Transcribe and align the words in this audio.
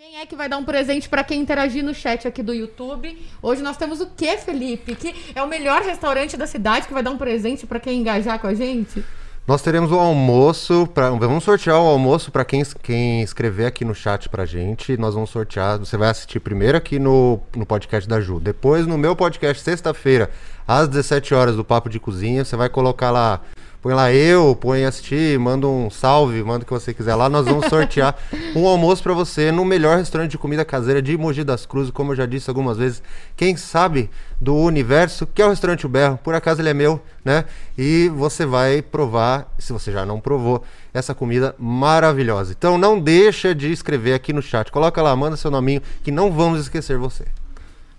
Quem 0.00 0.16
é 0.16 0.24
que 0.24 0.36
vai 0.36 0.48
dar 0.48 0.58
um 0.58 0.64
presente 0.64 1.08
para 1.08 1.24
quem 1.24 1.40
interagir 1.40 1.82
no 1.82 1.92
chat 1.92 2.28
aqui 2.28 2.40
do 2.40 2.54
YouTube? 2.54 3.18
Hoje 3.42 3.60
nós 3.62 3.76
temos 3.76 4.00
o 4.00 4.06
que, 4.06 4.36
Felipe? 4.36 4.94
Que 4.94 5.12
é 5.34 5.42
o 5.42 5.48
melhor 5.48 5.82
restaurante 5.82 6.36
da 6.36 6.46
cidade 6.46 6.86
que 6.86 6.94
vai 6.94 7.02
dar 7.02 7.10
um 7.10 7.18
presente 7.18 7.66
para 7.66 7.80
quem 7.80 8.00
engajar 8.00 8.38
com 8.38 8.46
a 8.46 8.54
gente? 8.54 9.04
Nós 9.44 9.60
teremos 9.60 9.90
o 9.90 9.98
almoço, 9.98 10.86
pra, 10.94 11.10
vamos 11.10 11.42
sortear 11.42 11.82
o 11.82 11.88
almoço 11.88 12.30
para 12.30 12.44
quem, 12.44 12.62
quem 12.80 13.22
escrever 13.22 13.66
aqui 13.66 13.84
no 13.84 13.92
chat 13.92 14.28
pra 14.28 14.46
gente. 14.46 14.96
Nós 14.96 15.14
vamos 15.14 15.30
sortear, 15.30 15.80
você 15.80 15.96
vai 15.96 16.10
assistir 16.10 16.38
primeiro 16.38 16.78
aqui 16.78 17.00
no, 17.00 17.40
no 17.56 17.66
podcast 17.66 18.08
da 18.08 18.20
Ju, 18.20 18.38
depois 18.38 18.86
no 18.86 18.96
meu 18.96 19.16
podcast 19.16 19.60
sexta-feira, 19.64 20.30
às 20.64 20.86
17 20.86 21.34
horas 21.34 21.56
do 21.56 21.64
Papo 21.64 21.88
de 21.88 21.98
Cozinha, 21.98 22.44
você 22.44 22.54
vai 22.54 22.68
colocar 22.68 23.10
lá 23.10 23.40
Põe 23.80 23.94
lá 23.94 24.12
eu, 24.12 24.56
põe 24.56 24.84
assistir, 24.84 25.38
manda 25.38 25.68
um 25.68 25.88
salve, 25.88 26.42
manda 26.42 26.64
o 26.64 26.66
que 26.66 26.72
você 26.72 26.92
quiser 26.92 27.14
lá. 27.14 27.28
Nós 27.28 27.46
vamos 27.46 27.66
sortear 27.66 28.16
um 28.56 28.66
almoço 28.66 29.02
para 29.04 29.14
você 29.14 29.52
no 29.52 29.64
melhor 29.64 29.98
restaurante 29.98 30.32
de 30.32 30.38
comida 30.38 30.64
caseira 30.64 31.00
de 31.00 31.16
Mogi 31.16 31.44
das 31.44 31.64
Cruzes, 31.64 31.92
como 31.92 32.10
eu 32.10 32.16
já 32.16 32.26
disse 32.26 32.50
algumas 32.50 32.76
vezes. 32.76 33.00
Quem 33.36 33.56
sabe 33.56 34.10
do 34.40 34.56
universo, 34.56 35.28
que 35.28 35.40
é 35.40 35.46
o 35.46 35.50
restaurante 35.50 35.86
O 35.86 35.88
Berro. 35.88 36.18
Por 36.24 36.34
acaso 36.34 36.60
ele 36.60 36.70
é 36.70 36.74
meu, 36.74 37.00
né? 37.24 37.44
E 37.76 38.10
você 38.16 38.44
vai 38.44 38.82
provar, 38.82 39.46
se 39.60 39.72
você 39.72 39.92
já 39.92 40.04
não 40.04 40.18
provou, 40.18 40.64
essa 40.92 41.14
comida 41.14 41.54
maravilhosa. 41.56 42.52
Então 42.58 42.76
não 42.76 42.98
deixa 42.98 43.54
de 43.54 43.70
escrever 43.70 44.12
aqui 44.12 44.32
no 44.32 44.42
chat. 44.42 44.72
Coloca 44.72 45.00
lá, 45.00 45.14
manda 45.14 45.36
seu 45.36 45.52
nominho, 45.52 45.80
que 46.02 46.10
não 46.10 46.32
vamos 46.32 46.62
esquecer 46.62 46.98
você. 46.98 47.26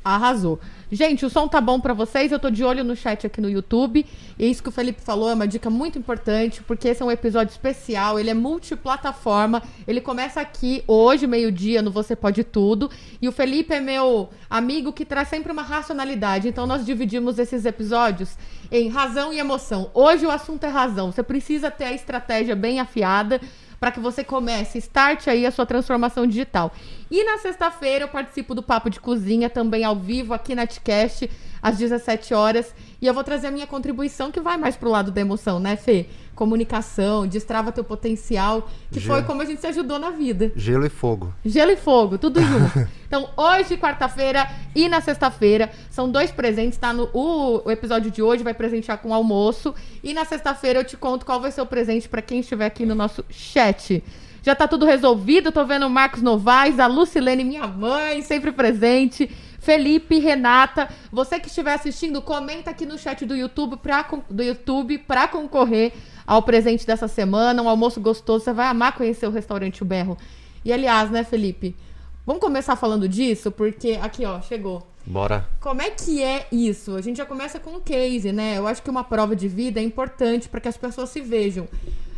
Arrasou. 0.03 0.59
Gente, 0.91 1.23
o 1.23 1.29
som 1.29 1.47
tá 1.47 1.61
bom 1.61 1.79
para 1.79 1.93
vocês. 1.93 2.31
Eu 2.31 2.39
tô 2.39 2.49
de 2.49 2.63
olho 2.63 2.83
no 2.83 2.95
chat 2.95 3.27
aqui 3.27 3.39
no 3.39 3.47
YouTube. 3.47 4.03
E 4.39 4.49
isso 4.49 4.63
que 4.63 4.69
o 4.69 4.71
Felipe 4.71 4.99
falou 4.99 5.29
é 5.29 5.35
uma 5.35 5.47
dica 5.47 5.69
muito 5.69 5.99
importante, 5.99 6.63
porque 6.63 6.87
esse 6.87 7.03
é 7.03 7.05
um 7.05 7.11
episódio 7.11 7.51
especial, 7.51 8.19
ele 8.19 8.31
é 8.31 8.33
multiplataforma. 8.33 9.61
Ele 9.87 10.01
começa 10.01 10.41
aqui 10.41 10.83
hoje, 10.87 11.27
meio-dia, 11.27 11.83
no 11.83 11.91
Você 11.91 12.15
Pode 12.15 12.43
Tudo. 12.43 12.89
E 13.21 13.27
o 13.27 13.31
Felipe 13.31 13.71
é 13.71 13.79
meu 13.79 14.29
amigo 14.49 14.91
que 14.91 15.05
traz 15.05 15.27
sempre 15.27 15.51
uma 15.51 15.61
racionalidade. 15.61 16.47
Então 16.47 16.65
nós 16.65 16.83
dividimos 16.83 17.37
esses 17.37 17.65
episódios 17.65 18.35
em 18.71 18.89
razão 18.89 19.31
e 19.31 19.37
emoção. 19.37 19.91
Hoje 19.93 20.25
o 20.25 20.31
assunto 20.31 20.63
é 20.63 20.69
razão. 20.69 21.11
Você 21.11 21.21
precisa 21.21 21.69
ter 21.69 21.85
a 21.85 21.93
estratégia 21.93 22.55
bem 22.55 22.79
afiada 22.79 23.39
para 23.79 23.91
que 23.91 23.99
você 23.99 24.23
comece, 24.23 24.77
starte 24.79 25.29
aí 25.29 25.45
a 25.45 25.51
sua 25.51 25.65
transformação 25.65 26.27
digital. 26.27 26.71
E 27.09 27.23
na 27.23 27.37
sexta-feira 27.37 28.05
eu 28.05 28.09
participo 28.09 28.53
do 28.53 28.61
Papo 28.61 28.89
de 28.89 28.99
Cozinha, 28.99 29.49
também 29.49 29.83
ao 29.83 29.95
vivo 29.95 30.33
aqui 30.33 30.53
na 30.53 30.67
Tcast, 30.67 31.29
às 31.61 31.77
17 31.77 32.33
horas. 32.33 32.73
E 33.01 33.07
eu 33.07 33.13
vou 33.13 33.23
trazer 33.23 33.47
a 33.47 33.51
minha 33.51 33.67
contribuição, 33.67 34.31
que 34.31 34.41
vai 34.41 34.57
mais 34.57 34.75
pro 34.75 34.89
lado 34.89 35.11
da 35.11 35.21
emoção, 35.21 35.59
né, 35.59 35.75
Fê? 35.75 36.07
Comunicação, 36.39 37.27
destrava 37.27 37.69
teu 37.69 37.83
potencial, 37.83 38.69
que 38.89 39.01
Gelo. 39.01 39.13
foi 39.13 39.23
como 39.23 39.41
a 39.41 39.45
gente 39.45 39.59
se 39.59 39.67
ajudou 39.67 39.99
na 39.99 40.09
vida. 40.09 40.53
Gelo 40.55 40.85
e 40.85 40.89
fogo. 40.89 41.33
Gelo 41.43 41.71
e 41.71 41.75
fogo, 41.75 42.17
tudo 42.17 42.41
junto. 42.41 42.87
então, 43.05 43.29
hoje, 43.35 43.75
quarta-feira 43.75 44.49
e 44.73 44.87
na 44.87 45.01
sexta-feira, 45.01 45.69
são 45.89 46.09
dois 46.09 46.31
presentes, 46.31 46.79
tá? 46.79 46.93
No, 46.93 47.09
o, 47.11 47.67
o, 47.67 47.69
episódio 47.69 48.09
de 48.09 48.21
hoje 48.21 48.41
vai 48.41 48.53
presentear 48.53 48.99
com 48.99 49.13
almoço. 49.13 49.75
E 50.01 50.13
na 50.13 50.23
sexta-feira 50.23 50.79
eu 50.79 50.85
te 50.85 50.95
conto 50.95 51.25
qual 51.25 51.41
vai 51.41 51.51
ser 51.51 51.59
o 51.59 51.65
presente 51.65 52.07
para 52.07 52.21
quem 52.21 52.39
estiver 52.39 52.67
aqui 52.67 52.85
no 52.85 52.95
nosso 52.95 53.25
chat. 53.29 54.01
Já 54.41 54.55
tá 54.55 54.65
tudo 54.65 54.85
resolvido, 54.85 55.51
tô 55.51 55.65
vendo 55.65 55.87
o 55.87 55.89
Marcos 55.89 56.21
Novaes, 56.21 56.79
a 56.79 56.87
Lucilene, 56.87 57.43
minha 57.43 57.67
mãe, 57.67 58.21
sempre 58.21 58.53
presente. 58.53 59.29
Felipe, 59.59 60.19
Renata, 60.19 60.89
você 61.11 61.39
que 61.39 61.47
estiver 61.47 61.73
assistindo, 61.73 62.21
comenta 62.21 62.71
aqui 62.71 62.85
no 62.85 62.97
chat 62.97 63.25
do 63.25 63.35
YouTube 63.35 63.77
para 63.77 64.05
do 64.29 64.41
YouTube 64.41 64.99
para 64.99 65.27
concorrer 65.27 65.91
ao 66.29 66.43
presente 66.43 66.85
dessa 66.85 67.07
semana, 67.07 67.59
um 67.59 67.67
almoço 67.67 67.99
gostoso. 67.99 68.43
Você 68.43 68.53
vai 68.53 68.67
amar 68.67 68.95
conhecer 68.95 69.25
o 69.25 69.31
restaurante 69.31 69.81
O 69.81 69.85
Berro. 69.85 70.15
E 70.63 70.71
aliás, 70.71 71.09
né, 71.09 71.23
Felipe? 71.23 71.75
Vamos 72.23 72.39
começar 72.39 72.75
falando 72.75 73.09
disso, 73.09 73.51
porque 73.51 73.97
aqui, 73.99 74.23
ó, 74.27 74.39
chegou. 74.39 74.87
Bora. 75.03 75.49
Como 75.59 75.81
é 75.81 75.89
que 75.89 76.21
é 76.21 76.45
isso? 76.51 76.95
A 76.95 77.01
gente 77.01 77.17
já 77.17 77.25
começa 77.25 77.59
com 77.59 77.71
um 77.71 77.79
case, 77.79 78.31
né? 78.31 78.59
Eu 78.59 78.67
acho 78.67 78.83
que 78.83 78.91
uma 78.91 79.03
prova 79.03 79.35
de 79.35 79.47
vida 79.47 79.79
é 79.79 79.83
importante 79.83 80.47
para 80.47 80.61
que 80.61 80.67
as 80.67 80.77
pessoas 80.77 81.09
se 81.09 81.19
vejam. 81.19 81.67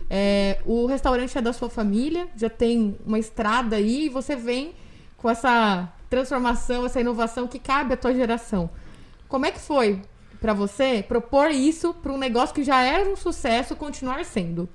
É, 0.09 0.59
o 0.65 0.87
restaurante 0.87 1.37
é 1.37 1.41
da 1.41 1.53
sua 1.53 1.69
família, 1.69 2.27
já 2.35 2.49
tem 2.49 2.97
uma 3.05 3.17
estrada 3.17 3.77
aí, 3.77 4.07
e 4.07 4.09
você 4.09 4.35
vem 4.35 4.73
com 5.15 5.29
essa 5.29 5.87
transformação, 6.09 6.85
essa 6.85 6.99
inovação 6.99 7.47
que 7.47 7.57
cabe 7.57 7.93
à 7.93 7.97
tua 7.97 8.13
geração. 8.13 8.69
Como 9.29 9.45
é 9.45 9.51
que 9.51 9.59
foi 9.59 10.01
para 10.41 10.53
você 10.53 11.05
propor 11.07 11.51
isso 11.51 11.93
para 11.93 12.11
um 12.11 12.17
negócio 12.17 12.53
que 12.53 12.63
já 12.63 12.81
era 12.81 13.07
um 13.07 13.15
sucesso 13.15 13.75
continuar 13.75 14.25
sendo? 14.25 14.67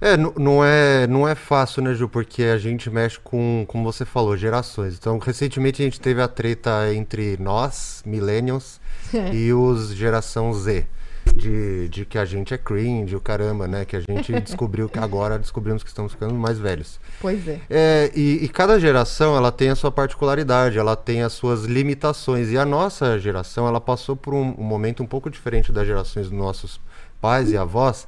É, 0.00 0.16
não 0.16 0.64
é, 0.64 1.06
não 1.06 1.28
é 1.28 1.34
fácil, 1.34 1.82
né, 1.82 1.94
Ju? 1.94 2.08
Porque 2.08 2.42
a 2.42 2.58
gente 2.58 2.90
mexe 2.90 3.18
com, 3.20 3.64
como 3.68 3.84
você 3.84 4.04
falou, 4.04 4.36
gerações. 4.36 4.96
Então, 4.98 5.18
recentemente 5.18 5.80
a 5.80 5.84
gente 5.84 6.00
teve 6.00 6.20
a 6.20 6.26
treta 6.26 6.92
entre 6.92 7.36
nós, 7.38 8.02
millennials, 8.04 8.80
é. 9.14 9.32
e 9.32 9.52
os 9.52 9.94
geração 9.94 10.52
Z 10.52 10.86
de, 11.34 11.88
de 11.88 12.04
que 12.04 12.18
a 12.18 12.24
gente 12.24 12.52
é 12.52 12.58
cringe, 12.58 13.14
o 13.16 13.20
caramba, 13.20 13.66
né? 13.66 13.84
Que 13.84 13.96
a 13.96 14.00
gente 14.00 14.32
descobriu 14.40 14.88
que 14.88 14.98
agora 14.98 15.38
descobrimos 15.38 15.82
que 15.82 15.88
estamos 15.88 16.12
ficando 16.12 16.34
mais 16.34 16.58
velhos. 16.58 17.00
Pois 17.20 17.46
é. 17.46 17.60
é 17.70 18.12
e, 18.14 18.44
e, 18.44 18.48
cada 18.48 18.78
geração 18.78 19.36
ela 19.36 19.50
tem 19.50 19.70
a 19.70 19.76
sua 19.76 19.90
particularidade, 19.90 20.78
ela 20.78 20.96
tem 20.96 21.22
as 21.22 21.32
suas 21.32 21.64
limitações. 21.64 22.50
E 22.50 22.58
a 22.58 22.64
nossa 22.64 23.18
geração 23.18 23.66
ela 23.66 23.80
passou 23.80 24.16
por 24.16 24.34
um, 24.34 24.54
um 24.58 24.64
momento 24.64 25.02
um 25.02 25.06
pouco 25.06 25.30
diferente 25.30 25.72
das 25.72 25.86
gerações 25.86 26.28
dos 26.28 26.38
nossos 26.38 26.80
pais 27.20 27.50
e 27.50 27.56
avós, 27.56 28.06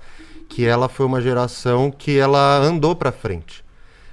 que 0.48 0.66
ela 0.66 0.88
foi 0.88 1.06
uma 1.06 1.20
geração 1.20 1.90
que 1.90 2.18
ela 2.18 2.58
andou 2.58 2.94
para 2.94 3.10
frente. 3.10 3.64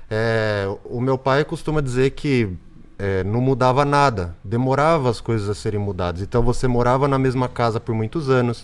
É, 0.10 0.68
o 0.86 1.02
meu 1.02 1.18
pai 1.18 1.44
costuma 1.44 1.82
dizer 1.82 2.12
que 2.12 2.50
é, 2.98 3.24
não 3.24 3.42
mudava 3.42 3.84
nada, 3.84 4.36
demorava 4.44 5.10
as 5.10 5.20
coisas 5.20 5.50
a 5.50 5.56
serem 5.56 5.80
mudadas. 5.80 6.22
Então 6.22 6.42
você 6.42 6.68
morava 6.68 7.08
na 7.08 7.18
mesma 7.18 7.50
casa 7.50 7.80
por 7.80 7.94
muitos 7.94 8.30
anos, 8.30 8.64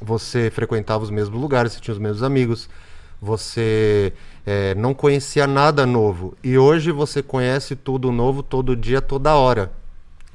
você 0.00 0.50
frequentava 0.50 1.04
os 1.04 1.10
mesmos 1.10 1.40
lugares, 1.40 1.72
você 1.72 1.80
tinha 1.80 1.94
os 1.94 2.00
mesmos 2.00 2.22
amigos, 2.22 2.68
você 3.20 4.12
é, 4.46 4.74
não 4.74 4.94
conhecia 4.94 5.46
nada 5.46 5.84
novo. 5.84 6.36
E 6.42 6.56
hoje 6.56 6.90
você 6.90 7.22
conhece 7.22 7.76
tudo 7.76 8.10
novo 8.10 8.42
todo 8.42 8.74
dia, 8.74 9.00
toda 9.00 9.34
hora. 9.34 9.70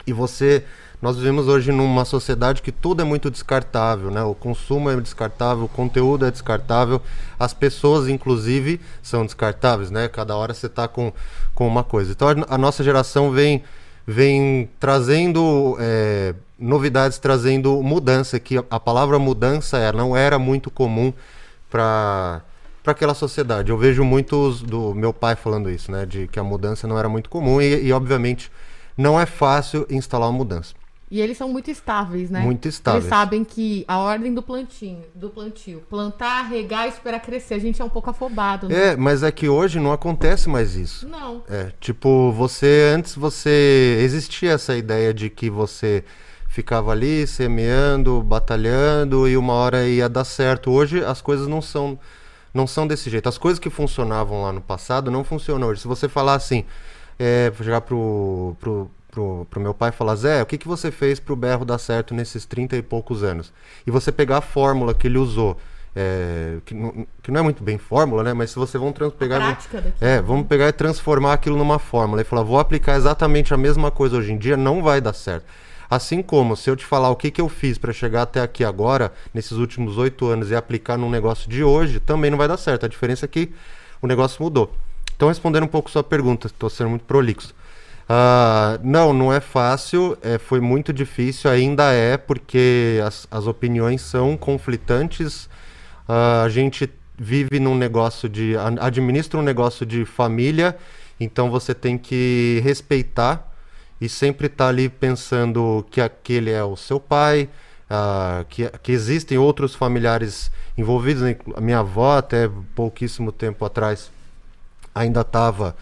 E 0.05 0.13
você. 0.13 0.63
Nós 1.01 1.17
vivemos 1.17 1.47
hoje 1.47 1.71
numa 1.71 2.05
sociedade 2.05 2.61
que 2.61 2.71
tudo 2.71 3.01
é 3.01 3.05
muito 3.05 3.29
descartável, 3.29 4.09
né? 4.09 4.23
O 4.23 4.33
consumo 4.33 4.89
é 4.89 4.99
descartável, 4.99 5.65
o 5.65 5.67
conteúdo 5.67 6.25
é 6.25 6.31
descartável, 6.31 7.01
as 7.37 7.53
pessoas, 7.53 8.07
inclusive, 8.07 8.79
são 9.03 9.25
descartáveis, 9.25 9.91
né? 9.91 10.07
Cada 10.07 10.35
hora 10.35 10.53
você 10.53 10.67
está 10.67 10.87
com, 10.87 11.11
com 11.53 11.67
uma 11.67 11.83
coisa. 11.83 12.11
Então 12.11 12.29
a, 12.29 12.55
a 12.55 12.57
nossa 12.57 12.83
geração 12.83 13.29
vem 13.29 13.61
vem 14.05 14.69
trazendo 14.79 15.77
é, 15.79 16.35
novidades, 16.57 17.17
trazendo 17.17 17.81
mudança, 17.81 18.39
que 18.39 18.57
a 18.69 18.79
palavra 18.79 19.17
mudança 19.19 19.91
não 19.91 20.15
era 20.15 20.37
muito 20.39 20.69
comum 20.69 21.13
para 21.69 22.41
para 22.85 22.91
aquela 22.91 23.15
sociedade. 23.15 23.71
Eu 23.71 23.77
vejo 23.79 24.03
muitos 24.03 24.61
do 24.61 24.93
meu 24.93 25.11
pai 25.11 25.35
falando 25.35 25.71
isso, 25.71 25.91
né, 25.91 26.05
de 26.05 26.27
que 26.27 26.39
a 26.39 26.43
mudança 26.43 26.87
não 26.87 26.99
era 26.99 27.09
muito 27.09 27.31
comum 27.31 27.59
e, 27.59 27.87
e 27.87 27.91
obviamente 27.91 28.51
não 28.95 29.19
é 29.19 29.25
fácil 29.25 29.87
instalar 29.89 30.29
uma 30.29 30.37
mudança. 30.37 30.75
E 31.15 31.21
eles 31.21 31.37
são 31.37 31.47
muito 31.47 31.71
estáveis, 31.71 32.29
né? 32.29 32.41
Muito 32.41 32.67
estáveis. 32.67 33.05
Eles 33.05 33.09
sabem 33.09 33.45
que 33.45 33.85
a 33.87 33.99
ordem 33.99 34.33
do 34.33 34.43
plantio, 34.43 34.97
do 35.15 35.29
plantio, 35.29 35.81
plantar, 35.89 36.41
regar 36.41 36.87
e 36.87 36.89
esperar 36.89 37.21
crescer. 37.21 37.53
A 37.53 37.59
gente 37.59 37.81
é 37.81 37.85
um 37.85 37.89
pouco 37.89 38.09
afobado, 38.09 38.67
né? 38.67 38.87
É, 38.87 38.95
mas 38.97 39.23
é 39.23 39.31
que 39.31 39.47
hoje 39.47 39.79
não 39.79 39.93
acontece 39.93 40.49
mais 40.49 40.75
isso. 40.75 41.07
Não. 41.07 41.41
É, 41.47 41.71
tipo, 41.79 42.33
você 42.33 42.91
antes 42.93 43.15
você 43.15 43.97
existia 44.01 44.51
essa 44.51 44.75
ideia 44.75 45.13
de 45.13 45.29
que 45.29 45.49
você 45.49 46.03
ficava 46.49 46.91
ali 46.91 47.25
semeando, 47.25 48.21
batalhando 48.21 49.25
e 49.25 49.37
uma 49.37 49.53
hora 49.53 49.87
ia 49.87 50.09
dar 50.09 50.25
certo. 50.25 50.69
Hoje 50.69 51.01
as 51.01 51.21
coisas 51.21 51.47
não 51.47 51.61
são 51.61 51.97
não 52.53 52.67
são 52.67 52.85
desse 52.85 53.09
jeito. 53.09 53.29
As 53.29 53.37
coisas 53.37 53.57
que 53.57 53.69
funcionavam 53.69 54.41
lá 54.41 54.51
no 54.51 54.59
passado 54.59 55.09
não 55.09 55.23
funcionam 55.23 55.69
hoje. 55.69 55.79
Se 55.79 55.87
você 55.87 56.09
falar 56.09 56.33
assim, 56.33 56.65
é, 57.17 57.53
chegar 57.57 57.79
pro, 57.79 58.53
pro 58.59 58.91
pro, 59.15 59.47
pro 59.49 59.61
meu 59.61 59.73
pai 59.73 59.93
falar, 59.93 60.15
Zé, 60.15 60.43
o 60.43 60.45
que, 60.45 60.57
que 60.57 60.67
você 60.67 60.91
fez 60.91 61.21
pro 61.21 61.37
berro 61.37 61.63
dar 61.63 61.77
certo 61.77 62.13
nesses 62.13 62.45
30 62.45 62.75
e 62.75 62.81
poucos 62.81 63.23
anos? 63.23 63.53
E 63.87 63.91
você 63.91 64.11
pegar 64.11 64.39
a 64.39 64.41
fórmula 64.41 64.93
que 64.93 65.07
ele 65.07 65.17
usou, 65.17 65.57
é, 65.95 66.57
que, 66.65 66.73
não, 66.73 67.07
que, 67.23 67.31
não, 67.31 67.39
é 67.39 67.43
muito 67.43 67.63
bem 67.63 67.77
fórmula, 67.77 68.21
né? 68.21 68.33
Mas 68.33 68.51
se 68.51 68.57
você 68.57 68.77
vão 68.77 68.91
pegar. 68.91 69.39
Prática 69.39 69.79
daqui, 69.79 70.03
é, 70.03 70.21
vamos 70.21 70.45
pegar 70.47 70.67
e 70.67 70.73
transformar 70.73 71.31
aquilo 71.31 71.57
numa 71.57 71.79
fórmula 71.79 72.21
e 72.21 72.25
falar, 72.25 72.43
vou 72.43 72.59
aplicar 72.59 72.97
exatamente 72.97 73.53
a 73.53 73.57
mesma 73.57 73.89
coisa 73.89 74.17
hoje 74.17 74.33
em 74.33 74.37
dia, 74.37 74.57
não 74.57 74.83
vai 74.83 74.99
dar 74.99 75.13
certo. 75.13 75.45
Assim 75.89 76.21
como 76.21 76.57
se 76.57 76.69
eu 76.69 76.75
te 76.75 76.85
falar 76.85 77.09
o 77.09 77.15
que, 77.15 77.31
que 77.31 77.39
eu 77.39 77.47
fiz 77.47 77.77
para 77.77 77.93
chegar 77.93 78.23
até 78.23 78.41
aqui 78.41 78.65
agora, 78.65 79.13
nesses 79.33 79.53
últimos 79.53 79.97
oito 79.97 80.27
anos, 80.27 80.51
e 80.51 80.55
aplicar 80.55 80.97
num 80.97 81.09
negócio 81.09 81.49
de 81.49 81.63
hoje, 81.63 82.01
também 82.01 82.29
não 82.29 82.37
vai 82.37 82.47
dar 82.47 82.57
certo. 82.57 82.85
A 82.85 82.89
diferença 82.89 83.23
é 83.23 83.27
que 83.27 83.53
o 84.01 84.07
negócio 84.07 84.43
mudou. 84.43 84.73
Então, 85.15 85.29
respondendo 85.29 85.63
um 85.63 85.67
pouco 85.67 85.89
sua 85.89 86.03
pergunta, 86.03 86.47
estou 86.47 86.69
sendo 86.69 86.89
muito 86.89 87.05
prolixo. 87.05 87.53
Uh, 88.07 88.79
não, 88.83 89.13
não 89.13 89.33
é 89.33 89.39
fácil, 89.39 90.15
é, 90.21 90.37
foi 90.37 90.59
muito 90.59 90.93
difícil, 90.93 91.49
ainda 91.49 91.91
é, 91.91 92.17
porque 92.17 93.01
as, 93.03 93.27
as 93.31 93.47
opiniões 93.47 94.01
são 94.01 94.37
conflitantes. 94.37 95.45
Uh, 96.07 96.43
a 96.45 96.49
gente 96.49 96.87
vive 97.17 97.59
num 97.59 97.75
negócio 97.75 98.29
de. 98.29 98.55
administra 98.79 99.39
um 99.39 99.43
negócio 99.43 99.85
de 99.85 100.05
família 100.05 100.77
Então 101.19 101.49
você 101.49 101.73
tem 101.73 101.97
que 101.97 102.61
respeitar 102.63 103.51
e 103.99 104.09
sempre 104.09 104.47
estar 104.47 104.65
tá 104.65 104.69
ali 104.69 104.89
pensando 104.89 105.85
que 105.89 106.01
aquele 106.01 106.51
é 106.51 106.63
o 106.63 106.75
seu 106.75 106.99
pai, 106.99 107.49
uh, 107.89 108.45
que, 108.45 108.69
que 108.83 108.91
existem 108.91 109.37
outros 109.37 109.73
familiares 109.73 110.51
envolvidos. 110.77 111.23
Né? 111.23 111.37
A 111.55 111.61
minha 111.61 111.79
avó, 111.79 112.17
até 112.17 112.49
pouquíssimo 112.75 113.31
tempo 113.31 113.65
atrás, 113.65 114.11
ainda 114.93 115.21
estava 115.21 115.75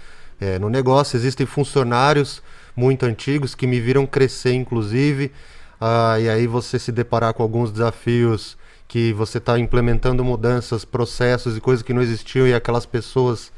é, 0.43 0.59
no 0.59 0.69
negócio. 0.69 1.15
Existem 1.15 1.45
funcionários 1.45 2.41
muito 2.75 3.05
antigos 3.05 3.55
que 3.55 3.65
me 3.65 3.79
viram 3.79 4.05
crescer, 4.05 4.53
inclusive. 4.53 5.31
Uh, 5.79 6.19
e 6.21 6.29
aí 6.29 6.47
você 6.47 6.77
se 6.77 6.91
deparar 6.91 7.33
com 7.33 7.43
alguns 7.43 7.71
desafios 7.71 8.57
que 8.87 9.13
você 9.13 9.37
está 9.37 9.57
implementando 9.57 10.23
mudanças, 10.23 10.85
processos 10.85 11.57
e 11.57 11.61
coisas 11.61 11.83
que 11.83 11.93
não 11.93 12.01
existiam 12.01 12.47
e 12.47 12.53
aquelas 12.53 12.85
pessoas 12.85 13.51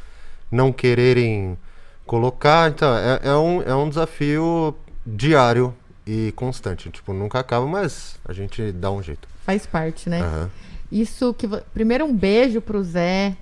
não 0.52 0.72
quererem 0.72 1.58
colocar. 2.06 2.70
Então, 2.70 2.96
é, 2.96 3.20
é, 3.24 3.36
um, 3.36 3.62
é 3.62 3.76
um 3.76 3.90
desafio 3.90 4.76
diário 5.06 5.74
e 6.06 6.32
constante. 6.36 6.90
Tipo, 6.90 7.14
nunca 7.14 7.40
acaba, 7.40 7.66
mas 7.66 8.18
a 8.24 8.34
gente 8.34 8.72
dá 8.72 8.92
um 8.92 9.02
jeito. 9.02 9.28
Faz 9.44 9.66
parte, 9.66 10.10
né? 10.10 10.22
Uhum. 10.22 10.50
Isso 10.92 11.34
que. 11.34 11.48
Primeiro, 11.74 12.06
um 12.06 12.16
beijo 12.16 12.62
pro 12.62 12.84
Zé. 12.84 13.36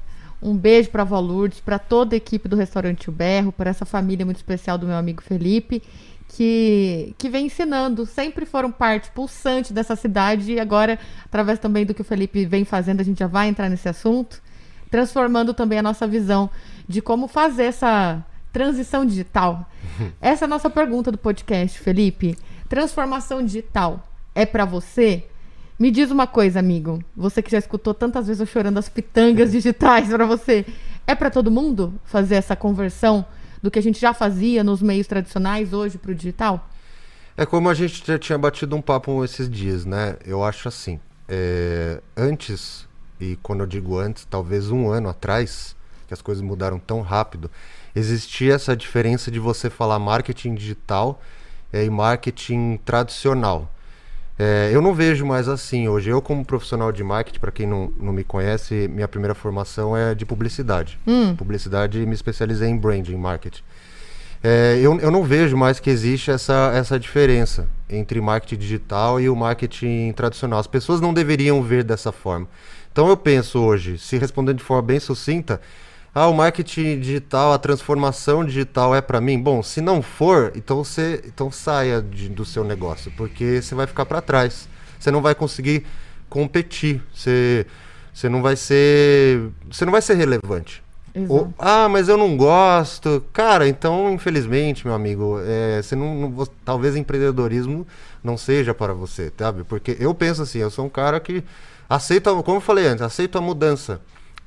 Um 0.44 0.58
beijo 0.58 0.90
para 0.90 1.04
a 1.04 1.20
Lourdes, 1.20 1.62
para 1.62 1.80
toda 1.80 2.16
a 2.16 2.18
equipe 2.18 2.50
do 2.50 2.58
Restaurante 2.58 3.10
O 3.10 3.14
Berro, 3.14 3.54
para 3.54 3.70
essa 3.70 3.86
família 3.86 4.26
muito 4.26 4.38
especial 4.38 4.78
do 4.78 4.86
meu 4.86 4.98
amigo 4.98 5.22
Felipe, 5.22 5.82
que, 6.28 7.16
que 7.18 7.30
vem 7.30 7.46
ensinando, 7.46 8.06
sempre 8.06 8.46
foram 8.46 8.70
parte 8.70 9.10
pulsante 9.12 9.72
dessa 9.72 9.96
cidade 9.96 10.52
e 10.52 10.60
agora, 10.60 11.00
através 11.24 11.60
também 11.60 11.86
do 11.86 11.94
que 11.94 12.02
o 12.02 12.06
Felipe 12.06 12.46
vem 12.46 12.66
fazendo, 12.66 13.00
a 13.00 13.04
gente 13.04 13.20
já 13.20 13.28
vai 13.28 13.48
entrar 13.48 13.70
nesse 13.70 13.88
assunto, 13.88 14.42
transformando 14.92 15.54
também 15.54 15.80
a 15.80 15.84
nossa 15.84 16.06
visão 16.06 16.50
de 16.88 17.02
como 17.02 17.28
fazer 17.30 17.64
essa 17.64 18.26
transição 18.52 19.06
digital. 19.06 19.66
Essa 20.20 20.44
é 20.44 20.48
a 20.48 20.50
nossa 20.50 20.70
pergunta 20.70 21.12
do 21.12 21.18
podcast, 21.18 21.80
Felipe. 21.80 22.38
Transformação 22.68 23.44
digital 23.44 24.08
é 24.36 24.46
para 24.46 24.66
você? 24.66 25.24
Me 25.84 25.92
diz 25.92 26.12
uma 26.12 26.26
coisa, 26.26 26.60
amigo. 26.60 27.04
Você 27.14 27.42
que 27.42 27.52
já 27.52 27.58
escutou 27.58 27.94
tantas 27.94 28.28
vezes 28.28 28.40
eu 28.40 28.46
chorando 28.46 28.78
as 28.78 28.88
pitangas 28.88 29.52
digitais 29.52 30.08
para 30.08 30.26
você. 30.26 30.66
É 31.06 31.14
para 31.14 31.30
todo 31.30 31.52
mundo 31.52 31.94
fazer 32.06 32.36
essa 32.36 32.56
conversão 32.56 33.26
do 33.62 33.70
que 33.70 33.78
a 33.78 33.82
gente 33.82 34.00
já 34.00 34.14
fazia 34.14 34.64
nos 34.64 34.82
meios 34.82 35.08
tradicionais 35.08 35.74
hoje 35.74 35.98
para 35.98 36.12
o 36.12 36.16
digital? 36.16 36.70
É 37.36 37.46
como 37.46 37.68
a 37.68 37.74
gente 37.74 38.02
já 38.08 38.18
tinha 38.18 38.38
batido 38.38 38.78
um 38.78 38.82
papo 38.82 39.26
esses 39.26 39.50
dias, 39.50 39.84
né? 39.84 40.16
Eu 40.26 40.42
acho 40.42 40.70
assim. 40.70 41.02
É... 41.28 42.00
Antes, 42.16 42.88
e 43.20 43.38
quando 43.44 43.60
eu 43.60 43.68
digo 43.68 44.00
antes, 44.00 44.24
talvez 44.24 44.72
um 44.72 44.90
ano 44.90 45.10
atrás, 45.10 45.76
que 46.08 46.14
as 46.14 46.22
coisas 46.22 46.42
mudaram 46.42 46.80
tão 46.80 47.02
rápido, 47.02 47.52
existia 47.94 48.54
essa 48.54 48.74
diferença 48.74 49.30
de 49.30 49.38
você 49.38 49.70
falar 49.70 50.00
marketing 50.00 50.56
digital 50.56 51.22
e 51.74 51.90
marketing 51.90 52.80
tradicional. 52.86 53.70
É, 54.38 54.72
eu 54.74 54.82
não 54.82 54.94
vejo 54.94 55.26
mais 55.26 55.48
assim 55.48 55.88
hoje. 55.88 56.10
Eu, 56.10 56.22
como 56.22 56.44
profissional 56.44 56.92
de 56.92 57.04
marketing, 57.04 57.40
para 57.40 57.52
quem 57.52 57.68
não, 57.68 57.92
não 58.00 58.12
me 58.12 58.24
conhece, 58.24 58.88
minha 58.88 59.08
primeira 59.08 59.36
formação 59.36 59.96
é 59.96 60.16
de 60.16 60.26
publicidade. 60.26 61.00
Hum. 61.06 61.36
Publicidade 61.36 62.06
me 62.06 62.14
especializei 62.14 62.68
em 62.68 62.78
branding, 62.78 63.16
marketing. 63.16 63.62
É, 64.44 64.78
eu, 64.82 65.00
eu 65.00 65.10
não 65.10 65.24
vejo 65.24 65.56
mais 65.56 65.80
que 65.80 65.90
existe 65.90 66.30
essa, 66.30 66.72
essa 66.76 67.00
diferença 67.00 67.68
entre 67.90 68.20
marketing 68.20 68.58
digital 68.58 69.20
e 69.22 69.30
o 69.30 69.36
marketing 69.36 70.12
tradicional. 70.14 70.60
As 70.60 70.68
pessoas 70.68 71.00
não 71.00 71.14
deveriam 71.14 71.62
ver 71.62 71.84
dessa 71.84 72.12
forma. 72.12 72.48
Então 72.92 73.08
eu 73.08 73.16
penso 73.16 73.60
hoje, 73.60 73.98
se 73.98 74.18
respondendo 74.18 74.58
de 74.58 74.64
forma 74.64 74.82
bem 74.84 75.00
sucinta, 75.00 75.62
ah, 76.16 76.28
o 76.28 76.34
marketing 76.34 77.00
digital, 77.00 77.54
a 77.54 77.58
transformação 77.58 78.46
digital 78.46 78.96
é 78.96 79.02
para 79.02 79.20
mim? 79.20 79.40
Bom, 79.40 79.64
se 79.64 79.82
não 79.82 80.02
for, 80.02 80.52
então 80.56 80.84
você 80.84 81.24
então 81.26 81.52
saia 81.52 82.02
de, 82.02 82.30
do 82.30 82.46
seu 82.46 82.64
negócio, 82.64 83.12
porque 83.18 83.62
você 83.62 83.74
vai 83.74 83.88
ficar 83.88 84.06
para 84.06 84.22
trás. 84.22 84.68
Você 85.00 85.10
não 85.10 85.22
vai 85.22 85.34
conseguir 85.34 85.86
competir. 86.30 87.02
Você, 87.14 87.66
você 88.14 88.30
não 88.30 88.42
vai 88.42 88.56
ser, 88.56 89.50
você 89.70 89.86
não 89.86 89.92
vai 89.92 90.02
ser 90.02 90.14
relevante. 90.14 90.84
Ou, 91.30 91.54
ah, 91.60 91.88
mas 91.88 92.10
eu 92.10 92.18
não 92.18 92.36
gosto. 92.36 93.24
Cara, 93.32 93.68
então, 93.68 94.12
infelizmente, 94.12 94.86
meu 94.86 94.96
amigo, 94.96 95.40
é, 95.46 95.82
você 95.82 95.96
não, 95.96 96.30
não, 96.30 96.48
talvez 96.66 96.96
empreendedorismo 96.96 97.86
não 98.24 98.36
seja 98.36 98.74
para 98.74 98.94
você, 98.94 99.32
sabe? 99.38 99.64
Porque 99.64 99.96
eu 100.00 100.14
penso 100.16 100.42
assim, 100.42 100.60
eu 100.60 100.72
sou 100.72 100.86
um 100.86 100.90
cara 100.90 101.20
que 101.20 101.44
aceita, 101.88 102.34
como 102.42 102.58
eu 102.58 102.62
falei 102.62 102.88
antes, 102.88 103.04
aceito 103.04 103.38
a 103.38 103.42
mudança. 103.42 104.02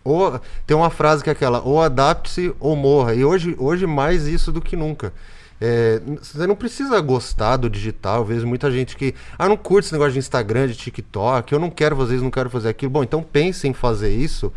Ou 0.07 0.41
tem 0.67 0.77
uma 0.77 0.91
frase 0.91 1.23
que 1.23 1.29
é 1.29 1.33
aquela, 1.33 1.61
ou 1.61 1.83
adapte-se 1.83 2.55
ou 2.61 2.77
morra. 2.77 3.15
E 3.15 3.25
hoje, 3.25 3.55
hoje 3.59 3.87
mais 3.87 4.27
isso 4.27 4.53
do 4.53 4.61
que 4.61 4.77
nunca. 4.77 5.13
É, 5.61 6.01
você 6.21 6.47
não 6.47 6.55
precisa 6.55 7.01
gostar 7.01 7.57
do 7.57 7.69
digital. 7.69 8.19
Eu 8.19 8.25
vejo 8.25 8.47
muita 8.47 8.71
gente 8.71 8.97
que, 8.97 9.15
ah, 9.39 9.49
não 9.49 9.57
curte 9.57 9.87
esse 9.87 9.93
negócio 9.93 10.13
de 10.13 10.19
Instagram, 10.19 10.69
de 10.69 10.75
TikTok, 10.75 11.53
eu 11.53 11.59
não 11.59 11.71
quero 11.71 11.97
fazer 11.97 12.15
isso, 12.15 12.25
não 12.25 12.31
quero 12.31 12.51
fazer 12.51 12.69
aquilo. 12.69 12.91
Bom, 12.91 13.03
então 13.03 13.23
pense 13.23 13.67
em 13.67 13.73
fazer 13.73 14.15
isso 14.15 14.53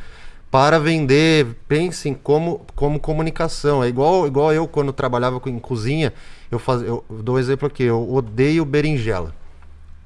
para 0.52 0.80
vender, 0.80 1.48
pense 1.68 2.10
em 2.10 2.14
como, 2.14 2.66
como 2.76 3.00
comunicação. 3.00 3.84
É 3.84 3.88
igual, 3.88 4.28
igual 4.28 4.54
eu 4.54 4.68
quando 4.68 4.92
trabalhava 4.92 5.42
em 5.46 5.60
cozinha, 5.60 6.14
eu, 6.52 6.60
faz, 6.60 6.82
eu 6.82 7.04
dou 7.10 7.36
um 7.36 7.40
exemplo 7.40 7.68
aqui, 7.68 7.84
eu 7.84 8.12
odeio 8.12 8.66
berinjela. 8.66 9.34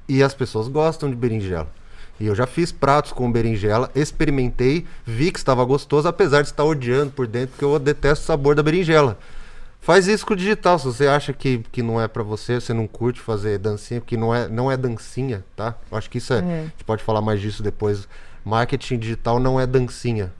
E 0.08 0.22
as 0.22 0.34
pessoas 0.34 0.68
gostam 0.68 1.08
de 1.08 1.16
berinjela. 1.16 1.68
E 2.18 2.26
eu 2.26 2.34
já 2.34 2.46
fiz 2.46 2.70
pratos 2.70 3.12
com 3.12 3.30
berinjela, 3.30 3.90
experimentei, 3.94 4.86
vi 5.04 5.32
que 5.32 5.38
estava 5.38 5.64
gostoso, 5.64 6.06
apesar 6.06 6.42
de 6.42 6.48
estar 6.48 6.64
odiando 6.64 7.10
por 7.10 7.26
dentro, 7.26 7.50
porque 7.50 7.64
eu 7.64 7.78
detesto 7.78 8.24
o 8.24 8.26
sabor 8.26 8.54
da 8.54 8.62
berinjela. 8.62 9.18
Faz 9.80 10.06
isso 10.06 10.24
com 10.24 10.32
o 10.32 10.36
digital. 10.36 10.78
Se 10.78 10.86
você 10.86 11.06
acha 11.06 11.32
que, 11.34 11.58
que 11.70 11.82
não 11.82 12.00
é 12.00 12.08
para 12.08 12.22
você, 12.22 12.58
você 12.58 12.72
não 12.72 12.86
curte 12.86 13.20
fazer 13.20 13.58
dancinha, 13.58 14.00
porque 14.00 14.16
não 14.16 14.34
é, 14.34 14.48
não 14.48 14.72
é 14.72 14.78
dancinha, 14.78 15.44
tá? 15.54 15.74
Eu 15.90 15.98
acho 15.98 16.08
que 16.08 16.16
isso 16.16 16.32
é, 16.32 16.38
é. 16.38 16.40
A 16.40 16.62
gente 16.62 16.84
pode 16.86 17.02
falar 17.02 17.20
mais 17.20 17.38
disso 17.38 17.62
depois. 17.62 18.08
Marketing 18.42 18.98
digital 18.98 19.38
não 19.38 19.60
é 19.60 19.66
dancinha. 19.66 20.32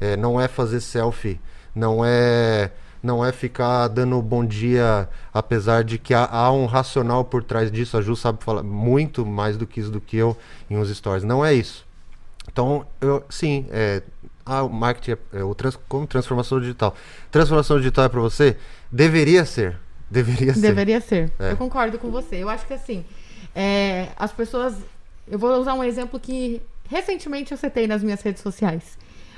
É, 0.00 0.16
não 0.16 0.40
é 0.40 0.48
fazer 0.48 0.80
selfie. 0.80 1.40
Não 1.74 2.04
é 2.04 2.72
não 3.02 3.24
é 3.24 3.32
ficar 3.32 3.88
dando 3.88 4.20
bom 4.20 4.44
dia, 4.44 5.08
apesar 5.32 5.84
de 5.84 5.98
que 5.98 6.12
há, 6.12 6.24
há, 6.24 6.52
um 6.52 6.66
racional 6.66 7.24
por 7.24 7.42
trás 7.42 7.70
disso. 7.70 7.96
A 7.96 8.00
Ju 8.00 8.16
sabe 8.16 8.42
falar 8.42 8.62
muito 8.62 9.24
mais 9.24 9.56
do 9.56 9.66
que 9.66 9.80
isso 9.80 9.90
do 9.90 10.00
que 10.00 10.16
eu 10.16 10.36
em 10.68 10.76
uns 10.76 10.94
stories. 10.94 11.24
Não 11.24 11.44
é 11.44 11.54
isso. 11.54 11.86
Então, 12.50 12.86
eu, 13.00 13.24
sim, 13.28 13.66
é, 13.70 14.02
ah, 14.44 14.62
o 14.62 14.70
marketing 14.70 15.12
é, 15.32 15.40
é 15.40 15.44
o 15.44 15.54
trans, 15.54 15.78
como 15.88 16.06
transformação 16.06 16.58
digital. 16.58 16.94
Transformação 17.30 17.76
digital 17.76 18.06
é 18.06 18.08
para 18.08 18.20
você? 18.20 18.56
Deveria 18.90 19.44
ser. 19.44 19.78
Deveria 20.10 20.54
ser. 20.54 20.60
Deveria 20.60 21.00
ser. 21.00 21.32
É. 21.38 21.52
Eu 21.52 21.56
concordo 21.56 21.98
com 21.98 22.10
você. 22.10 22.36
Eu 22.36 22.48
acho 22.48 22.66
que 22.66 22.72
assim, 22.72 23.04
é, 23.54 24.08
as 24.16 24.32
pessoas. 24.32 24.74
Eu 25.26 25.38
vou 25.38 25.54
usar 25.60 25.74
um 25.74 25.84
exemplo 25.84 26.18
que 26.18 26.62
recentemente 26.88 27.52
eu 27.52 27.58
citei 27.58 27.86
nas 27.86 28.02
minhas 28.02 28.22
redes 28.22 28.42
sociais. 28.42 28.96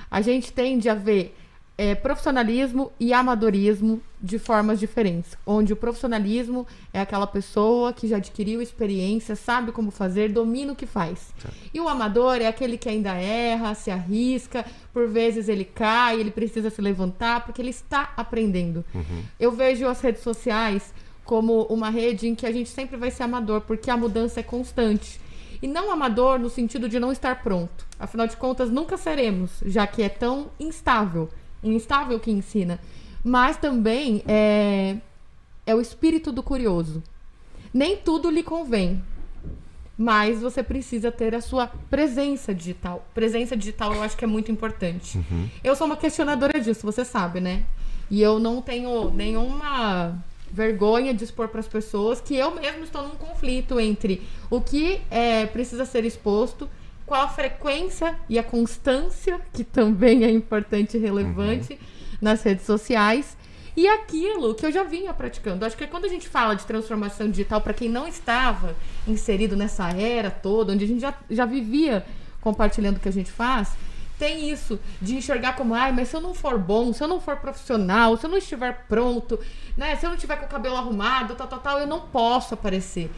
A 0.09 0.21
gente 0.21 0.53
tende 0.53 0.89
a 0.89 0.95
ver 0.95 1.37
é, 1.81 1.95
profissionalismo 1.95 2.93
e 3.01 3.11
amadorismo 3.11 4.03
de 4.21 4.39
formas 4.39 4.79
diferentes. 4.79 5.35
Onde 5.47 5.73
o 5.73 5.77
profissionalismo 5.77 6.67
é 6.93 7.01
aquela 7.01 7.27
pessoa 7.27 7.91
que 7.91 8.07
já 8.07 8.19
adquiriu 8.19 8.61
experiência, 8.61 9.35
sabe 9.35 9.73
como 9.73 9.91
fazer, 9.91 10.31
domina 10.31 10.75
o 10.75 10.77
que 10.77 10.85
faz. 10.85 11.33
Certo. 11.39 11.57
E 11.73 11.81
o 11.81 11.89
amador 11.89 12.37
é 12.37 12.47
aquele 12.47 12.77
que 12.77 12.87
ainda 12.87 13.15
erra, 13.15 13.73
se 13.75 13.91
arrisca, 13.91 14.63
por 14.93 15.09
vezes 15.09 15.49
ele 15.49 15.65
cai, 15.65 16.21
ele 16.21 16.31
precisa 16.31 16.69
se 16.69 16.83
levantar, 16.83 17.47
porque 17.47 17.63
ele 17.63 17.71
está 17.71 18.13
aprendendo. 18.15 18.85
Uhum. 18.95 19.23
Eu 19.39 19.51
vejo 19.51 19.87
as 19.87 20.03
redes 20.03 20.23
sociais 20.23 20.93
como 21.25 21.63
uma 21.63 21.89
rede 21.89 22.29
em 22.29 22.35
que 22.35 22.45
a 22.45 22.53
gente 22.53 22.69
sempre 22.69 22.99
vai 22.99 23.11
ser 23.11 23.23
amador, 23.23 23.63
porque 23.63 23.91
a 23.91 23.97
mudança 23.97 24.41
é 24.41 24.43
constante. 24.43 25.19
E 25.63 25.67
não 25.67 25.91
amador 25.91 26.39
no 26.39 26.51
sentido 26.51 26.91
de 26.91 27.01
não 27.01 27.11
estar 27.11 27.43
pronto. 27.43 27.87
Afinal 27.99 28.27
de 28.27 28.37
contas, 28.37 28.71
nunca 28.71 28.99
seremos, 28.99 29.51
já 29.65 29.87
que 29.87 30.03
é 30.03 30.11
tão 30.11 30.51
instável 30.61 31.31
instável 31.63 32.19
que 32.19 32.31
ensina. 32.31 32.81
Mas 33.23 33.57
também 33.57 34.23
é, 34.27 34.97
é 35.67 35.75
o 35.75 35.81
espírito 35.81 36.33
do 36.33 36.43
curioso. 36.43 37.03
Nem 37.73 37.97
tudo 37.97 38.31
lhe 38.31 38.43
convém, 38.43 39.03
mas 39.97 40.41
você 40.41 40.63
precisa 40.63 41.13
ter 41.13 41.35
a 41.35 41.41
sua 41.41 41.67
presença 41.67 42.55
digital. 42.55 43.07
Presença 43.15 43.57
digital 43.57 43.95
eu 43.95 44.03
acho 44.03 44.17
que 44.17 44.25
é 44.25 44.27
muito 44.27 44.51
importante. 44.51 45.19
Uhum. 45.19 45.49
Eu 45.63 45.77
sou 45.77 45.87
uma 45.87 45.97
questionadora 45.97 46.59
disso, 46.59 46.87
você 46.87 47.05
sabe, 47.05 47.41
né? 47.41 47.65
E 48.11 48.21
eu 48.21 48.39
não 48.39 48.61
tenho 48.61 49.11
nenhuma 49.11 50.19
vergonha 50.51 51.15
de 51.15 51.23
expor 51.23 51.49
para 51.49 51.61
as 51.61 51.69
pessoas 51.69 52.21
que 52.21 52.35
eu 52.35 52.55
mesmo 52.55 52.83
estou 52.83 53.03
num 53.03 53.15
conflito 53.15 53.79
entre 53.79 54.27
o 54.51 54.61
que 54.61 55.01
é, 55.11 55.47
precisa 55.47 55.85
ser 55.85 56.05
exposto 56.05 56.69
qual 57.11 57.23
a 57.23 57.29
frequência 57.29 58.15
e 58.29 58.39
a 58.39 58.43
constância, 58.43 59.41
que 59.53 59.65
também 59.65 60.23
é 60.23 60.31
importante 60.31 60.97
e 60.97 61.01
relevante 61.01 61.73
uhum. 61.73 61.79
nas 62.21 62.41
redes 62.41 62.65
sociais, 62.65 63.37
e 63.77 63.89
aquilo 63.89 64.55
que 64.55 64.65
eu 64.65 64.71
já 64.71 64.85
vinha 64.85 65.13
praticando. 65.13 65.67
Acho 65.67 65.77
que 65.77 65.89
quando 65.89 66.05
a 66.05 66.09
gente 66.09 66.29
fala 66.29 66.55
de 66.55 66.65
transformação 66.65 67.29
digital, 67.29 67.61
para 67.63 67.75
quem 67.75 67.89
não 67.89 68.07
estava 68.07 68.77
inserido 69.09 69.57
nessa 69.57 69.91
era 69.91 70.31
toda, 70.31 70.73
onde 70.73 70.85
a 70.85 70.87
gente 70.87 71.01
já, 71.01 71.13
já 71.29 71.45
vivia 71.45 72.07
compartilhando 72.41 72.99
o 72.99 73.01
que 73.01 73.09
a 73.09 73.13
gente 73.13 73.33
faz, 73.33 73.73
tem 74.17 74.49
isso 74.49 74.79
de 75.03 75.17
enxergar 75.17 75.57
como, 75.57 75.75
ai, 75.75 75.91
mas 75.91 76.11
se 76.11 76.15
eu 76.15 76.21
não 76.21 76.33
for 76.33 76.59
bom, 76.59 76.93
se 76.93 77.03
eu 77.03 77.09
não 77.09 77.21
for 77.21 77.39
profissional, 77.39 78.17
se 78.17 78.25
eu 78.25 78.31
não 78.31 78.39
estiver 78.39 78.85
pronto, 78.87 79.37
né? 79.77 79.97
Se 79.97 80.07
eu 80.07 80.11
não 80.11 80.17
tiver 80.17 80.37
com 80.37 80.47
o 80.47 80.49
cabelo 80.49 80.77
arrumado, 80.77 81.35
tal, 81.35 81.49
tal, 81.49 81.59
tal, 81.59 81.79
eu 81.81 81.89
não 81.89 82.03
posso 82.03 82.55
aparecer. 82.55 83.11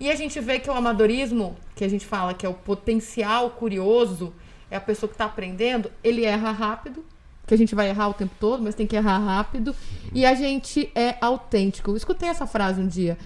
E 0.00 0.10
a 0.10 0.16
gente 0.16 0.40
vê 0.40 0.58
que 0.58 0.70
o 0.70 0.72
amadorismo, 0.72 1.54
que 1.76 1.84
a 1.84 1.88
gente 1.88 2.06
fala 2.06 2.32
que 2.32 2.46
é 2.46 2.48
o 2.48 2.54
potencial 2.54 3.50
curioso, 3.50 4.32
é 4.70 4.76
a 4.76 4.80
pessoa 4.80 5.06
que 5.06 5.14
está 5.14 5.26
aprendendo, 5.26 5.92
ele 6.02 6.24
erra 6.24 6.50
rápido, 6.52 7.04
que 7.46 7.52
a 7.52 7.58
gente 7.58 7.74
vai 7.74 7.90
errar 7.90 8.08
o 8.08 8.14
tempo 8.14 8.34
todo, 8.40 8.62
mas 8.62 8.74
tem 8.74 8.86
que 8.86 8.96
errar 8.96 9.18
rápido. 9.18 9.76
E 10.14 10.24
a 10.24 10.34
gente 10.34 10.90
é 10.94 11.16
autêntico. 11.20 11.90
Eu 11.90 11.96
escutei 11.98 12.30
essa 12.30 12.46
frase 12.46 12.80
um 12.80 12.86
dia. 12.86 13.18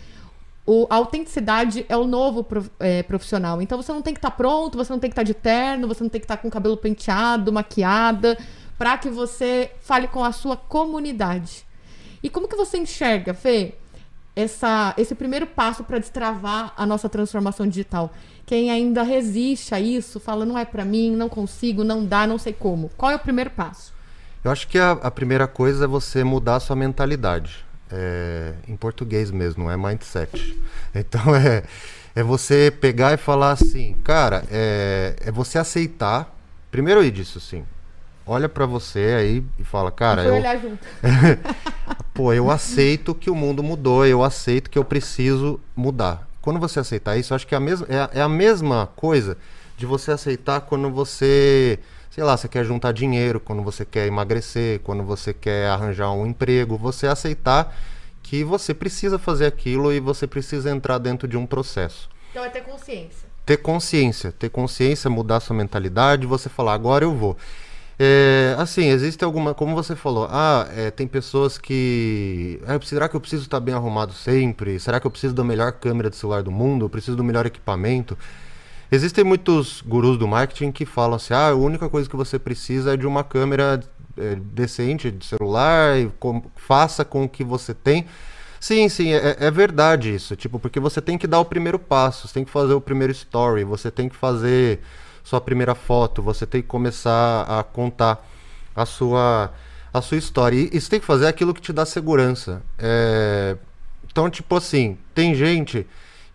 O, 0.67 0.87
a 0.91 0.97
autenticidade 0.97 1.87
é 1.89 1.97
o 1.97 2.09
novo 2.09 2.45
é, 2.81 3.05
profissional. 3.05 3.63
Então 3.63 3.81
você 3.81 3.93
não 3.93 4.03
tem 4.03 4.13
que 4.13 4.19
estar 4.19 4.31
tá 4.31 4.37
pronto, 4.37 4.77
você 4.77 4.93
não 4.93 4.99
tem 4.99 5.11
que 5.11 5.13
estar 5.13 5.23
tá 5.23 5.27
de 5.27 5.35
terno, 5.35 5.87
você 5.87 6.03
não 6.03 6.11
tem 6.11 6.21
que 6.21 6.25
estar 6.25 6.37
tá 6.37 6.43
com 6.43 6.49
o 6.49 6.51
cabelo 6.51 6.77
penteado, 6.77 7.53
maquiada, 7.53 8.37
para 8.77 8.99
que 8.99 9.11
você 9.11 9.71
fale 9.81 10.09
com 10.09 10.25
a 10.25 10.33
sua 10.33 10.57
comunidade. 10.57 11.65
E 12.21 12.29
como 12.29 12.49
que 12.49 12.57
você 12.57 12.79
enxerga, 12.79 13.33
Fê, 13.33 13.75
essa, 14.37 14.95
esse 14.97 15.15
primeiro 15.15 15.47
passo 15.47 15.85
para 15.85 15.99
destravar 15.99 16.73
a 16.77 16.85
nossa 16.87 17.09
transformação 17.09 17.67
digital? 17.67 18.13
Quem 18.47 18.71
ainda 18.71 19.03
resiste 19.03 19.75
a 19.75 19.81
isso, 19.81 20.21
fala, 20.21 20.45
não 20.45 20.59
é 20.59 20.65
para 20.65 20.85
mim, 20.85 21.15
não 21.15 21.29
consigo, 21.29 21.83
não 21.83 22.05
dá, 22.05 22.27
não 22.27 22.39
sei 22.39 22.53
como. 22.53 22.91
Qual 22.97 23.11
é 23.11 23.17
o 23.17 23.19
primeiro 23.19 23.51
passo? 23.51 23.93
Eu 24.43 24.51
acho 24.51 24.69
que 24.69 24.79
a, 24.79 24.93
a 24.93 25.11
primeira 25.11 25.47
coisa 25.47 25.85
é 25.85 25.89
você 25.89 26.23
mudar 26.23 26.57
a 26.57 26.61
sua 26.61 26.77
mentalidade 26.77 27.65
é, 27.91 28.55
em 28.69 28.77
português 28.77 29.31
mesmo, 29.31 29.71
é 29.71 29.77
mindset. 29.77 30.59
Então 30.95 31.35
é, 31.35 31.65
é 32.15 32.23
você 32.23 32.71
pegar 32.71 33.13
e 33.13 33.17
falar 33.17 33.51
assim, 33.51 33.97
cara, 34.05 34.45
é, 34.49 35.17
é 35.21 35.33
você 35.33 35.59
aceitar. 35.59 36.33
Primeiro 36.71 37.03
ir 37.03 37.11
disso, 37.11 37.39
assim. 37.39 37.65
Olha 38.27 38.49
para 38.49 38.65
você 38.65 39.15
aí 39.19 39.45
e 39.59 39.65
fala, 39.65 39.91
cara, 39.91 40.25
eu. 40.25 40.35
Olhar 40.35 40.59
junto. 40.59 40.79
Pô, 42.15 42.33
eu 42.33 42.51
aceito 42.51 43.15
que 43.15 43.29
o 43.29 43.35
mundo 43.35 43.63
mudou, 43.63 44.07
eu 44.07 44.23
aceito 44.23 44.71
que 44.71 44.79
eu 44.79 44.85
preciso 44.85 45.61
mudar. 45.77 46.29
Quando 46.41 46.61
você 46.61 46.81
aceitar 46.81 47.17
isso, 47.17 47.35
acho 47.35 47.47
que 47.47 47.55
é 47.55 47.59
a 47.59 47.61
mesma, 47.61 47.87
é, 47.89 48.19
é 48.19 48.23
a 48.23 48.29
mesma 48.29 48.89
coisa 48.95 49.37
de 49.77 49.85
você 49.85 50.13
aceitar 50.13 50.61
quando 50.61 50.91
você 50.91 51.79
sei 52.15 52.23
lá, 52.23 52.37
você 52.37 52.47
quer 52.47 52.65
juntar 52.65 52.93
dinheiro, 52.93 53.41
quando 53.41 53.61
você 53.61 53.85
quer 53.85 54.07
emagrecer, 54.07 54.79
quando 54.85 55.03
você 55.03 55.35
quer 55.35 55.67
arranjar 55.69 56.13
um 56.13 56.25
emprego, 56.25 56.79
você 56.79 57.09
aceitar 57.09 57.77
que 58.23 58.45
você 58.45 58.73
precisa 58.73 59.19
fazer 59.19 59.47
aquilo 59.47 59.93
e 59.93 59.99
você 59.99 60.25
precisa 60.25 60.71
entrar 60.71 60.99
dentro 60.99 61.27
de 61.27 61.37
um 61.37 61.45
processo. 61.45 62.09
Então 62.31 62.45
é 62.45 62.49
ter 62.49 62.63
consciência. 62.63 63.29
Ter 63.45 63.57
consciência, 63.57 64.31
ter 64.31 64.49
consciência, 64.49 65.11
mudar 65.11 65.41
sua 65.41 65.57
mentalidade, 65.57 66.25
você 66.25 66.49
falar, 66.49 66.75
agora 66.75 67.05
eu 67.05 67.13
vou. 67.13 67.37
É, 67.99 68.57
assim, 68.59 68.89
existe 68.89 69.25
alguma. 69.25 69.55
Como 69.55 69.75
você 69.75 69.95
falou, 69.95 70.27
ah, 70.31 70.69
é, 70.75 70.91
tem 70.91 71.07
pessoas 71.07 71.57
que. 71.59 72.61
Ah, 72.67 72.79
será 72.83 73.09
que 73.09 73.15
eu 73.15 73.21
preciso 73.21 73.45
estar 73.45 73.61
bem 73.61 73.75
arrumado 73.75 74.13
sempre? 74.13 74.81
Será 74.81 74.99
que 74.99 75.07
eu 75.07 75.11
preciso 75.11 75.35
da 75.35 75.45
melhor 75.45 75.73
câmera 75.73 76.11
de 76.11 76.17
celular 76.17 76.43
do 76.43 76.51
mundo? 76.51 76.85
Eu 76.85 76.91
preciso 76.91 77.17
do 77.17 77.25
melhor 77.25 77.47
equipamento? 77.47 78.19
Existem 78.91 79.25
muitos 79.25 79.81
gurus 79.81 80.19
do 80.19 80.27
marketing 80.27 80.73
que 80.73 80.85
falam 80.85 81.17
assim: 81.17 81.35
ah, 81.35 81.51
a 81.51 81.55
única 81.55 81.89
coisa 81.89 82.09
que 82.09 82.17
você 82.17 82.39
precisa 82.39 82.95
é 82.95 82.97
de 82.97 83.07
uma 83.07 83.23
câmera 83.23 83.81
é, 84.17 84.37
decente 84.37 85.11
de 85.11 85.25
celular, 85.25 85.99
e 85.99 86.11
com, 86.19 86.43
faça 86.57 87.05
com 87.05 87.25
o 87.25 87.29
que 87.29 87.45
você 87.45 87.75
tem. 87.75 88.07
Sim, 88.61 88.89
sim, 88.89 89.13
é, 89.13 89.37
é, 89.41 89.51
verdade 89.51 90.15
isso. 90.15 90.35
Tipo, 90.37 90.59
porque 90.59 90.81
você 90.81 91.01
tem 91.01 91.19
que 91.19 91.27
dar 91.27 91.39
o 91.39 91.45
primeiro 91.45 91.79
passo, 91.79 92.27
você 92.27 92.35
tem 92.35 92.45
que 92.45 92.51
fazer 92.51 92.73
o 92.73 92.81
primeiro 92.81 93.13
story, 93.13 93.63
você 93.63 93.91
tem 93.91 94.09
que 94.09 94.17
fazer 94.17 94.81
sua 95.25 95.41
primeira 95.41 95.75
foto, 95.75 96.23
você 96.23 96.47
tem 96.47 96.63
que 96.63 96.69
começar 96.69 97.43
a 97.43 97.65
contar 97.65 98.25
a 98.77 98.87
sua, 98.87 99.53
a 99.93 100.01
sua 100.01 100.19
história. 100.19 100.57
E, 100.73 100.81
você 100.81 100.89
tem 100.89 101.01
que 101.01 101.07
fazer 101.07 101.27
aquilo 101.27 101.53
que 101.53 101.61
te 101.61 101.73
dá 101.73 101.85
segurança. 101.85 102.63
É... 102.79 103.57
Então, 104.07 104.31
tipo 104.31 104.55
assim, 104.55 104.97
tem 105.13 105.35
gente 105.35 105.85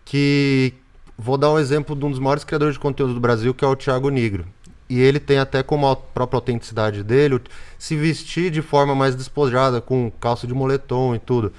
que, 0.04 0.74
Vou 1.22 1.36
dar 1.36 1.52
um 1.52 1.58
exemplo 1.58 1.94
de 1.94 2.02
um 2.06 2.10
dos 2.10 2.18
maiores 2.18 2.44
criadores 2.44 2.76
de 2.76 2.80
conteúdo 2.80 3.12
do 3.12 3.20
Brasil, 3.20 3.52
que 3.52 3.62
é 3.62 3.68
o 3.68 3.76
Thiago 3.76 4.08
Negro. 4.08 4.46
E 4.88 4.98
ele 4.98 5.20
tem 5.20 5.38
até 5.38 5.62
como 5.62 5.86
a 5.86 5.94
própria 5.94 6.38
autenticidade 6.38 7.02
dele 7.02 7.38
se 7.78 7.94
vestir 7.94 8.50
de 8.50 8.62
forma 8.62 8.94
mais 8.94 9.14
despojada, 9.14 9.82
com 9.82 10.10
calça 10.18 10.46
de 10.46 10.54
moletom 10.54 11.14
e 11.14 11.18
tudo. 11.18 11.52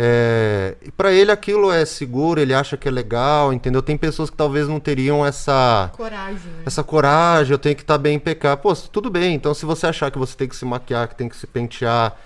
É, 0.00 0.76
e 0.80 0.92
para 0.92 1.12
ele 1.12 1.32
aquilo 1.32 1.72
é 1.72 1.84
seguro, 1.84 2.40
ele 2.40 2.54
acha 2.54 2.76
que 2.76 2.86
é 2.86 2.90
legal, 2.90 3.52
entendeu? 3.52 3.82
Tem 3.82 3.96
pessoas 3.96 4.30
que 4.30 4.36
talvez 4.36 4.68
não 4.68 4.78
teriam 4.78 5.26
essa 5.26 5.90
coragem, 5.96 6.52
né? 6.52 6.62
essa 6.64 6.84
coragem, 6.84 7.52
eu 7.52 7.58
tenho 7.58 7.74
que 7.74 7.82
estar 7.82 7.94
tá 7.94 7.98
bem 7.98 8.14
impecável. 8.14 8.58
Pô, 8.58 8.72
tudo 8.74 9.10
bem. 9.10 9.34
Então 9.34 9.52
se 9.52 9.66
você 9.66 9.88
achar 9.88 10.10
que 10.12 10.18
você 10.18 10.36
tem 10.36 10.46
que 10.48 10.54
se 10.54 10.64
maquiar, 10.64 11.08
que 11.08 11.16
tem 11.16 11.28
que 11.28 11.36
se 11.36 11.48
pentear, 11.48 12.16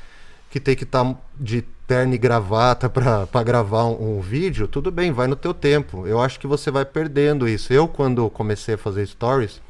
que 0.50 0.61
tem 0.61 0.76
que 0.76 0.85
estar 0.85 1.02
tá 1.02 1.17
de 1.41 1.62
terno 1.87 2.14
e 2.14 2.19
gravata 2.19 2.91
para 2.91 3.43
gravar 3.43 3.85
um, 3.85 4.19
um, 4.19 4.21
vídeo, 4.21 4.69
tudo 4.69 4.91
bem, 4.91 5.11
vai 5.11 5.26
no 5.26 5.37
teu 5.37 5.55
tempo. 5.55 6.07
Eu 6.07 6.21
acho 6.21 6.38
que 6.38 6.47
você 6.47 6.71
vai 6.71 6.85
perdendo 6.85 7.49
isso. 7.49 7.73
Eu, 7.73 7.88
quando 7.88 8.29
comecei 8.29 8.75
a 8.75 8.79
fazer 8.79 9.07
stories, 9.07 9.62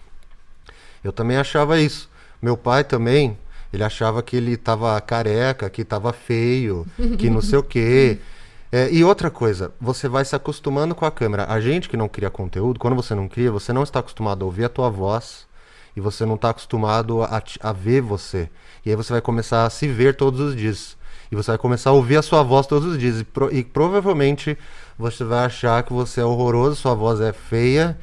eu 1.05 1.13
também 1.13 1.37
achava 1.37 1.79
isso. 1.79 2.11
Meu 2.41 2.57
pai 2.57 2.83
também, 2.83 3.39
ele 3.73 3.83
achava 3.83 4.23
que 4.23 4.37
ele 4.37 4.57
tava 4.57 5.01
careca, 5.01 5.71
que 5.71 5.85
tava 5.85 6.13
feio, 6.13 6.87
que 7.19 7.31
não 7.31 7.41
sei 7.41 7.59
o 7.59 7.63
quê. 7.63 8.19
É, 8.75 8.91
e 8.91 9.05
outra 9.05 9.31
coisa, 9.31 9.71
você 9.79 10.09
vai 10.09 10.25
se 10.25 10.35
acostumando 10.35 10.95
com 10.95 11.05
a 11.05 11.11
câmera. 11.11 11.45
A 11.47 11.61
gente 11.61 11.91
que 11.91 11.97
não 11.97 12.09
cria 12.09 12.31
conteúdo, 12.31 12.81
quando 12.81 12.97
você 12.97 13.15
não 13.15 13.29
cria, 13.29 13.53
você 13.53 13.71
não 13.71 13.83
está 13.83 13.99
acostumado 13.99 14.43
a 14.43 14.47
ouvir 14.47 14.65
a 14.65 14.69
tua 14.71 14.89
voz 14.89 15.47
e 15.95 16.01
você 16.01 16.25
não 16.25 16.37
está 16.37 16.49
acostumado 16.49 17.23
a, 17.23 17.43
a 17.61 17.73
ver 17.75 18.01
você. 18.01 18.49
E 18.83 18.89
aí 18.89 18.97
você 18.97 19.13
vai 19.13 19.21
começar 19.21 19.67
a 19.67 19.69
se 19.69 19.87
ver 19.87 20.17
todos 20.17 20.41
os 20.41 20.57
dias. 20.57 20.97
E 21.31 21.37
você 21.37 21.51
vai 21.51 21.59
começar 21.59 21.91
a 21.91 21.93
ouvir 21.93 22.17
a 22.17 22.23
sua 22.23 22.43
voz 22.43 22.67
todos 22.67 22.93
os 22.93 22.99
dias. 22.99 23.21
E, 23.21 23.25
pro, 23.25 23.55
e 23.55 23.63
provavelmente 23.63 24.57
você 24.99 25.23
vai 25.23 25.45
achar 25.45 25.83
que 25.83 25.93
você 25.93 26.23
é 26.23 26.25
horroroso, 26.25 26.77
sua 26.77 26.95
voz 26.95 27.21
é 27.21 27.33
feia 27.33 27.99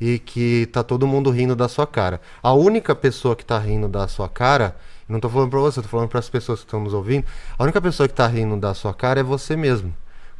e 0.00 0.18
que 0.18 0.66
tá 0.72 0.82
todo 0.82 1.06
mundo 1.06 1.30
rindo 1.30 1.54
da 1.54 1.68
sua 1.68 1.86
cara. 1.86 2.18
A 2.42 2.52
única 2.54 2.94
pessoa 2.94 3.36
que 3.36 3.44
tá 3.44 3.58
rindo 3.58 3.88
da 3.88 4.08
sua 4.08 4.28
cara, 4.28 4.74
não 5.08 5.20
tô 5.20 5.28
falando 5.28 5.50
pra 5.50 5.60
você, 5.60 5.82
tô 5.82 5.88
falando 5.88 6.08
para 6.08 6.18
as 6.18 6.28
pessoas 6.28 6.60
que 6.60 6.66
estão 6.66 6.80
nos 6.80 6.94
ouvindo, 6.94 7.24
a 7.58 7.62
única 7.62 7.80
pessoa 7.80 8.08
que 8.08 8.14
tá 8.14 8.26
rindo 8.26 8.56
da 8.56 8.74
sua 8.74 8.94
cara 8.94 9.20
é 9.20 9.22
você 9.22 9.56
mesmo. 9.56 9.94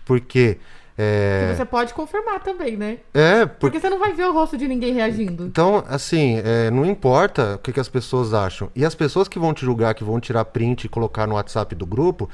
Porque 0.05 0.59
é... 0.97 1.49
Que 1.51 1.57
você 1.57 1.65
pode 1.65 1.93
confirmar 1.93 2.41
também, 2.41 2.77
né? 2.77 2.99
É, 3.13 3.45
por... 3.47 3.59
porque 3.59 3.81
você 3.81 3.91
não 3.91 3.99
vai 3.99 4.13
ver 4.13 4.27
o 4.27 4.33
rosto 4.33 4.57
de 4.57 4.69
ninguém 4.69 4.95
reagindo. 4.95 5.45
Então, 5.45 5.85
assim, 5.89 6.41
é, 6.45 6.71
não 6.71 6.87
importa 6.87 7.57
o 7.57 7.59
que, 7.59 7.73
que, 7.73 7.81
as 7.81 7.89
pessoas 7.89 8.33
acham. 8.33 8.71
E 8.77 8.85
as 8.85 8.95
pessoas 8.95 9.27
que 9.27 9.39
vão 9.39 9.53
te 9.53 9.65
julgar, 9.65 9.95
que 9.95 10.05
vão 10.05 10.21
tirar 10.21 10.45
print 10.45 10.85
e 10.85 10.89
colocar 10.89 11.27
no 11.27 11.35
WhatsApp 11.35 11.75
do 11.75 11.85
grupo, 11.85 12.31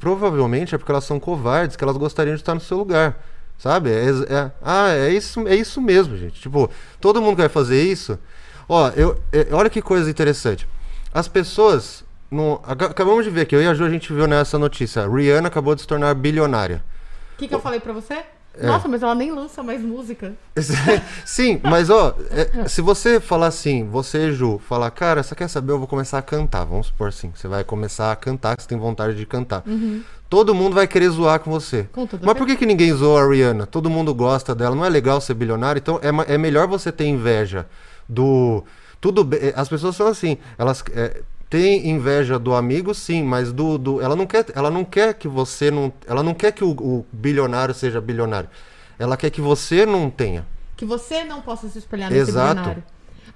provavelmente 0.00 0.74
é 0.74 0.78
porque 0.78 0.90
elas 0.90 1.04
são 1.04 1.20
covardes, 1.20 1.76
que 1.76 1.84
elas 1.84 1.96
gostariam 1.96 2.34
de 2.34 2.42
estar 2.42 2.54
no 2.54 2.60
seu 2.60 2.76
lugar. 2.76 3.16
Sabe? 3.58 3.90
É, 3.90 4.08
é, 4.28 4.50
ah, 4.60 4.88
é 4.90 5.10
isso, 5.10 5.46
é 5.46 5.54
isso 5.54 5.80
mesmo, 5.80 6.16
gente. 6.16 6.40
Tipo, 6.40 6.68
todo 7.00 7.22
mundo 7.22 7.36
vai 7.36 7.48
fazer 7.48 7.80
isso. 7.80 8.18
Ó, 8.68 8.88
eu, 8.96 9.16
é, 9.32 9.46
olha 9.52 9.70
que 9.70 9.80
coisa 9.80 10.10
interessante. 10.10 10.66
As 11.14 11.28
pessoas. 11.28 12.04
No, 12.28 12.60
acabamos 12.64 13.24
de 13.24 13.30
ver 13.30 13.42
aqui, 13.42 13.54
eu 13.54 13.62
e 13.62 13.66
a 13.66 13.72
Ju 13.74 13.84
a 13.84 13.90
gente 13.90 14.12
viu 14.12 14.26
nessa 14.26 14.58
notícia. 14.58 15.08
Rihanna 15.08 15.46
acabou 15.46 15.74
de 15.76 15.82
se 15.82 15.86
tornar 15.86 16.12
bilionária. 16.14 16.82
O 17.34 17.38
que, 17.38 17.46
que 17.46 17.54
eu 17.54 17.60
falei 17.60 17.78
pra 17.78 17.92
você? 17.92 18.24
É. 18.56 18.66
Nossa, 18.66 18.86
mas 18.86 19.02
ela 19.02 19.14
nem 19.14 19.32
lança 19.32 19.62
mais 19.62 19.80
música. 19.80 20.32
Sim, 21.24 21.60
mas 21.62 21.90
ó, 21.90 22.16
é, 22.30 22.68
se 22.68 22.80
você 22.80 23.18
falar 23.20 23.48
assim, 23.48 23.88
você, 23.88 24.32
Ju, 24.32 24.58
falar, 24.58 24.90
cara, 24.90 25.22
você 25.22 25.34
quer 25.34 25.48
saber? 25.48 25.72
Eu 25.72 25.78
vou 25.78 25.88
começar 25.88 26.18
a 26.18 26.22
cantar. 26.22 26.64
Vamos 26.64 26.88
supor 26.88 27.08
assim. 27.08 27.32
Você 27.34 27.48
vai 27.48 27.64
começar 27.64 28.12
a 28.12 28.16
cantar, 28.16 28.56
que 28.56 28.62
você 28.62 28.68
tem 28.68 28.78
vontade 28.78 29.16
de 29.16 29.26
cantar. 29.26 29.62
Uhum. 29.66 30.02
Todo 30.28 30.54
mundo 30.54 30.74
vai 30.74 30.86
querer 30.86 31.08
zoar 31.10 31.40
com 31.40 31.50
você. 31.50 31.88
Com 31.92 32.08
mas 32.22 32.36
por 32.36 32.46
que, 32.46 32.56
que 32.56 32.66
ninguém 32.66 32.92
zoa 32.92 33.22
a 33.22 33.28
Rihanna? 33.28 33.66
Todo 33.66 33.90
mundo 33.90 34.14
gosta 34.14 34.54
dela. 34.54 34.74
Não 34.74 34.84
é 34.84 34.88
legal 34.88 35.20
ser 35.20 35.34
bilionário? 35.34 35.78
Então 35.78 36.00
é, 36.02 36.34
é 36.34 36.38
melhor 36.38 36.66
você 36.66 36.90
ter 36.90 37.06
inveja 37.06 37.66
do. 38.08 38.64
Tudo 39.04 39.22
bem. 39.22 39.52
As 39.54 39.68
pessoas 39.68 39.94
são 39.96 40.06
assim. 40.06 40.38
Elas. 40.56 40.82
É, 40.94 41.20
tem 41.50 41.90
inveja 41.90 42.38
do 42.38 42.54
amigo, 42.54 42.94
sim, 42.94 43.22
mas 43.22 43.52
do, 43.52 43.76
do 43.76 44.00
ela 44.00 44.16
não 44.16 44.26
quer, 44.26 44.46
ela 44.54 44.70
não 44.70 44.82
quer 44.82 45.12
que 45.12 45.28
você 45.28 45.70
não, 45.70 45.92
ela 46.06 46.22
não 46.22 46.32
quer 46.32 46.52
que 46.52 46.64
o, 46.64 46.70
o 46.70 47.06
bilionário 47.12 47.74
seja 47.74 48.00
bilionário. 48.00 48.48
Ela 48.98 49.14
quer 49.14 49.28
que 49.28 49.42
você 49.42 49.84
não 49.84 50.08
tenha. 50.08 50.46
Que 50.74 50.86
você 50.86 51.22
não 51.22 51.42
possa 51.42 51.68
se 51.68 51.76
espelhar 51.76 52.10
nesse 52.10 52.30
Exato. 52.30 52.54
bilionário. 52.54 52.84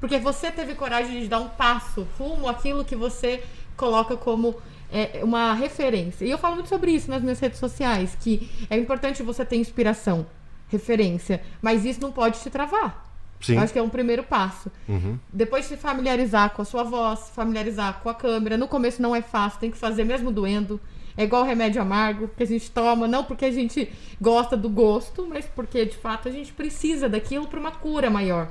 Porque 0.00 0.18
você 0.18 0.50
teve 0.50 0.75
coragem 0.75 1.20
de 1.20 1.28
dar 1.28 1.38
um 1.38 1.50
passo 1.50 2.08
rumo 2.18 2.48
àquilo 2.48 2.82
que 2.82 2.96
você 2.96 3.44
coloca 3.76 4.16
como 4.16 4.56
é, 4.90 5.20
uma 5.22 5.52
referência. 5.52 6.25
E 6.25 6.30
eu 6.30 6.38
falo 6.38 6.54
muito 6.54 6.70
sobre 6.70 6.92
isso 6.92 7.10
nas 7.10 7.20
minhas 7.20 7.38
redes 7.38 7.58
sociais, 7.58 8.16
que 8.18 8.50
é 8.70 8.76
importante 8.78 9.22
você 9.22 9.44
ter 9.44 9.56
inspiração, 9.56 10.26
referência, 10.68 11.42
mas 11.60 11.84
isso 11.84 12.00
não 12.00 12.10
pode 12.10 12.40
te 12.40 12.48
travar. 12.48 13.07
Sim. 13.40 13.57
Acho 13.57 13.73
que 13.73 13.78
é 13.78 13.83
um 13.83 13.88
primeiro 13.88 14.23
passo. 14.23 14.71
Uhum. 14.88 15.18
Depois 15.33 15.64
se 15.64 15.76
familiarizar 15.76 16.50
com 16.50 16.62
a 16.62 16.64
sua 16.64 16.83
voz, 16.83 17.30
familiarizar 17.35 18.00
com 18.02 18.09
a 18.09 18.14
câmera. 18.14 18.57
No 18.57 18.66
começo 18.66 19.00
não 19.00 19.14
é 19.14 19.23
fácil, 19.23 19.61
tem 19.61 19.71
que 19.71 19.78
fazer 19.78 20.04
mesmo 20.04 20.30
doendo. 20.33 20.80
É 21.16 21.25
igual 21.25 21.42
remédio 21.45 21.83
amargo 21.83 22.30
que 22.37 22.42
a 22.42 22.47
gente 22.47 22.71
toma, 22.71 23.09
não 23.09 23.25
porque 23.25 23.45
a 23.45 23.50
gente 23.50 23.90
gosta 24.21 24.57
do 24.57 24.68
gosto, 24.68 25.26
mas 25.26 25.45
porque 25.47 25.85
de 25.85 25.97
fato 25.97 26.28
a 26.28 26.30
gente 26.30 26.52
precisa 26.52 27.09
daquilo 27.09 27.47
para 27.49 27.59
uma 27.59 27.73
cura 27.73 28.09
maior. 28.09 28.49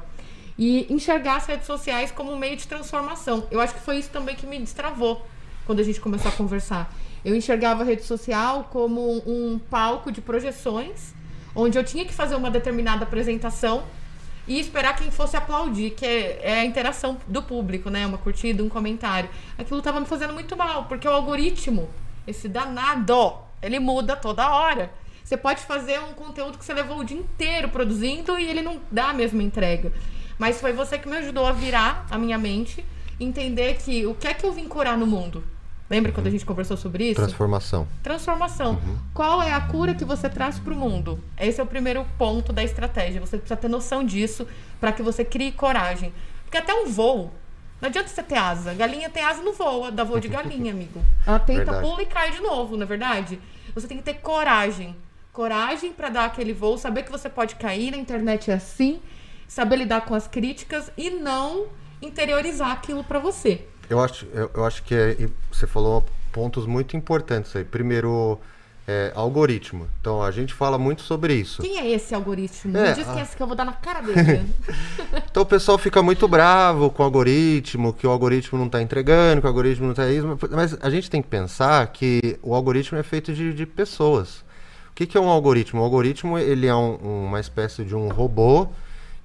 e 0.57 0.91
enxergar 0.91 1.35
as 1.35 1.45
redes 1.45 1.67
sociais 1.67 2.11
como 2.11 2.31
um 2.31 2.37
meio 2.37 2.57
de 2.57 2.67
transformação. 2.67 3.45
Eu 3.51 3.61
acho 3.61 3.75
que 3.75 3.79
foi 3.79 3.97
isso 3.99 4.09
também 4.09 4.35
que 4.35 4.47
me 4.47 4.57
destravou 4.57 5.25
quando 5.65 5.79
a 5.81 5.83
gente 5.83 6.01
começou 6.01 6.29
a 6.29 6.31
conversar. 6.31 6.91
Eu 7.23 7.35
enxergava 7.35 7.83
a 7.83 7.85
rede 7.85 8.03
social 8.03 8.67
como 8.71 9.21
um 9.27 9.59
palco 9.69 10.11
de 10.11 10.19
projeções, 10.19 11.13
onde 11.55 11.77
eu 11.77 11.83
tinha 11.83 12.05
que 12.05 12.13
fazer 12.13 12.35
uma 12.35 12.49
determinada 12.49 13.03
apresentação 13.03 13.83
e 14.47 14.59
esperar 14.59 14.95
quem 14.95 15.11
fosse 15.11 15.35
aplaudir, 15.35 15.91
que 15.91 16.05
é, 16.05 16.39
é, 16.41 16.59
a 16.61 16.65
interação 16.65 17.17
do 17.27 17.43
público, 17.43 17.89
né? 17.89 18.05
Uma 18.05 18.17
curtida, 18.17 18.63
um 18.63 18.69
comentário. 18.69 19.29
Aquilo 19.57 19.79
estava 19.79 19.99
me 19.99 20.05
fazendo 20.05 20.33
muito 20.33 20.55
mal, 20.55 20.85
porque 20.85 21.07
o 21.07 21.11
algoritmo, 21.11 21.89
esse 22.25 22.47
danado, 22.47 23.33
ele 23.61 23.79
muda 23.79 24.15
toda 24.15 24.49
hora. 24.49 24.91
Você 25.23 25.35
pode 25.35 25.61
fazer 25.61 25.99
um 25.99 26.13
conteúdo 26.13 26.57
que 26.57 26.63
você 26.63 26.73
levou 26.73 26.99
o 26.99 27.03
dia 27.03 27.17
inteiro 27.17 27.67
produzindo 27.67 28.39
e 28.39 28.49
ele 28.49 28.61
não 28.61 28.79
dá 28.89 29.09
a 29.09 29.13
mesma 29.13 29.43
entrega. 29.43 29.91
Mas 30.39 30.61
foi 30.61 30.71
você 30.71 30.97
que 30.97 31.09
me 31.09 31.17
ajudou 31.17 31.45
a 31.45 31.51
virar 31.51 32.05
a 32.09 32.17
minha 32.17 32.37
mente, 32.37 32.85
entender 33.19 33.75
que 33.75 34.05
o 34.05 34.15
que 34.15 34.27
é 34.27 34.33
que 34.33 34.45
eu 34.45 34.53
vim 34.53 34.69
curar 34.69 34.97
no 34.97 35.05
mundo? 35.05 35.43
Lembra 35.89 36.11
uhum. 36.11 36.15
quando 36.15 36.27
a 36.27 36.29
gente 36.29 36.45
conversou 36.45 36.75
sobre 36.75 37.05
isso? 37.05 37.15
Transformação. 37.15 37.87
Transformação. 38.03 38.71
Uhum. 38.71 38.97
Qual 39.13 39.41
é 39.41 39.53
a 39.53 39.61
cura 39.61 39.95
que 39.95 40.03
você 40.03 40.29
traz 40.29 40.59
para 40.59 40.73
o 40.73 40.75
mundo? 40.75 41.19
Esse 41.39 41.61
é 41.61 41.63
o 41.63 41.67
primeiro 41.67 42.05
ponto 42.17 42.51
da 42.51 42.63
estratégia. 42.63 43.21
Você 43.21 43.37
precisa 43.37 43.55
ter 43.55 43.69
noção 43.69 44.03
disso 44.03 44.45
para 44.79 44.91
que 44.91 45.01
você 45.01 45.23
crie 45.23 45.51
coragem. 45.51 46.13
Porque 46.43 46.57
até 46.57 46.73
um 46.73 46.87
voo, 46.87 47.31
não 47.81 47.87
adianta 47.87 48.09
você 48.09 48.23
ter 48.23 48.37
asa. 48.37 48.73
Galinha 48.73 49.09
tem 49.09 49.23
asa 49.23 49.41
não 49.41 49.53
voa, 49.53 49.91
dá 49.91 50.03
voo 50.03 50.19
de 50.19 50.27
galinha, 50.27 50.73
amigo. 50.73 51.01
Ela 51.25 51.39
tenta, 51.39 51.63
verdade. 51.63 51.81
pula 51.81 52.01
e 52.01 52.05
cai 52.05 52.31
de 52.31 52.41
novo, 52.41 52.75
na 52.75 52.83
é 52.83 52.87
verdade? 52.87 53.39
Você 53.73 53.87
tem 53.87 53.97
que 53.97 54.03
ter 54.03 54.15
coragem. 54.15 54.95
Coragem 55.31 55.93
para 55.93 56.09
dar 56.09 56.25
aquele 56.25 56.51
voo, 56.51 56.77
saber 56.77 57.03
que 57.03 57.11
você 57.11 57.29
pode 57.29 57.55
cair, 57.55 57.91
na 57.91 57.97
internet 57.97 58.49
é 58.49 58.55
assim, 58.55 58.99
saber 59.47 59.75
lidar 59.75 60.01
com 60.01 60.15
as 60.15 60.27
críticas 60.27 60.91
e 60.97 61.11
não 61.11 61.67
interiorizar 62.01 62.71
aquilo 62.71 63.03
para 63.03 63.19
você. 63.19 63.67
Eu 63.89 63.99
acho, 63.99 64.25
eu, 64.33 64.51
eu 64.53 64.65
acho 64.65 64.83
que 64.83 64.93
é, 64.93 65.29
você 65.51 65.65
falou 65.65 66.05
pontos 66.31 66.65
muito 66.65 66.95
importantes 66.95 67.55
aí. 67.55 67.63
Primeiro, 67.63 68.39
é, 68.87 69.11
algoritmo. 69.13 69.87
Então 69.99 70.23
a 70.23 70.31
gente 70.31 70.53
fala 70.53 70.77
muito 70.77 71.01
sobre 71.01 71.33
isso. 71.33 71.61
Quem 71.61 71.77
é 71.77 71.91
esse 71.91 72.15
algoritmo? 72.15 72.77
É, 72.77 72.83
Não 72.83 73.01
esquece 73.01 73.33
a... 73.33 73.37
que 73.37 73.43
eu 73.43 73.47
vou 73.47 73.55
dar 73.55 73.65
na 73.65 73.73
cara 73.73 74.01
dele. 74.01 74.49
então 75.29 75.43
o 75.43 75.45
pessoal 75.45 75.77
fica 75.77 76.01
muito 76.01 76.27
bravo 76.27 76.89
com 76.89 77.03
o 77.03 77.05
algoritmo, 77.05 77.91
que 77.91 78.07
o 78.07 78.09
algoritmo 78.09 78.57
não 78.57 78.67
está 78.67 78.81
entregando, 78.81 79.41
que 79.41 79.47
o 79.47 79.49
algoritmo 79.49 79.85
não 79.85 79.91
está 79.91 80.09
isso. 80.09 80.25
Mas 80.51 80.77
a 80.81 80.89
gente 80.89 81.09
tem 81.09 81.21
que 81.21 81.27
pensar 81.27 81.85
que 81.87 82.39
o 82.41 82.55
algoritmo 82.55 82.97
é 82.97 83.03
feito 83.03 83.33
de, 83.33 83.53
de 83.53 83.65
pessoas. 83.65 84.45
O 84.89 84.93
que, 84.95 85.05
que 85.05 85.17
é 85.17 85.21
um 85.21 85.29
algoritmo? 85.29 85.81
O 85.81 85.83
algoritmo 85.83 86.39
ele 86.39 86.65
é 86.65 86.75
um, 86.75 87.25
uma 87.27 87.39
espécie 87.41 87.83
de 87.83 87.93
um 87.93 88.07
robô 88.07 88.69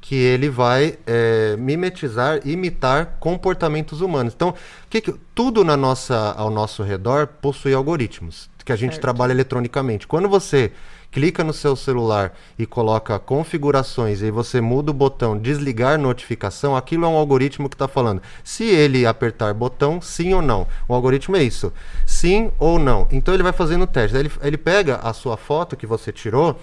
que 0.03 0.17
ele 0.17 0.51
vai 0.51 0.99
é, 1.07 1.57
mimetizar, 1.57 2.41
imitar 2.45 3.17
comportamentos 3.21 4.01
humanos. 4.01 4.35
Então, 4.35 4.53
que 4.91 5.01
que, 5.01 5.15
tudo 5.33 5.65
na 5.65 5.77
nossa, 5.77 6.33
ao 6.33 6.51
nosso 6.51 6.83
redor 6.83 7.29
possui 7.41 7.73
algoritmos 7.73 8.51
que 8.65 8.73
a 8.73 8.77
gente 8.77 8.93
certo. 8.93 9.03
trabalha 9.03 9.33
eletronicamente. 9.33 10.07
Quando 10.07 10.29
você 10.29 10.73
clica 11.11 11.45
no 11.45 11.53
seu 11.53 11.77
celular 11.77 12.33
e 12.59 12.67
coloca 12.67 13.19
configurações 13.19 14.23
e 14.23 14.31
você 14.31 14.61
muda 14.61 14.91
o 14.91 14.95
botão 14.95 15.39
desligar 15.39 15.99
notificação, 15.99 16.77
aquilo 16.77 17.05
é 17.05 17.09
um 17.09 17.17
algoritmo 17.17 17.69
que 17.69 17.75
está 17.75 17.87
falando. 17.87 18.23
Se 18.43 18.65
ele 18.65 19.07
apertar 19.07 19.55
botão, 19.55 20.01
sim 20.01 20.33
ou 20.35 20.43
não. 20.43 20.67
O 20.89 20.95
algoritmo 20.95 21.37
é 21.37 21.43
isso. 21.43 21.73
Sim 22.07 22.51
ou 22.59 22.79
não. 22.79 23.07
Então 23.11 23.35
ele 23.35 23.43
vai 23.43 23.53
fazendo 23.53 23.83
o 23.83 23.87
teste. 23.87 24.17
Ele, 24.17 24.31
ele 24.43 24.57
pega 24.57 24.97
a 24.97 25.13
sua 25.13 25.37
foto 25.37 25.77
que 25.77 25.87
você 25.87 26.11
tirou 26.11 26.59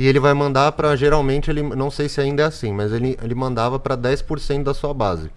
e 0.00 0.06
ele 0.06 0.18
vai 0.18 0.32
mandar 0.32 0.72
para 0.72 0.96
geralmente 0.96 1.50
ele 1.50 1.62
não 1.62 1.90
sei 1.90 2.08
se 2.08 2.22
ainda 2.22 2.42
é 2.42 2.46
assim, 2.46 2.72
mas 2.72 2.90
ele, 2.90 3.18
ele 3.22 3.34
mandava 3.34 3.78
para 3.78 3.94
10% 3.94 4.62
da 4.62 4.72
sua 4.72 4.94
base. 4.94 5.30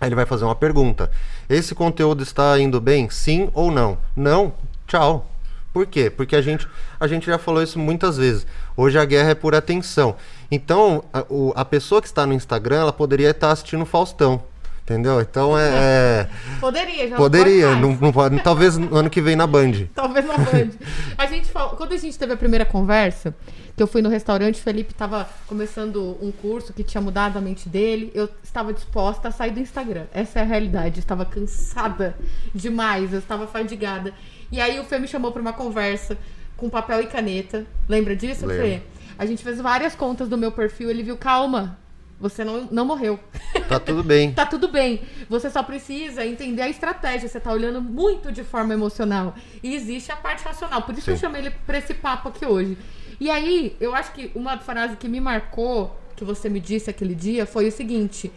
Aí 0.00 0.08
ele 0.08 0.14
vai 0.14 0.24
fazer 0.24 0.46
uma 0.46 0.54
pergunta: 0.54 1.10
esse 1.50 1.74
conteúdo 1.74 2.22
está 2.22 2.58
indo 2.58 2.80
bem? 2.80 3.10
Sim 3.10 3.50
ou 3.52 3.70
não? 3.70 3.98
Não. 4.16 4.54
Tchau. 4.86 5.30
Por 5.70 5.84
quê? 5.84 6.08
Porque 6.08 6.34
a 6.34 6.40
gente, 6.40 6.66
a 6.98 7.06
gente 7.06 7.26
já 7.26 7.36
falou 7.36 7.62
isso 7.62 7.78
muitas 7.78 8.16
vezes. 8.16 8.46
Hoje 8.74 8.98
a 8.98 9.04
guerra 9.04 9.32
é 9.32 9.34
por 9.34 9.54
atenção. 9.54 10.16
Então, 10.50 11.04
a, 11.12 11.22
o, 11.28 11.52
a 11.54 11.64
pessoa 11.66 12.00
que 12.00 12.08
está 12.08 12.24
no 12.24 12.32
Instagram, 12.32 12.80
ela 12.80 12.94
poderia 12.94 13.30
estar 13.32 13.50
assistindo 13.50 13.84
Faustão. 13.84 14.42
Entendeu? 14.82 15.20
Então 15.20 15.56
é. 15.58 15.68
é... 15.76 16.28
Poderia, 16.58 17.06
já 17.06 17.16
Poderia, 17.16 17.76
não, 17.76 17.92
não 18.00 18.12
pode. 18.12 18.40
Talvez 18.40 18.78
no 18.78 18.96
ano 18.96 19.10
que 19.10 19.20
vem 19.20 19.36
na 19.36 19.46
Band. 19.46 19.72
talvez 19.94 20.26
na 20.26 20.38
Band. 20.38 20.70
A 21.18 21.26
gente 21.26 21.48
falou, 21.48 21.76
quando 21.76 21.92
a 21.92 21.98
gente 21.98 22.18
teve 22.18 22.32
a 22.32 22.36
primeira 22.36 22.64
conversa, 22.64 23.34
que 23.80 23.82
eu 23.82 23.86
fui 23.86 24.02
no 24.02 24.10
restaurante, 24.10 24.60
o 24.60 24.62
Felipe 24.62 24.92
estava 24.92 25.26
começando 25.46 26.18
um 26.20 26.30
curso 26.30 26.70
que 26.70 26.84
tinha 26.84 27.00
mudado 27.00 27.38
a 27.38 27.40
mente 27.40 27.66
dele. 27.66 28.10
Eu 28.14 28.28
estava 28.44 28.74
disposta 28.74 29.28
a 29.28 29.30
sair 29.30 29.52
do 29.52 29.58
Instagram. 29.58 30.04
Essa 30.12 30.40
é 30.40 30.42
a 30.42 30.44
realidade. 30.44 30.98
Eu 30.98 31.00
estava 31.00 31.24
cansada 31.24 32.14
demais, 32.54 33.14
eu 33.14 33.20
estava 33.20 33.46
fadigada. 33.46 34.12
E 34.52 34.60
aí 34.60 34.78
o 34.78 34.84
Fê 34.84 34.98
me 34.98 35.08
chamou 35.08 35.32
para 35.32 35.40
uma 35.40 35.54
conversa 35.54 36.18
com 36.58 36.68
papel 36.68 37.00
e 37.00 37.06
caneta. 37.06 37.64
Lembra 37.88 38.14
disso, 38.14 38.44
Lembra. 38.44 38.66
Fê? 38.66 38.82
A 39.16 39.24
gente 39.24 39.42
fez 39.42 39.58
várias 39.58 39.94
contas 39.94 40.28
do 40.28 40.36
meu 40.36 40.52
perfil, 40.52 40.90
ele 40.90 41.02
viu, 41.02 41.16
calma, 41.16 41.78
você 42.20 42.44
não, 42.44 42.68
não 42.70 42.84
morreu. 42.84 43.18
Tá 43.66 43.80
tudo 43.80 44.04
bem. 44.04 44.32
tá 44.36 44.44
tudo 44.44 44.68
bem. 44.68 45.00
Você 45.26 45.48
só 45.48 45.62
precisa 45.62 46.26
entender 46.26 46.60
a 46.60 46.68
estratégia. 46.68 47.26
Você 47.26 47.40
tá 47.40 47.50
olhando 47.50 47.80
muito 47.80 48.30
de 48.30 48.44
forma 48.44 48.74
emocional. 48.74 49.34
E 49.62 49.74
existe 49.74 50.12
a 50.12 50.16
parte 50.16 50.44
racional. 50.44 50.82
Por 50.82 50.92
isso 50.92 51.06
Sim. 51.06 51.12
eu 51.12 51.16
chamei 51.16 51.40
ele 51.40 51.50
pra 51.66 51.78
esse 51.78 51.94
papo 51.94 52.28
aqui 52.28 52.44
hoje. 52.44 52.76
E 53.20 53.30
aí, 53.30 53.76
eu 53.78 53.94
acho 53.94 54.12
que 54.12 54.32
uma 54.34 54.58
frase 54.58 54.96
que 54.96 55.06
me 55.06 55.20
marcou, 55.20 55.96
que 56.16 56.24
você 56.24 56.48
me 56.48 56.58
disse 56.58 56.88
aquele 56.90 57.14
dia, 57.14 57.46
foi 57.46 57.68
o 57.68 57.72
seguinte. 57.72 58.32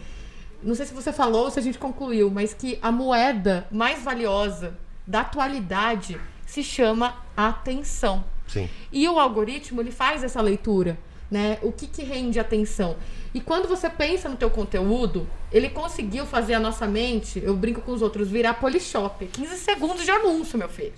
Não 0.61 0.75
sei 0.75 0.85
se 0.85 0.93
você 0.93 1.11
falou 1.11 1.45
ou 1.45 1.51
se 1.51 1.57
a 1.57 1.61
gente 1.63 1.79
concluiu, 1.79 2.29
mas 2.29 2.53
que 2.53 2.77
a 2.81 2.91
moeda 2.91 3.65
mais 3.71 4.03
valiosa 4.03 4.77
da 5.07 5.21
atualidade 5.21 6.19
se 6.45 6.61
chama 6.61 7.17
atenção. 7.35 8.23
Sim. 8.47 8.69
E 8.91 9.07
o 9.07 9.19
algoritmo, 9.19 9.81
ele 9.81 9.91
faz 9.91 10.23
essa 10.23 10.41
leitura 10.41 10.97
né? 11.33 11.57
O 11.63 11.71
que, 11.71 11.87
que 11.87 12.03
rende 12.03 12.39
atenção? 12.39 12.95
E 13.33 13.41
quando 13.41 13.67
você 13.67 13.89
pensa 13.89 14.29
no 14.29 14.35
teu 14.37 14.51
conteúdo, 14.51 15.27
ele 15.51 15.67
conseguiu 15.67 16.27
fazer 16.27 16.53
a 16.53 16.59
nossa 16.59 16.85
mente, 16.85 17.41
eu 17.43 17.55
brinco 17.55 17.81
com 17.81 17.91
os 17.91 18.03
outros, 18.03 18.29
virar 18.29 18.53
polishop. 18.53 19.25
15 19.25 19.57
segundos 19.57 20.05
de 20.05 20.11
anúncio, 20.11 20.59
meu 20.59 20.69
filho. 20.69 20.93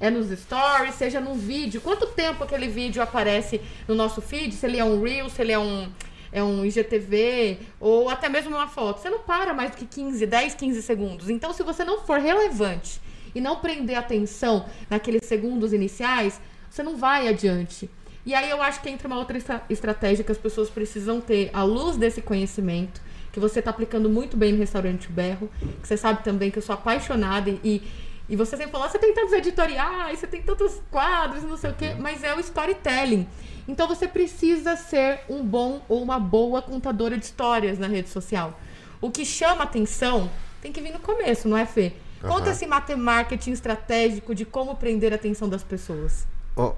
É 0.00 0.10
nos 0.10 0.28
stories, 0.38 0.94
seja 0.94 1.20
no 1.20 1.34
vídeo. 1.34 1.80
Quanto 1.80 2.06
tempo 2.06 2.44
aquele 2.44 2.68
vídeo 2.68 3.02
aparece 3.02 3.60
no 3.86 3.94
nosso 3.94 4.20
feed? 4.20 4.54
Se 4.54 4.66
ele 4.66 4.78
é 4.78 4.84
um 4.84 5.02
Reel, 5.02 5.28
se 5.28 5.42
ele 5.42 5.52
é 5.52 5.58
um, 5.58 5.88
é 6.32 6.42
um 6.42 6.64
IGTV, 6.64 7.58
ou 7.78 8.08
até 8.08 8.28
mesmo 8.28 8.56
uma 8.56 8.66
foto. 8.66 9.00
Você 9.00 9.08
não 9.08 9.20
para 9.20 9.54
mais 9.54 9.70
do 9.70 9.76
que 9.76 9.86
15, 9.86 10.26
10, 10.26 10.54
15 10.54 10.82
segundos. 10.82 11.30
Então, 11.30 11.52
se 11.52 11.62
você 11.62 11.84
não 11.84 12.00
for 12.00 12.18
relevante 12.18 13.00
e 13.34 13.40
não 13.40 13.56
prender 13.56 13.96
atenção 13.96 14.66
naqueles 14.90 15.26
segundos 15.26 15.72
iniciais, 15.72 16.40
você 16.68 16.82
não 16.82 16.96
vai 16.96 17.28
adiante. 17.28 17.88
E 18.26 18.34
aí 18.34 18.48
eu 18.48 18.62
acho 18.62 18.80
que 18.80 18.88
entra 18.88 19.06
uma 19.06 19.18
outra 19.18 19.38
estratégia 19.68 20.24
que 20.24 20.32
as 20.32 20.38
pessoas 20.38 20.70
precisam 20.70 21.20
ter, 21.20 21.50
à 21.52 21.62
luz 21.62 21.96
desse 21.96 22.22
conhecimento, 22.22 23.00
que 23.30 23.38
você 23.38 23.58
está 23.58 23.70
aplicando 23.70 24.08
muito 24.08 24.36
bem 24.36 24.52
no 24.52 24.58
restaurante 24.58 25.10
Berro, 25.10 25.50
que 25.82 25.86
você 25.86 25.96
sabe 25.96 26.24
também 26.24 26.50
que 26.50 26.58
eu 26.58 26.62
sou 26.62 26.74
apaixonada 26.74 27.50
e, 27.50 27.60
e 27.62 27.82
você 28.30 28.56
sempre 28.56 28.72
falou, 28.72 28.86
ah, 28.86 28.90
você 28.90 28.98
tem 28.98 29.12
tantos 29.12 29.32
editoriais, 29.32 30.18
você 30.18 30.26
tem 30.26 30.42
tantos 30.42 30.80
quadros, 30.90 31.42
não 31.42 31.56
sei 31.56 31.70
o 31.70 31.74
quê, 31.74 31.94
mas 31.98 32.24
é 32.24 32.34
o 32.34 32.40
storytelling. 32.40 33.26
Então 33.68 33.86
você 33.86 34.08
precisa 34.08 34.76
ser 34.76 35.20
um 35.28 35.42
bom 35.42 35.82
ou 35.88 36.02
uma 36.02 36.18
boa 36.18 36.62
contadora 36.62 37.16
de 37.16 37.24
histórias 37.24 37.78
na 37.78 37.86
rede 37.86 38.08
social. 38.08 38.58
O 39.00 39.10
que 39.10 39.24
chama 39.24 39.64
atenção 39.64 40.30
tem 40.62 40.72
que 40.72 40.80
vir 40.80 40.92
no 40.92 41.00
começo, 41.00 41.48
não 41.48 41.56
é, 41.56 41.66
Fê? 41.66 41.92
Conta 42.22 42.46
uhum. 42.46 42.52
esse 42.52 42.96
marketing 42.96 43.52
estratégico 43.52 44.34
de 44.34 44.46
como 44.46 44.74
prender 44.76 45.12
a 45.12 45.16
atenção 45.16 45.48
das 45.48 45.62
pessoas. 45.62 46.26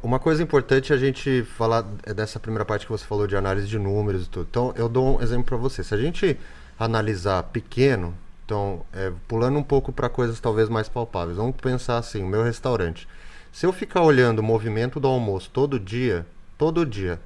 Uma 0.03 0.19
coisa 0.19 0.43
importante 0.43 0.93
é 0.93 0.97
a 0.97 0.99
gente 0.99 1.45
falar 1.57 1.83
dessa 1.83 2.41
primeira 2.41 2.65
parte 2.65 2.87
que 2.87 2.91
você 2.91 3.05
falou 3.05 3.27
de 3.27 3.37
análise 3.37 3.69
de 3.69 3.79
números 3.79 4.27
e 4.27 4.29
tudo. 4.29 4.47
Então, 4.51 4.73
eu 4.75 4.89
dou 4.89 5.19
um 5.19 5.23
exemplo 5.23 5.45
para 5.45 5.57
você. 5.57 5.85
Se 5.85 5.95
a 5.95 5.99
gente 5.99 6.37
analisar 6.79 7.43
pequeno, 7.45 8.15
então, 8.47 8.81
é, 8.95 9.13
pulando 9.29 9.59
um 9.59 9.63
pouco 9.63 9.93
para 9.93 10.09
coisas 10.09 10.41
talvez 10.41 10.71
mais 10.71 10.89
palpáveis, 10.89 11.37
vamos 11.37 11.57
pensar 11.57 11.99
assim: 11.99 12.23
o 12.23 12.27
meu 12.27 12.43
restaurante. 12.43 13.07
Se 13.53 13.67
eu 13.67 13.73
ficar 13.73 14.01
olhando 14.01 14.39
o 14.39 14.43
movimento 14.43 14.99
do 14.99 15.09
almoço 15.09 15.51
todo 15.53 15.79
dia, 15.79 16.27
todo 16.57 16.87
dia, 16.87 17.21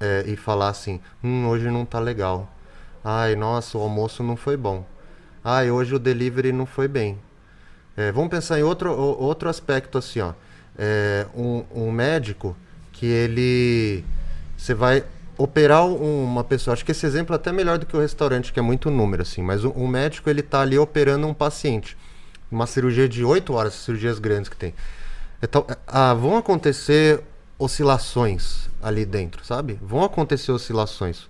é, 0.00 0.24
e 0.26 0.34
falar 0.34 0.70
assim: 0.70 1.00
hum, 1.22 1.46
hoje 1.46 1.70
não 1.70 1.84
tá 1.84 2.00
legal. 2.00 2.50
Ai, 3.04 3.36
nossa, 3.36 3.78
o 3.78 3.82
almoço 3.82 4.24
não 4.24 4.34
foi 4.36 4.56
bom. 4.56 4.84
Ai, 5.44 5.70
hoje 5.70 5.94
o 5.94 5.98
delivery 6.00 6.50
não 6.50 6.66
foi 6.66 6.88
bem. 6.88 7.18
É, 7.96 8.10
vamos 8.10 8.30
pensar 8.30 8.58
em 8.58 8.62
outro, 8.64 8.90
outro 8.92 9.48
aspecto 9.48 9.98
assim, 9.98 10.20
ó 10.20 10.32
é, 10.78 11.26
um, 11.34 11.64
um 11.74 11.90
médico 11.90 12.56
que 12.92 13.06
ele. 13.06 14.04
Você 14.56 14.74
vai 14.74 15.04
operar 15.36 15.86
uma 15.86 16.44
pessoa. 16.44 16.72
Acho 16.74 16.84
que 16.84 16.92
esse 16.92 17.04
exemplo 17.06 17.34
é 17.34 17.36
até 17.36 17.52
melhor 17.52 17.78
do 17.78 17.86
que 17.86 17.96
o 17.96 18.00
restaurante, 18.00 18.52
que 18.52 18.58
é 18.58 18.62
muito 18.62 18.90
número, 18.90 19.22
assim. 19.22 19.42
Mas 19.42 19.64
um, 19.64 19.86
médico, 19.86 20.28
ele 20.30 20.42
tá 20.42 20.60
ali 20.60 20.78
operando 20.78 21.26
um 21.26 21.34
paciente. 21.34 21.96
Uma 22.50 22.66
cirurgia 22.66 23.08
de 23.08 23.24
8 23.24 23.52
horas, 23.52 23.74
cirurgias 23.74 24.18
grandes 24.18 24.48
que 24.48 24.56
tem. 24.56 24.74
Então, 25.42 25.66
ah, 25.86 26.14
vão 26.14 26.36
acontecer 26.36 27.22
oscilações 27.58 28.68
ali 28.82 29.04
dentro, 29.04 29.44
sabe? 29.44 29.78
Vão 29.82 30.02
acontecer 30.04 30.52
oscilações. 30.52 31.28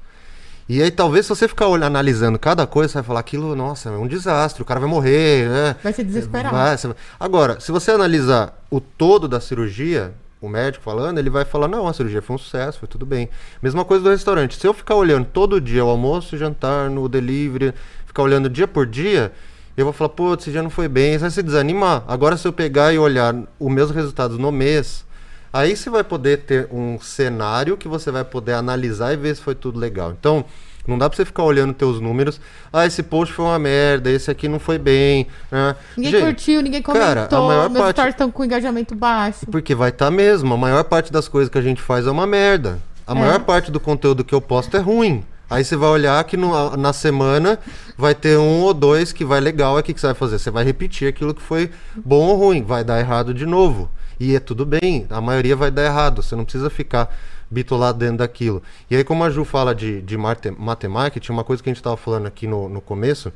E 0.69 0.83
aí, 0.83 0.91
talvez, 0.91 1.27
se 1.27 1.31
você 1.31 1.47
ficar 1.47 1.67
olhando, 1.69 1.87
analisando 1.89 2.39
cada 2.39 2.67
coisa, 2.67 2.89
você 2.93 2.95
vai 2.99 3.05
falar 3.05 3.21
aquilo, 3.21 3.55
nossa, 3.55 3.91
é 3.91 3.93
um 3.93 4.07
desastre, 4.07 4.63
o 4.63 4.65
cara 4.65 4.81
vai 4.81 4.89
morrer, 4.89 5.49
né? 5.49 5.77
Vai 5.83 5.93
ser 5.93 6.05
desesperado. 6.05 6.55
Vai, 6.57 6.77
você 6.79 6.87
vai- 6.89 6.97
Agora, 7.21 7.61
se 7.61 7.71
você 7.71 7.91
analisar 7.91 8.59
o 8.71 8.81
todo 8.81 9.29
da 9.29 9.41
cirurgia, 9.41 10.15
o 10.45 10.49
médico 10.49 10.85
falando, 10.85 11.19
ele 11.19 11.31
vai 11.31 11.45
falar, 11.45 11.69
não, 11.69 11.87
a 11.87 11.93
cirurgia 11.93 12.21
foi 12.23 12.37
um 12.37 12.39
sucesso, 12.39 12.79
foi 12.79 12.89
tudo 12.89 13.07
bem. 13.07 13.29
Mesma 13.63 13.85
coisa 13.85 14.05
do 14.05 14.11
restaurante. 14.11 14.57
Se 14.57 14.67
eu 14.67 14.75
ficar 14.75 14.95
olhando 14.95 15.27
todo 15.27 15.61
dia 15.61 15.85
o 15.85 15.89
almoço, 15.89 16.35
o 16.37 16.39
jantar, 16.39 16.91
no 16.91 17.09
delivery, 17.09 17.73
ficar 18.07 18.23
olhando 18.23 18.49
dia 18.49 18.69
por 18.69 18.87
dia, 18.87 19.33
eu 19.77 19.85
vou 19.85 19.93
falar, 19.93 20.11
pô, 20.11 20.35
esse 20.35 20.51
dia 20.51 20.63
não 20.63 20.71
foi 20.71 20.87
bem, 20.87 21.15
você 21.15 21.19
vai 21.21 21.31
se 21.31 21.43
desanimar. 21.43 22.05
Agora, 22.07 22.37
se 22.37 22.47
eu 22.47 22.53
pegar 22.53 22.93
e 22.93 22.99
olhar 22.99 23.35
os 23.59 23.73
meus 23.73 23.91
resultados 23.91 24.39
no 24.39 24.53
mês, 24.53 25.05
aí 25.53 25.77
você 25.77 25.91
vai 25.91 26.05
poder 26.05 26.43
ter 26.43 26.69
um 26.71 27.01
cenário 27.01 27.77
que 27.77 27.89
você 27.89 28.11
vai 28.11 28.25
poder 28.25 28.53
analisar 28.53 29.13
e 29.13 29.17
ver 29.17 29.35
se 29.35 29.43
foi 29.43 29.55
tudo 29.55 29.79
legal. 29.79 30.13
Então, 30.13 30.45
não 30.87 30.99
dá 30.99 31.09
pra 31.09 31.17
você 31.17 31.25
ficar 31.25 31.43
olhando 31.45 31.73
teus 31.73 32.01
números. 32.01 32.41
Ah, 32.73 32.87
esse 32.87 33.03
post 33.03 33.33
foi 33.35 33.45
uma 33.45 33.59
merda, 33.59 34.11
esse 34.11 34.31
aqui 34.31 34.49
não 34.49 34.59
foi 34.59 34.79
bem. 34.79 35.27
né? 35.51 35.75
Ninguém 35.97 36.13
Gente, 36.13 36.25
curtiu, 36.25 36.61
ninguém 36.63 36.83
comentou, 36.83 37.07
cara, 37.07 37.29
a 37.31 37.41
maior 37.41 37.71
meus 37.71 37.85
parte- 37.85 37.97
stories 37.97 38.15
estão 38.15 38.31
com 38.31 38.45
engajamento 38.45 38.95
baixo. 38.95 39.47
Porque 39.51 39.75
vai 39.75 39.89
estar 39.91 40.11
mesmo. 40.11 40.53
A 40.55 40.57
maior 40.57 40.85
parte 40.85 41.13
das 41.13 41.27
coisas 41.29 41.49
que 41.51 41.59
a 41.59 41.63
gente 41.63 41.81
faz 41.81 42.07
é 42.07 42.11
uma 42.11 42.27
merda. 42.27 42.79
A 43.07 43.13
É. 43.13 43.15
maior 43.15 43.41
parte 43.41 43.71
do 43.71 43.79
conteúdo 43.81 44.25
que 44.25 44.35
eu 44.35 44.41
posto 44.41 44.77
é 44.77 44.81
ruim. 44.81 45.23
Aí 45.51 45.63
você 45.63 45.77
vai 45.77 45.91
olhar 45.91 46.25
que 46.25 46.37
no- 46.37 46.75
na 46.77 46.93
semana 46.93 47.59
vai 47.99 48.15
ter 48.15 48.39
um 48.39 48.63
ou 48.63 48.73
dois 48.73 49.13
que 49.13 49.25
vai 49.25 49.41
legal. 49.41 49.75
Aí 49.77 49.81
o 49.81 49.85
que, 49.85 49.93
que 49.93 50.01
você 50.01 50.07
vai 50.07 50.15
fazer? 50.15 50.39
Você 50.39 50.51
vai 50.51 50.65
repetir 50.65 51.07
aquilo 51.07 51.35
que 51.35 51.43
foi 51.43 51.71
bom 51.95 52.27
ou 52.29 52.37
ruim. 52.37 52.63
Vai 52.63 52.83
dar 52.83 52.99
errado 52.99 53.35
de 53.35 53.45
novo. 53.45 53.91
E 54.19 54.35
é 54.35 54.41
tudo 54.41 54.65
bem. 54.65 55.07
A 55.11 55.21
maioria 55.21 55.55
vai 55.55 55.71
dar 55.71 55.85
errado. 55.85 56.23
Você 56.23 56.35
não 56.35 56.45
precisa 56.45 56.71
ficar 56.71 57.15
bitolado 57.51 57.99
dentro 57.99 58.19
daquilo. 58.19 58.63
E 58.91 58.97
aí, 58.97 59.05
como 59.05 59.25
a 59.25 59.31
Ju 59.31 59.45
fala 59.45 59.75
de, 59.75 60.01
de 60.03 60.17
mate- 60.17 60.51
matemática, 60.51 61.33
uma 61.33 61.45
coisa 61.45 61.63
que 61.63 61.69
a 61.69 61.73
gente 61.73 61.81
estava 61.81 61.97
falando 61.97 62.27
aqui 62.27 62.47
no, 62.47 62.69
no 62.69 62.81
começo, 62.81 63.33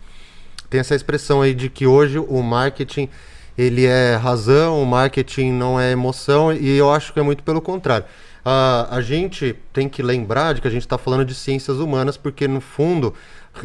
tem 0.69 0.81
essa 0.81 0.95
expressão 0.95 1.41
aí 1.43 1.55
de 1.55 1.69
que 1.69 1.87
hoje 1.87 2.19
o 2.19 2.43
marketing 2.43 3.09
ele 3.57 3.87
é 3.87 4.15
razão, 4.15 4.81
o 4.81 4.87
marketing 4.87 5.51
não 5.53 5.81
é 5.81 5.91
emoção, 5.91 6.53
e 6.53 6.77
eu 6.77 6.93
acho 6.93 7.13
que 7.13 7.19
é 7.19 7.23
muito 7.23 7.43
pelo 7.43 7.61
contrário. 7.61 8.07
A, 8.45 8.87
a 8.97 9.01
gente 9.01 9.57
tem 9.73 9.89
que 9.89 10.01
lembrar 10.01 10.55
de 10.55 10.61
que 10.61 10.69
a 10.69 10.71
gente 10.71 10.83
está 10.83 10.97
falando 10.97 11.25
de 11.25 11.35
ciências 11.35 11.79
humanas, 11.79 12.17
porque 12.17 12.47
no 12.47 12.61
fundo 12.61 13.13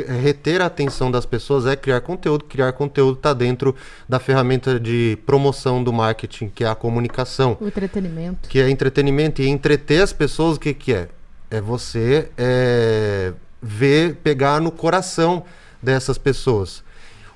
reter 0.02 0.62
a 0.62 0.66
atenção 0.66 1.10
das 1.12 1.26
pessoas 1.26 1.66
é 1.66 1.76
criar 1.76 2.02
conteúdo. 2.02 2.46
Criar 2.46 2.72
conteúdo 2.74 3.18
está 3.18 3.34
dentro 3.34 3.76
da 4.08 4.20
ferramenta 4.20 4.80
de 4.80 5.18
promoção 5.26 5.84
do 5.84 5.94
marketing, 5.94 6.50
que 6.50 6.64
é 6.64 6.68
a 6.68 6.76
comunicação 6.76 7.58
O 7.60 7.68
entretenimento. 7.68 8.50
que 8.50 8.60
é 8.60 8.70
entretenimento 8.70 9.42
e 9.42 9.48
entreter 9.48 10.02
as 10.02 10.14
pessoas, 10.14 10.58
o 10.58 10.60
que 10.60 10.74
que 10.74 10.94
é? 10.94 11.10
É 11.50 11.62
você 11.62 12.30
é, 12.38 13.34
ver, 13.62 14.16
pegar 14.24 14.60
no 14.60 14.72
coração 14.72 15.44
dessas 15.82 16.18
pessoas. 16.18 16.84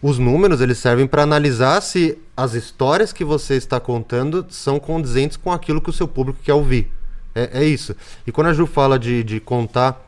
Os 0.01 0.19
números, 0.19 0.61
eles 0.61 0.77
servem 0.77 1.07
para 1.07 1.23
analisar 1.23 1.81
se 1.81 2.17
as 2.35 2.53
histórias 2.53 3.11
que 3.11 3.25
você 3.25 3.55
está 3.55 3.79
contando 3.79 4.45
são 4.49 4.79
condizentes 4.79 5.37
com 5.37 5.51
aquilo 5.51 5.81
que 5.81 5.89
o 5.89 5.93
seu 5.93 6.07
público 6.07 6.39
quer 6.43 6.53
ouvir. 6.53 6.91
É, 7.33 7.61
é 7.61 7.63
isso. 7.63 7.95
E 8.25 8.31
quando 8.31 8.47
a 8.47 8.53
Ju 8.53 8.65
fala 8.65 8.97
de, 8.97 9.23
de 9.23 9.39
contar 9.39 10.03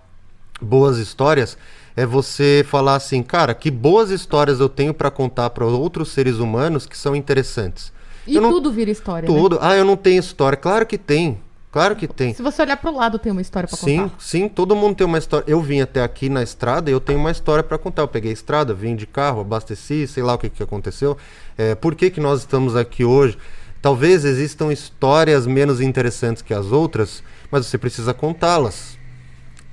boas 0.62 0.98
histórias, 0.98 1.58
é 2.02 2.06
você 2.06 2.66
falar 2.68 2.96
assim, 2.96 3.22
cara, 3.24 3.54
que 3.54 3.70
boas 3.72 4.10
histórias 4.10 4.60
eu 4.60 4.70
tenho 4.70 4.94
para 4.94 5.10
contar 5.12 5.50
para 5.50 5.66
outros 5.66 6.10
seres 6.12 6.36
humanos 6.38 6.86
que 6.86 6.98
são 6.98 7.16
interessantes. 7.16 7.92
E 8.28 8.40
não- 8.40 8.50
tudo 8.52 8.72
vira 8.72 8.92
história, 8.92 9.28
né? 9.28 9.36
Tudo. 9.36 9.58
Ah, 9.62 9.76
eu 9.76 9.84
não 9.86 9.98
tenho 9.98 10.20
história. 10.20 10.56
Claro 10.58 10.86
que 10.86 10.98
tem. 10.98 11.40
Claro 11.72 11.96
que 11.96 12.08
tem. 12.08 12.34
Se 12.34 12.42
você 12.42 12.62
olhar 12.64 12.78
pro 12.78 12.92
lado, 12.96 13.20
tem 13.20 13.32
uma 13.32 13.42
história 13.42 13.68
pra 13.68 13.78
Sim, 13.78 14.00
contar. 14.04 14.16
sim, 14.20 14.48
todo 14.50 14.76
mundo 14.76 14.96
tem 14.96 15.06
uma 15.06 15.18
história. 15.20 15.46
Eu 15.48 15.62
vim 15.62 15.82
até 15.82 16.02
aqui 16.04 16.28
na 16.28 16.42
estrada 16.42 16.90
e 16.90 16.94
eu 16.94 17.00
tenho 17.00 17.20
uma 17.20 17.30
história 17.32 17.64
para 17.64 17.78
contar. 17.78 18.02
Eu 18.02 18.08
peguei 18.08 18.32
a 18.32 18.34
estrada, 18.34 18.74
vim 18.74 18.96
de 18.96 19.06
carro, 19.06 19.42
abasteci, 19.42 20.08
sei 20.08 20.24
lá 20.24 20.34
o 20.34 20.38
que, 20.40 20.50
que 20.50 20.64
aconteceu. 20.64 21.16
É, 21.58 21.76
por 21.76 21.94
que, 21.96 22.10
que 22.10 22.20
nós 22.20 22.40
estamos 22.40 22.76
aqui 22.76 23.06
hoje? 23.06 23.38
Talvez 23.82 24.26
existam 24.26 24.72
histórias 24.74 25.46
menos 25.48 25.80
interessantes 25.80 26.42
que 26.42 26.54
as 26.54 26.72
outras, 26.72 27.24
mas 27.52 27.66
você 27.68 27.78
precisa 27.78 28.14
contá-las. 28.14 28.98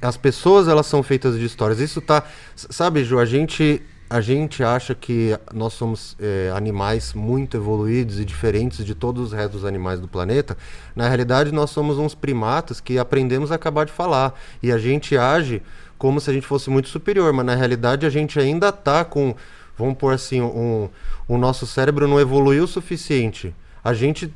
As 0.01 0.17
pessoas, 0.17 0.69
elas 0.69 0.87
são 0.87 1.03
feitas 1.03 1.39
de 1.39 1.45
histórias. 1.45 1.81
Isso 1.81 2.01
tá. 2.01 2.23
Sabe, 2.55 3.03
Ju, 3.03 3.19
a 3.19 3.25
gente, 3.25 3.81
a 4.11 4.21
gente 4.21 4.63
acha 4.63 4.95
que 4.95 5.37
nós 5.53 5.73
somos 5.73 6.17
é, 6.21 6.53
animais 6.55 7.15
muito 7.15 7.57
evoluídos 7.57 8.21
e 8.21 8.25
diferentes 8.25 8.85
de 8.85 8.95
todos 8.95 9.29
os 9.29 9.33
restos 9.33 9.65
animais 9.65 9.99
do 9.99 10.07
planeta. 10.07 10.57
Na 10.95 11.09
realidade, 11.09 11.51
nós 11.51 11.71
somos 11.71 11.99
uns 11.99 12.15
primatas 12.15 12.81
que 12.81 12.99
aprendemos 12.99 13.51
a 13.51 13.55
acabar 13.55 13.87
de 13.87 13.93
falar. 13.93 14.39
E 14.63 14.71
a 14.71 14.79
gente 14.79 15.17
age 15.17 15.63
como 15.99 16.21
se 16.21 16.31
a 16.31 16.33
gente 16.33 16.47
fosse 16.47 16.69
muito 16.69 16.89
superior, 16.89 17.33
mas 17.33 17.47
na 17.47 17.55
realidade 17.55 18.05
a 18.05 18.11
gente 18.11 18.39
ainda 18.39 18.71
tá 18.71 19.05
com. 19.05 19.35
Vamos 19.79 19.97
pôr 19.99 20.15
assim, 20.15 20.41
um, 20.41 20.89
o 21.29 21.37
nosso 21.37 21.67
cérebro 21.67 22.09
não 22.09 22.21
evoluiu 22.21 22.65
o 22.65 22.69
suficiente. 22.69 23.55
A 23.85 23.93
gente 23.93 24.33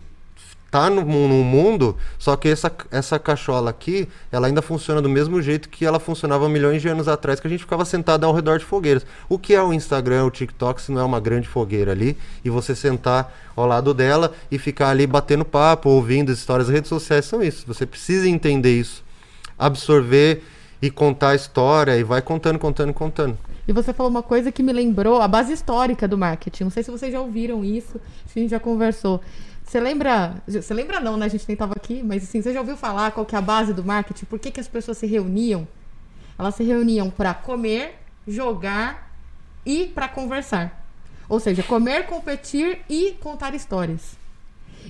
tá 0.71 0.89
no, 0.89 1.03
no 1.03 1.45
mundo, 1.45 1.97
só 2.19 2.37
que 2.37 2.49
essa, 2.49 2.71
essa 2.91 3.19
cachola 3.19 3.71
aqui, 3.71 4.09
ela 4.31 4.47
ainda 4.47 4.63
funciona 4.63 5.03
do 5.03 5.09
mesmo 5.09 5.43
jeito 5.43 5.69
que 5.69 5.85
ela 5.85 5.99
funcionava 5.99 6.49
milhões 6.49 6.81
de 6.81 6.89
anos 6.89 7.09
atrás, 7.09 7.41
que 7.41 7.47
a 7.47 7.51
gente 7.51 7.61
ficava 7.61 7.85
sentado 7.85 8.25
ao 8.25 8.33
redor 8.33 8.59
de 8.59 8.65
fogueiras. 8.65 9.05
O 9.29 9.39
que 9.39 9.55
é 9.55 9.63
o 9.63 9.73
Instagram, 9.73 10.25
o 10.25 10.31
TikTok, 10.31 10.81
se 10.81 10.93
não 10.93 11.01
é 11.01 11.05
uma 11.05 11.19
grande 11.19 11.49
fogueira 11.49 11.91
ali, 11.91 12.17
e 12.45 12.51
você 12.51 12.75
sentar 12.75 13.35
ao 13.57 13.67
lado 13.67 13.93
dela 13.93 14.33
e 14.51 14.59
ficar 14.59 14.91
ali 14.91 15.07
batendo 15.07 15.45
papo, 15.45 15.89
ouvindo 15.89 16.31
as 16.31 16.39
histórias, 16.39 16.69
as 16.69 16.75
redes 16.75 16.89
sociais 16.89 17.25
são 17.25 17.43
isso. 17.43 17.67
Você 17.67 17.85
precisa 17.85 18.29
entender 18.29 18.79
isso, 18.79 19.03
absorver 19.59 20.43
e 20.81 20.91
contar 20.91 21.31
a 21.31 21.35
história, 21.35 21.97
e 21.97 22.05
vai 22.05 22.23
contando, 22.23 22.59
contando, 22.59 22.95
contando. 22.95 23.37
E 23.69 23.73
você 23.73 23.93
falou 23.93 24.11
uma 24.11 24.23
coisa 24.23 24.51
que 24.51 24.63
me 24.63 24.73
lembrou 24.73 25.21
a 25.21 25.29
base 25.29 25.53
histórica 25.53 26.09
do 26.09 26.17
marketing. 26.17 26.65
Não 26.65 26.71
sei 26.71 26.83
se 26.83 26.91
vocês 26.91 27.13
já 27.13 27.21
ouviram 27.21 27.65
isso, 27.65 28.01
que 28.33 28.39
a 28.39 28.43
gente 28.43 28.51
já 28.51 28.59
conversou. 28.59 29.21
Você 29.71 29.79
lembra? 29.79 30.35
Você 30.49 30.75
lembra 30.75 30.99
não, 30.99 31.17
né? 31.17 31.27
A 31.27 31.29
gente 31.29 31.47
nem 31.47 31.57
tava 31.57 31.75
aqui, 31.75 32.03
mas 32.03 32.25
assim, 32.25 32.43
você 32.43 32.53
já 32.53 32.59
ouviu 32.59 32.77
falar 32.77 33.13
qual 33.13 33.25
que 33.25 33.37
é 33.37 33.39
a 33.39 33.41
base 33.41 33.73
do 33.73 33.85
marketing? 33.85 34.25
Por 34.25 34.37
que, 34.37 34.51
que 34.51 34.59
as 34.59 34.67
pessoas 34.67 34.99
se 34.99 35.07
reuniam? 35.07 35.69
Elas 36.37 36.57
se 36.57 36.65
reuniam 36.65 37.09
para 37.09 37.33
comer, 37.33 38.01
jogar 38.27 39.15
e 39.65 39.87
para 39.87 40.09
conversar. 40.09 40.85
Ou 41.29 41.39
seja, 41.39 41.63
comer, 41.63 42.07
competir 42.07 42.81
e 42.89 43.13
contar 43.21 43.55
histórias. 43.55 44.17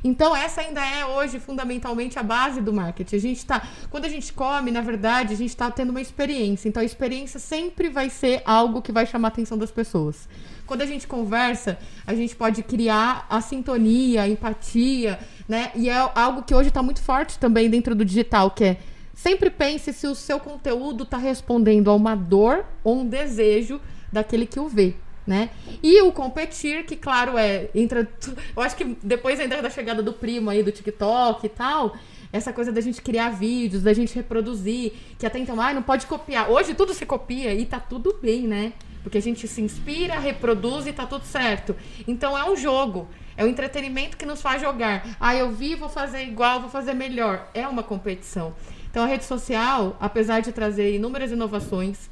Então, 0.03 0.35
essa 0.35 0.63
ainda 0.63 0.85
é 0.85 1.05
hoje 1.05 1.39
fundamentalmente 1.39 2.19
a 2.19 2.23
base 2.23 2.61
do 2.61 2.73
marketing. 2.73 3.17
A 3.17 3.19
gente 3.19 3.45
tá, 3.45 3.69
quando 3.91 4.05
a 4.05 4.09
gente 4.09 4.33
come, 4.33 4.71
na 4.71 4.81
verdade, 4.81 5.35
a 5.35 5.37
gente 5.37 5.51
está 5.51 5.71
tendo 5.71 5.91
uma 5.91 6.01
experiência. 6.01 6.69
Então, 6.69 6.83
a 6.83 6.85
experiência 6.85 7.39
sempre 7.39 7.89
vai 7.89 8.09
ser 8.09 8.43
algo 8.45 8.81
que 8.81 8.93
vai 8.93 9.07
chamar 9.07 9.29
a 9.29 9.31
atenção 9.31 9.59
das 9.59 9.71
pessoas. 9.71 10.29
Quando 10.67 10.83
a 10.83 10.87
gente 10.87 11.07
conversa, 11.07 11.79
a 12.07 12.15
gente 12.15 12.35
pode 12.35 12.63
criar 12.63 13.27
a 13.29 13.41
sintonia, 13.41 14.23
a 14.23 14.29
empatia, 14.29 15.19
né? 15.49 15.73
E 15.75 15.89
é 15.91 16.11
algo 16.15 16.43
que 16.43 16.55
hoje 16.55 16.69
está 16.69 16.83
muito 16.83 17.03
forte 17.03 17.39
também 17.39 17.69
dentro 17.69 17.95
do 17.95 18.05
digital, 18.05 18.51
que 18.53 18.65
é 18.65 18.77
sempre 19.13 19.51
pense 19.51 19.93
se 19.93 20.07
o 20.07 20.15
seu 20.15 20.39
conteúdo 20.39 21.03
está 21.03 21.19
respondendo 21.19 21.91
a 21.91 21.95
uma 21.95 22.15
dor 22.15 22.65
ou 22.83 23.01
um 23.01 23.07
desejo 23.07 23.81
daquele 24.13 24.47
que 24.47 24.59
o 24.59 24.69
vê 24.69 24.95
né? 25.27 25.51
E 25.83 26.01
o 26.03 26.13
competir, 26.13 26.85
que 26.85 26.97
claro 26.97 27.37
é, 27.37 27.69
entra. 27.75 28.09
Eu 28.57 28.63
acho 28.63 28.77
que 28.77 28.97
depois 29.03 29.39
ainda 29.39 29.61
da 29.63 29.71
chegada 29.71 30.03
do 30.03 30.13
primo 30.13 30.51
aí 30.51 30.63
do 30.63 30.73
TikTok 30.73 31.47
e 31.47 31.49
tal, 31.49 31.97
essa 32.33 32.53
coisa 32.53 32.73
da 32.73 32.81
gente 32.81 33.03
criar 33.03 33.31
vídeos, 33.31 33.83
da 33.83 33.93
gente 33.93 34.15
reproduzir, 34.15 34.93
que 35.19 35.27
até 35.27 35.39
então, 35.39 35.61
ai, 35.61 35.75
não 35.75 35.83
pode 35.83 36.07
copiar. 36.07 36.51
Hoje 36.51 36.75
tudo 36.75 36.95
se 36.95 37.05
copia 37.05 37.53
e 37.55 37.67
tá 37.67 37.81
tudo 37.81 38.19
bem, 38.21 38.47
né? 38.47 38.73
Porque 39.03 39.19
a 39.19 39.23
gente 39.23 39.49
se 39.49 39.61
inspira, 39.61 40.19
reproduz 40.19 40.87
e 40.87 40.93
tá 40.93 41.07
tudo 41.07 41.25
certo. 41.25 41.75
Então 42.07 42.37
é 42.37 42.49
um 42.49 42.57
jogo. 42.57 43.09
É 43.37 43.45
o 43.45 43.49
entretenimento 43.49 44.17
que 44.17 44.27
nos 44.27 44.43
faz 44.43 44.61
jogar. 44.61 45.17
Ah, 45.19 45.35
eu 45.35 45.51
vi, 45.51 45.75
vou 45.75 45.89
fazer 45.89 46.23
igual, 46.23 46.61
vou 46.61 46.69
fazer 46.69 46.93
melhor. 46.93 47.49
É 47.55 47.67
uma 47.67 47.83
competição. 47.83 48.55
Então 48.91 49.05
a 49.05 49.07
rede 49.07 49.25
social, 49.25 49.97
apesar 49.99 50.41
de 50.41 50.53
trazer 50.53 50.95
inúmeras 50.95 51.31
inovações, 51.31 52.11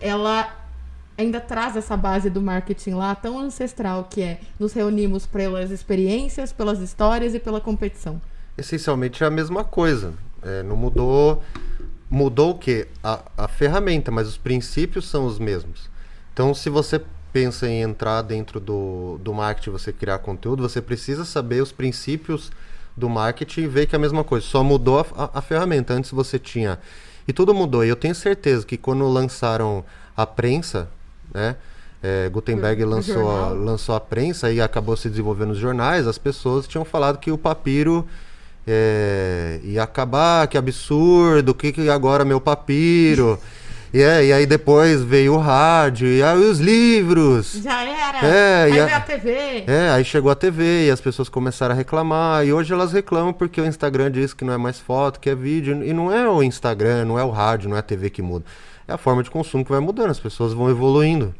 ela 0.00 0.61
ainda 1.16 1.40
traz 1.40 1.76
essa 1.76 1.96
base 1.96 2.28
do 2.30 2.40
marketing 2.40 2.90
lá 2.92 3.14
tão 3.14 3.38
ancestral 3.38 4.04
que 4.10 4.22
é 4.22 4.40
nos 4.58 4.72
reunimos 4.72 5.26
pelas 5.26 5.70
experiências, 5.70 6.52
pelas 6.52 6.78
histórias 6.80 7.34
e 7.34 7.38
pela 7.38 7.60
competição. 7.60 8.20
essencialmente 8.56 9.22
é 9.22 9.26
a 9.26 9.30
mesma 9.30 9.64
coisa. 9.64 10.14
É, 10.42 10.62
não 10.62 10.76
mudou. 10.76 11.42
Mudou 12.10 12.50
o 12.50 12.58
quê? 12.58 12.88
A, 13.02 13.20
a 13.38 13.48
ferramenta, 13.48 14.10
mas 14.10 14.28
os 14.28 14.36
princípios 14.36 15.08
são 15.08 15.24
os 15.26 15.38
mesmos. 15.38 15.88
Então, 16.32 16.52
se 16.54 16.68
você 16.68 17.00
pensa 17.32 17.66
em 17.66 17.80
entrar 17.80 18.20
dentro 18.22 18.60
do, 18.60 19.18
do 19.22 19.32
marketing, 19.32 19.70
você 19.70 19.92
criar 19.92 20.18
conteúdo, 20.18 20.62
você 20.62 20.82
precisa 20.82 21.24
saber 21.24 21.62
os 21.62 21.72
princípios 21.72 22.50
do 22.94 23.08
marketing 23.08 23.62
e 23.62 23.66
ver 23.66 23.86
que 23.86 23.94
é 23.94 23.98
a 23.98 24.00
mesma 24.00 24.22
coisa. 24.24 24.44
Só 24.46 24.62
mudou 24.62 24.98
a, 25.00 25.06
a- 25.24 25.30
a 25.38 25.42
ferramenta. 25.42 25.94
Antes 25.94 26.10
você 26.10 26.38
tinha. 26.38 26.78
E 27.26 27.32
tudo 27.32 27.54
mudou. 27.54 27.82
E 27.84 27.88
eu 27.88 27.96
tenho 27.96 28.14
certeza 28.14 28.66
que 28.66 28.76
quando 28.76 29.08
lançaram 29.08 29.82
a 30.14 30.26
prensa, 30.26 30.90
né? 31.32 31.56
é, 32.02 32.28
Gutenberg 32.28 32.82
O 32.82 32.88
lançou 32.88 33.30
a, 33.30 33.48
lançou 33.50 33.94
a 33.94 34.00
prensa 34.00 34.50
e 34.50 34.60
acabou 34.60 34.96
se 34.96 35.08
desenvolvendo 35.08 35.50
nos 35.50 35.58
jornais, 35.58 36.06
as 36.06 36.18
pessoas 36.18 36.66
tinham 36.66 36.84
falado 36.84 37.18
que 37.18 37.30
o 37.30 37.38
papiro 37.38 38.06
é, 38.66 39.60
ia 39.62 39.82
acabar, 39.82 40.46
que 40.48 40.58
absurdo, 40.58 41.50
o 41.50 41.54
que, 41.54 41.72
que 41.72 41.88
agora 41.88 42.24
meu 42.24 42.40
papiro? 42.40 43.38
E, 43.94 44.00
é, 44.00 44.24
e 44.24 44.32
aí 44.32 44.46
depois 44.46 45.02
veio 45.02 45.34
o 45.34 45.36
rádio, 45.36 46.08
e 46.08 46.22
aí 46.22 46.38
os 46.38 46.58
livros. 46.58 47.60
Já 47.62 47.82
era. 47.84 48.26
É, 48.26 48.62
aí 48.62 48.72
e 48.72 48.80
a- 48.80 48.86
veio 48.86 48.96
a 48.96 49.00
TV. 49.00 49.64
É, 49.66 49.90
aí 49.90 50.02
chegou 50.02 50.32
a 50.32 50.34
TV 50.34 50.86
e 50.86 50.90
as 50.90 50.98
pessoas 50.98 51.28
começaram 51.28 51.74
a 51.74 51.76
reclamar. 51.76 52.46
E 52.46 52.54
hoje 52.54 52.72
elas 52.72 52.90
reclamam 52.90 53.34
porque 53.34 53.60
o 53.60 53.66
Instagram 53.66 54.10
diz 54.10 54.32
que 54.32 54.46
não 54.46 54.54
é 54.54 54.56
mais 54.56 54.78
foto, 54.78 55.20
que 55.20 55.28
é 55.28 55.34
vídeo. 55.34 55.84
E 55.84 55.92
não 55.92 56.10
é 56.10 56.26
o 56.26 56.42
Instagram, 56.42 57.04
não 57.04 57.18
é 57.18 57.24
o 57.24 57.28
rádio, 57.28 57.68
não 57.68 57.76
é 57.76 57.80
a 57.80 57.82
TV 57.82 58.08
que 58.08 58.22
muda. 58.22 58.46
É 58.86 58.92
a 58.92 58.98
forma 58.98 59.22
de 59.22 59.30
consumo 59.30 59.64
que 59.64 59.70
vai 59.70 59.80
mudando, 59.80 60.10
as 60.10 60.20
pessoas 60.20 60.52
vão 60.52 60.68
evoluindo. 60.70 61.34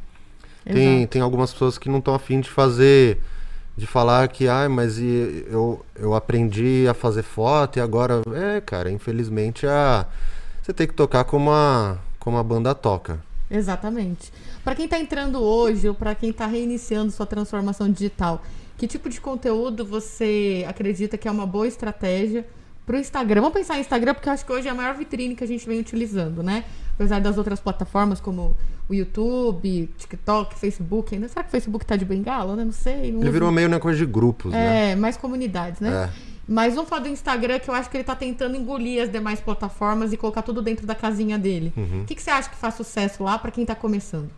Tem, 0.64 0.98
Exato. 0.98 1.10
tem 1.12 1.22
algumas 1.22 1.52
pessoas 1.52 1.76
que 1.76 1.88
não 1.88 1.98
estão 1.98 2.14
afim 2.14 2.40
de 2.40 2.48
fazer, 2.48 3.18
de 3.76 3.86
falar 3.86 4.28
que, 4.28 4.46
ai, 4.48 4.68
mas 4.68 4.98
e- 4.98 5.44
eu, 5.50 5.84
eu 5.96 6.14
aprendi 6.14 6.86
a 6.88 6.94
fazer 6.94 7.22
foto 7.22 7.78
e 7.78 7.80
agora. 7.82 8.22
É, 8.34 8.60
cara, 8.60 8.90
infelizmente 8.90 9.66
a, 9.66 10.06
você 10.62 10.72
tem 10.72 10.86
que 10.86 10.94
tocar 10.94 11.24
como 11.24 11.50
a, 11.50 11.98
como 12.20 12.38
a 12.38 12.42
banda 12.42 12.74
toca. 12.74 13.20
Exatamente. 13.50 14.32
Para 14.64 14.74
quem 14.74 14.84
está 14.86 14.98
entrando 14.98 15.40
hoje 15.42 15.88
ou 15.88 15.94
para 15.94 16.14
quem 16.14 16.30
está 16.30 16.46
reiniciando 16.46 17.10
sua 17.10 17.26
transformação 17.26 17.90
digital, 17.90 18.42
que 18.78 18.86
tipo 18.86 19.08
de 19.08 19.20
conteúdo 19.20 19.84
você 19.84 20.64
acredita 20.68 21.18
que 21.18 21.28
é 21.28 21.30
uma 21.30 21.46
boa 21.46 21.66
estratégia 21.66 22.46
para 22.86 22.96
o 22.96 22.98
Instagram? 22.98 23.40
Vamos 23.42 23.56
pensar 23.58 23.76
em 23.76 23.80
Instagram 23.80 24.14
porque 24.14 24.28
eu 24.28 24.32
acho 24.32 24.46
que 24.46 24.52
hoje 24.52 24.68
é 24.68 24.70
a 24.70 24.74
maior 24.74 24.94
vitrine 24.94 25.34
que 25.34 25.44
a 25.44 25.46
gente 25.46 25.66
vem 25.66 25.80
utilizando, 25.80 26.42
né? 26.42 26.64
Apesar 26.94 27.20
das 27.20 27.38
outras 27.38 27.58
plataformas 27.60 28.20
como 28.20 28.56
o 28.88 28.94
YouTube, 28.94 29.88
TikTok, 29.98 30.54
Facebook, 30.58 31.14
ainda 31.14 31.28
será 31.28 31.42
que 31.42 31.48
o 31.48 31.50
Facebook 31.52 31.84
tá 31.86 31.96
de 31.96 32.04
bengala? 32.04 32.54
né? 32.56 32.64
Não 32.64 32.72
sei. 32.72 32.94
Não 33.10 33.20
Ele 33.20 33.24
uso- 33.24 33.32
virou 33.32 33.50
meio 33.52 33.68
uma 33.68 33.80
coisa 33.80 33.98
de 33.98 34.06
grupos, 34.06 34.52
né? 34.52 34.92
é, 34.92 34.96
mais 34.96 35.16
comunidades, 35.16 35.80
né? 35.80 36.08
É. 36.08 36.32
Mas 36.46 36.74
vamos 36.74 36.90
falar 36.90 37.02
do 37.02 37.08
Instagram, 37.08 37.58
que 37.60 37.70
eu 37.70 37.74
acho 37.74 37.88
que 37.88 37.96
ele 37.96 38.04
tá 38.04 38.16
tentando 38.16 38.56
engolir 38.56 39.02
as 39.02 39.10
demais 39.10 39.40
plataformas 39.40 40.12
e 40.12 40.16
colocar 40.16 40.42
tudo 40.42 40.60
dentro 40.60 40.86
da 40.86 40.94
casinha 40.94 41.38
dele. 41.38 41.72
Uhum. 41.76 42.02
O 42.02 42.04
que, 42.04 42.14
que 42.16 42.22
você 42.22 42.30
acha 42.30 42.50
que 42.50 42.56
faz 42.56 42.74
sucesso 42.74 43.22
lá 43.22 43.38
para 43.38 43.50
quem 43.50 43.64
tá 43.64 43.74
começando? 43.74 44.28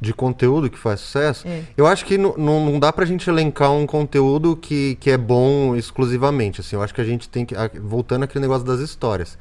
de 0.00 0.14
conteúdo 0.14 0.70
que 0.70 0.78
faz 0.78 1.00
sucesso, 1.00 1.44
É. 1.48 1.64
eu 1.76 1.84
acho 1.84 2.04
que 2.06 2.16
não, 2.16 2.32
não, 2.38 2.78
dá 2.78 2.92
pra 2.92 3.04
gente 3.04 3.28
elencar 3.28 3.72
um 3.72 3.84
conteúdo 3.84 4.54
que, 4.56 4.94
que 5.00 5.10
é 5.10 5.16
bom 5.18 5.74
exclusivamente. 5.74 6.60
Assim, 6.60 6.76
eu 6.76 6.82
acho 6.84 6.94
que 6.94 7.00
a 7.00 7.04
gente 7.04 7.28
tem 7.28 7.44
que. 7.44 7.52
Voltando 7.82 8.22
àquele 8.22 8.42
negócio 8.42 8.64
das 8.64 8.78
histórias. 8.78 9.36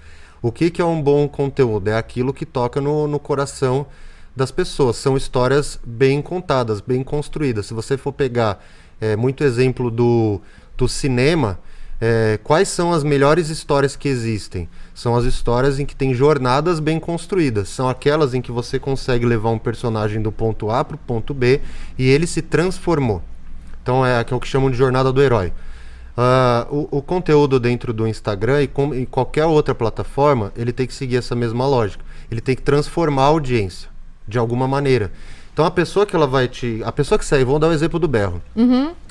O 0.47 0.51
que, 0.51 0.71
que 0.71 0.81
é 0.81 0.86
um 0.86 1.01
bom 1.01 1.27
conteúdo? 1.27 1.89
É 1.89 1.97
aquilo 1.97 2.33
que 2.33 2.45
toca 2.45 2.79
no, 2.79 3.05
no 3.05 3.19
coração 3.19 3.86
das 4.33 4.49
pessoas. 4.49 4.95
São 4.95 5.17
histórias 5.17 5.77
bem 5.86 6.21
contadas, 6.21 6.79
bem 6.79 7.03
construídas. 7.03 7.65
Se 7.65 7.73
você 7.73 7.97
for 7.97 8.13
pegar 8.13 8.63
é, 9.01 9.17
muito 9.17 9.43
exemplo 9.43 9.91
do, 9.91 10.39
do 10.77 10.88
cinema, 10.88 11.60
é, 11.99 12.39
quais 12.41 12.69
são 12.69 12.93
as 12.93 13.03
melhores 13.03 13.49
histórias 13.49 13.97
que 13.97 14.07
existem? 14.07 14.69
São 14.95 15.17
as 15.17 15.25
histórias 15.25 15.81
em 15.81 15.86
que 15.86 15.93
tem 15.93 16.13
jornadas 16.13 16.79
bem 16.79 16.97
construídas. 16.97 17.67
São 17.67 17.89
aquelas 17.89 18.33
em 18.33 18.41
que 18.41 18.49
você 18.49 18.79
consegue 18.79 19.25
levar 19.25 19.49
um 19.49 19.60
personagem 19.60 20.21
do 20.21 20.31
ponto 20.31 20.71
A 20.71 20.81
para 20.86 20.95
o 20.95 20.99
ponto 20.99 21.33
B 21.33 21.60
e 21.97 22.07
ele 22.07 22.25
se 22.25 22.41
transformou. 22.41 23.21
Então 23.83 24.05
é, 24.05 24.25
é 24.25 24.33
o 24.33 24.39
que 24.39 24.47
chamam 24.47 24.71
de 24.71 24.77
jornada 24.77 25.12
do 25.12 25.21
herói. 25.21 25.51
Ah, 26.19 26.65
o, 26.71 26.97
o 26.97 27.01
conteúdo 27.01 27.60
dentro 27.60 27.93
do 27.93 28.08
Instagram 28.08 28.63
e, 28.63 28.67
com, 28.67 28.91
e 28.95 29.06
qualquer 29.06 29.45
outra 29.45 29.75
plataforma, 29.75 30.51
ele 30.58 30.73
tem 30.73 30.88
que 30.88 30.93
seguir 30.93 31.17
essa 31.17 31.36
mesma 31.36 31.67
lógica. 31.67 32.03
Ele 32.32 32.41
tem 32.41 32.56
que 32.56 32.63
transformar 32.63 33.21
a 33.21 33.27
audiência 33.27 33.88
de 34.27 34.39
alguma 34.39 34.67
maneira. 34.67 35.12
Então 35.53 35.63
a 35.63 35.69
pessoa 35.69 36.08
que 36.08 36.15
ela 36.15 36.25
vai 36.25 36.47
te. 36.47 36.82
A 36.84 36.91
pessoa 36.91 37.19
que 37.19 37.25
segue, 37.25 37.43
vamos 37.43 37.62
dar 37.62 37.67
o 37.67 37.71
exemplo 37.71 37.99
do 37.99 38.08
berro. 38.08 38.41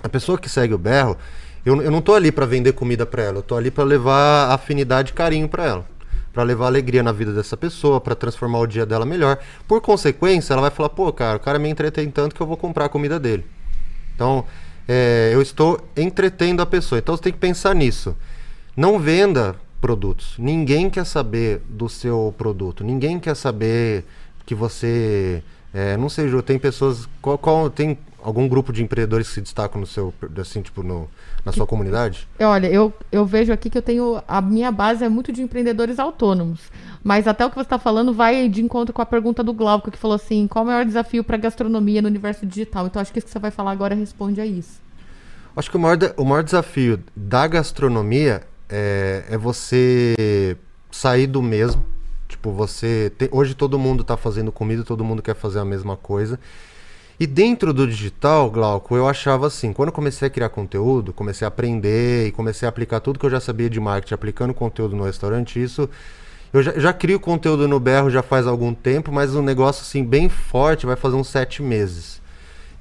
A 0.02 0.08
pessoa 0.08 0.36
que 0.36 0.48
segue 0.48 0.74
o 0.74 0.78
berro, 0.78 1.16
eu, 1.64 1.80
eu 1.80 1.90
não 1.92 2.00
tô 2.00 2.12
ali 2.12 2.32
para 2.32 2.44
vender 2.44 2.72
comida 2.72 3.06
para 3.06 3.22
ela, 3.22 3.38
eu 3.38 3.42
tô 3.42 3.56
ali 3.56 3.70
para 3.70 3.84
levar 3.84 4.52
afinidade 4.52 5.12
e 5.12 5.14
carinho 5.14 5.48
para 5.48 5.64
ela. 5.64 5.86
Para 6.32 6.42
levar 6.42 6.66
alegria 6.66 7.02
na 7.02 7.12
vida 7.12 7.32
dessa 7.32 7.56
pessoa, 7.56 8.00
para 8.00 8.14
transformar 8.14 8.58
o 8.58 8.66
dia 8.66 8.84
dela 8.84 9.06
melhor. 9.06 9.38
Por 9.66 9.80
consequência, 9.80 10.52
ela 10.52 10.62
vai 10.62 10.70
falar: 10.70 10.88
pô, 10.88 11.12
cara, 11.12 11.36
o 11.36 11.40
cara 11.40 11.58
me 11.58 11.68
entretém 11.68 12.10
tanto 12.10 12.34
que 12.34 12.40
eu 12.40 12.46
vou 12.46 12.56
comprar 12.56 12.86
a 12.86 12.88
comida 12.88 13.18
dele. 13.18 13.46
Então, 14.14 14.44
é, 14.88 15.30
eu 15.32 15.42
estou 15.42 15.80
entretendo 15.96 16.60
a 16.60 16.66
pessoa. 16.66 16.98
Então, 16.98 17.16
você 17.16 17.22
tem 17.24 17.32
que 17.32 17.38
pensar 17.38 17.74
nisso. 17.74 18.16
Não 18.76 18.98
venda 18.98 19.56
produtos. 19.80 20.34
Ninguém 20.38 20.88
quer 20.90 21.04
saber 21.04 21.60
do 21.68 21.88
seu 21.88 22.34
produto. 22.36 22.82
Ninguém 22.84 23.18
quer 23.18 23.34
saber 23.36 24.04
que 24.44 24.54
você. 24.54 25.42
é, 25.74 25.96
não 25.96 26.08
sei, 26.08 26.28
Ju, 26.28 26.42
tem 26.42 26.58
pessoas. 26.58 27.08
Qual, 27.20 27.36
qual- 27.38 27.70
tem 27.70 27.98
algum 28.26 28.48
grupo 28.48 28.72
de 28.72 28.82
empreendedores 28.82 29.28
que 29.28 29.34
se 29.34 29.40
destacam 29.40 29.80
no 29.80 29.86
seu. 29.86 30.12
Assim, 30.40 30.60
tipo, 30.60 30.82
no, 30.82 31.08
na 31.44 31.52
sua 31.52 31.64
comunidade? 31.64 32.26
Olha, 32.40 32.66
eu, 32.66 32.92
eu 33.12 33.24
vejo 33.24 33.52
aqui 33.52 33.70
que 33.70 33.78
eu 33.78 33.82
tenho. 33.82 34.20
A 34.26 34.40
minha 34.40 34.72
base 34.72 35.04
é 35.04 35.08
muito 35.08 35.32
de 35.32 35.42
empreendedores 35.42 36.00
autônomos. 36.00 36.60
Mas 37.04 37.28
até 37.28 37.46
o 37.46 37.48
que 37.48 37.54
você 37.54 37.62
está 37.62 37.78
falando 37.78 38.12
vai 38.12 38.48
de 38.48 38.60
encontro 38.60 38.92
com 38.92 39.00
a 39.00 39.06
pergunta 39.06 39.44
do 39.44 39.52
Glauco, 39.52 39.92
que 39.92 39.96
falou 39.96 40.16
assim: 40.16 40.48
qual 40.48 40.64
o 40.64 40.66
maior 40.66 40.84
desafio 40.84 41.22
para 41.22 41.36
a 41.36 41.38
gastronomia 41.38 42.02
no 42.02 42.08
universo 42.08 42.44
digital? 42.44 42.86
Então 42.86 43.00
acho 43.00 43.12
que 43.12 43.20
isso 43.20 43.26
que 43.26 43.32
você 43.32 43.38
vai 43.38 43.52
falar 43.52 43.70
agora 43.70 43.94
responde 43.94 44.40
a 44.40 44.46
isso. 44.46 44.80
Acho 45.54 45.70
que 45.70 45.76
o 45.76 45.80
maior, 45.80 45.96
o 46.16 46.24
maior 46.24 46.42
desafio 46.42 46.98
da 47.14 47.46
gastronomia 47.46 48.42
é, 48.68 49.24
é 49.30 49.38
você 49.38 50.56
sair 50.90 51.28
do 51.28 51.40
mesmo. 51.40 51.84
Tipo, 52.28 52.50
você. 52.50 53.12
tem- 53.16 53.28
hoje 53.30 53.54
todo 53.54 53.78
mundo 53.78 54.02
está 54.02 54.16
fazendo 54.16 54.50
comida, 54.50 54.82
todo 54.82 55.04
mundo 55.04 55.22
quer 55.22 55.36
fazer 55.36 55.60
a 55.60 55.64
mesma 55.64 55.96
coisa. 55.96 56.40
E 57.18 57.26
dentro 57.26 57.72
do 57.72 57.86
digital, 57.86 58.50
Glauco, 58.50 58.94
eu 58.94 59.08
achava 59.08 59.46
assim, 59.46 59.72
quando 59.72 59.88
eu 59.88 59.92
comecei 59.92 60.28
a 60.28 60.30
criar 60.30 60.50
conteúdo, 60.50 61.14
comecei 61.14 61.46
a 61.46 61.48
aprender 61.48 62.26
e 62.26 62.32
comecei 62.32 62.66
a 62.66 62.68
aplicar 62.68 63.00
tudo 63.00 63.18
que 63.18 63.24
eu 63.24 63.30
já 63.30 63.40
sabia 63.40 63.70
de 63.70 63.80
marketing, 63.80 64.12
aplicando 64.12 64.52
conteúdo 64.52 64.94
no 64.94 65.04
restaurante, 65.04 65.62
isso. 65.62 65.88
Eu 66.52 66.62
já, 66.62 66.78
já 66.78 66.92
crio 66.92 67.18
conteúdo 67.18 67.66
no 67.66 67.80
berro 67.80 68.10
já 68.10 68.22
faz 68.22 68.46
algum 68.46 68.74
tempo, 68.74 69.10
mas 69.10 69.34
um 69.34 69.40
negócio 69.40 69.80
assim 69.80 70.04
bem 70.04 70.28
forte 70.28 70.84
vai 70.84 70.94
fazer 70.94 71.16
uns 71.16 71.28
sete 71.28 71.62
meses. 71.62 72.20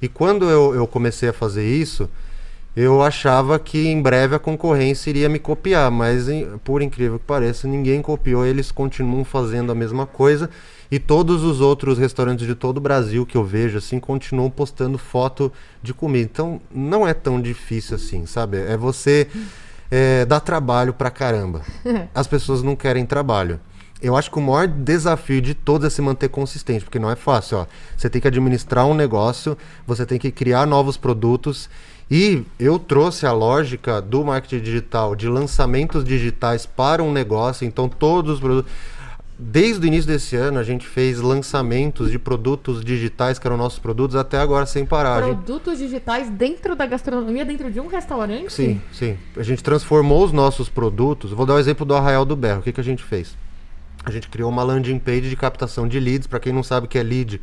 E 0.02 0.08
quando 0.08 0.50
eu, 0.50 0.74
eu 0.74 0.86
comecei 0.86 1.30
a 1.30 1.32
fazer 1.32 1.66
isso, 1.66 2.06
eu 2.76 3.00
achava 3.00 3.58
que 3.58 3.88
em 3.88 4.02
breve 4.02 4.34
a 4.34 4.38
concorrência 4.38 5.08
iria 5.08 5.30
me 5.30 5.38
copiar, 5.38 5.90
mas 5.90 6.26
por 6.62 6.82
incrível 6.82 7.18
que 7.18 7.24
pareça, 7.24 7.66
ninguém 7.66 8.02
copiou, 8.02 8.44
eles 8.44 8.70
continuam 8.70 9.24
fazendo 9.24 9.72
a 9.72 9.74
mesma 9.74 10.04
coisa 10.04 10.50
e 10.90 10.98
todos 10.98 11.42
os 11.42 11.60
outros 11.60 11.98
restaurantes 11.98 12.46
de 12.46 12.54
todo 12.54 12.78
o 12.78 12.80
Brasil 12.80 13.26
que 13.26 13.36
eu 13.36 13.44
vejo 13.44 13.78
assim 13.78 13.98
continuam 13.98 14.50
postando 14.50 14.98
foto 14.98 15.52
de 15.82 15.92
comida. 15.92 16.28
Então 16.30 16.60
não 16.72 17.06
é 17.06 17.14
tão 17.14 17.40
difícil 17.40 17.96
assim, 17.96 18.26
sabe? 18.26 18.58
É 18.58 18.76
você 18.76 19.28
é, 19.90 20.24
dar 20.24 20.40
trabalho 20.40 20.92
pra 20.92 21.10
caramba. 21.10 21.62
As 22.14 22.26
pessoas 22.26 22.62
não 22.62 22.76
querem 22.76 23.04
trabalho. 23.04 23.60
Eu 24.00 24.14
acho 24.14 24.30
que 24.30 24.38
o 24.38 24.42
maior 24.42 24.68
desafio 24.68 25.40
de 25.40 25.54
todos 25.54 25.86
é 25.86 25.90
se 25.90 26.02
manter 26.02 26.28
consistente, 26.28 26.84
porque 26.84 26.98
não 26.98 27.10
é 27.10 27.16
fácil. 27.16 27.58
Ó. 27.58 27.66
Você 27.96 28.10
tem 28.10 28.20
que 28.20 28.28
administrar 28.28 28.86
um 28.86 28.94
negócio, 28.94 29.56
você 29.86 30.04
tem 30.04 30.18
que 30.18 30.30
criar 30.30 30.66
novos 30.66 30.96
produtos. 30.96 31.70
E 32.10 32.44
eu 32.60 32.78
trouxe 32.78 33.26
a 33.26 33.32
lógica 33.32 34.00
do 34.00 34.22
marketing 34.22 34.62
digital, 34.62 35.16
de 35.16 35.28
lançamentos 35.28 36.04
digitais 36.04 36.66
para 36.66 37.02
um 37.02 37.10
negócio. 37.10 37.66
Então, 37.66 37.88
todos 37.88 38.34
os 38.34 38.40
produtos. 38.40 38.70
Desde 39.38 39.84
o 39.84 39.86
início 39.86 40.06
desse 40.06 40.34
ano, 40.34 40.58
a 40.58 40.62
gente 40.62 40.86
fez 40.86 41.20
lançamentos 41.20 42.10
de 42.10 42.18
produtos 42.18 42.82
digitais, 42.82 43.38
que 43.38 43.46
eram 43.46 43.56
nossos 43.56 43.78
produtos, 43.78 44.16
até 44.16 44.38
agora 44.38 44.64
sem 44.64 44.86
parar. 44.86 45.22
Produtos 45.22 45.78
digitais 45.78 46.30
dentro 46.30 46.74
da 46.74 46.86
gastronomia, 46.86 47.44
dentro 47.44 47.70
de 47.70 47.78
um 47.78 47.86
restaurante? 47.86 48.50
Sim, 48.50 48.80
sim. 48.90 49.18
A 49.36 49.42
gente 49.42 49.62
transformou 49.62 50.24
os 50.24 50.32
nossos 50.32 50.70
produtos. 50.70 51.32
Vou 51.32 51.44
dar 51.44 51.54
o 51.54 51.58
exemplo 51.58 51.84
do 51.84 51.94
Arraial 51.94 52.24
do 52.24 52.34
Berro. 52.34 52.60
O 52.60 52.62
que, 52.62 52.72
que 52.72 52.80
a 52.80 52.84
gente 52.84 53.04
fez? 53.04 53.36
A 54.06 54.10
gente 54.10 54.28
criou 54.28 54.48
uma 54.48 54.62
landing 54.62 54.98
page 54.98 55.28
de 55.28 55.36
captação 55.36 55.86
de 55.86 56.00
leads. 56.00 56.26
Para 56.26 56.40
quem 56.40 56.52
não 56.52 56.62
sabe 56.62 56.86
o 56.86 56.88
que 56.88 56.98
é 56.98 57.02
lead, 57.02 57.38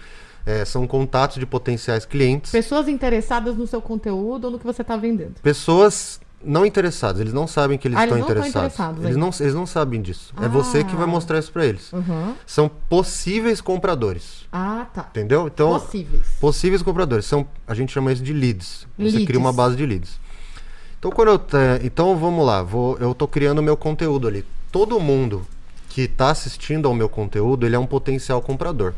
é, 0.47 0.65
são 0.65 0.87
contatos 0.87 1.37
de 1.37 1.45
potenciais 1.45 2.05
clientes. 2.05 2.51
Pessoas 2.51 2.87
interessadas 2.87 3.55
no 3.55 3.67
seu 3.67 3.81
conteúdo 3.81 4.45
ou 4.45 4.51
no 4.51 4.57
que 4.57 4.65
você 4.65 4.81
está 4.81 4.97
vendendo. 4.97 5.35
Pessoas 5.43 6.19
não 6.45 6.65
interessadas. 6.65 7.19
Eles 7.21 7.33
não 7.33 7.47
sabem 7.47 7.77
que 7.77 7.87
eles 7.87 7.97
Ah, 7.97 8.03
estão 8.03 8.17
eles 8.17 8.25
interessados. 8.29 8.73
interessados 8.73 9.03
eles, 9.05 9.17
não, 9.17 9.29
eles 9.39 9.53
não 9.55 9.65
sabem 9.65 10.01
disso. 10.01 10.33
É 10.41 10.47
você 10.47 10.83
que 10.83 10.95
vai 10.95 11.05
Ah. 11.05 11.07
mostrar 11.07 11.39
isso 11.39 11.51
para 11.51 11.65
eles. 11.65 11.91
Uhum. 11.93 12.33
São 12.45 12.69
possíveis 12.89 13.61
compradores. 13.61 14.45
Ah, 14.51 14.85
tá. 14.93 15.07
Entendeu? 15.09 15.47
Então, 15.47 15.79
Possíveis. 15.79 16.27
Possíveis 16.39 16.81
compradores. 16.81 17.25
São, 17.25 17.47
a 17.67 17.73
gente 17.73 17.91
chama 17.91 18.11
isso 18.11 18.23
de 18.23 18.33
leads. 18.33 18.87
Você 18.97 19.03
Leads. 19.03 19.25
cria 19.25 19.39
uma 19.39 19.53
base 19.53 19.75
de 19.75 19.85
leads. 19.85 20.19
Então, 20.99 21.11
quando 21.11 21.29
eu 21.29 21.41
então 21.83 22.15
vamos 22.17 22.45
lá, 22.45 22.63
vou, 22.63 22.97
eu 22.97 23.13
tô 23.13 23.27
criando 23.27 23.59
o 23.59 23.63
meu 23.63 23.75
conteúdo 23.75 24.27
ali. 24.27 24.45
Todo 24.71 24.99
mundo 24.99 25.45
que 25.89 26.01
está 26.03 26.29
assistindo 26.31 26.87
ao 26.87 26.93
meu 26.93 27.09
conteúdo, 27.09 27.65
ele 27.65 27.75
é 27.75 27.79
um 27.79 27.85
potencial 27.85 28.41
comprador. 28.41 28.93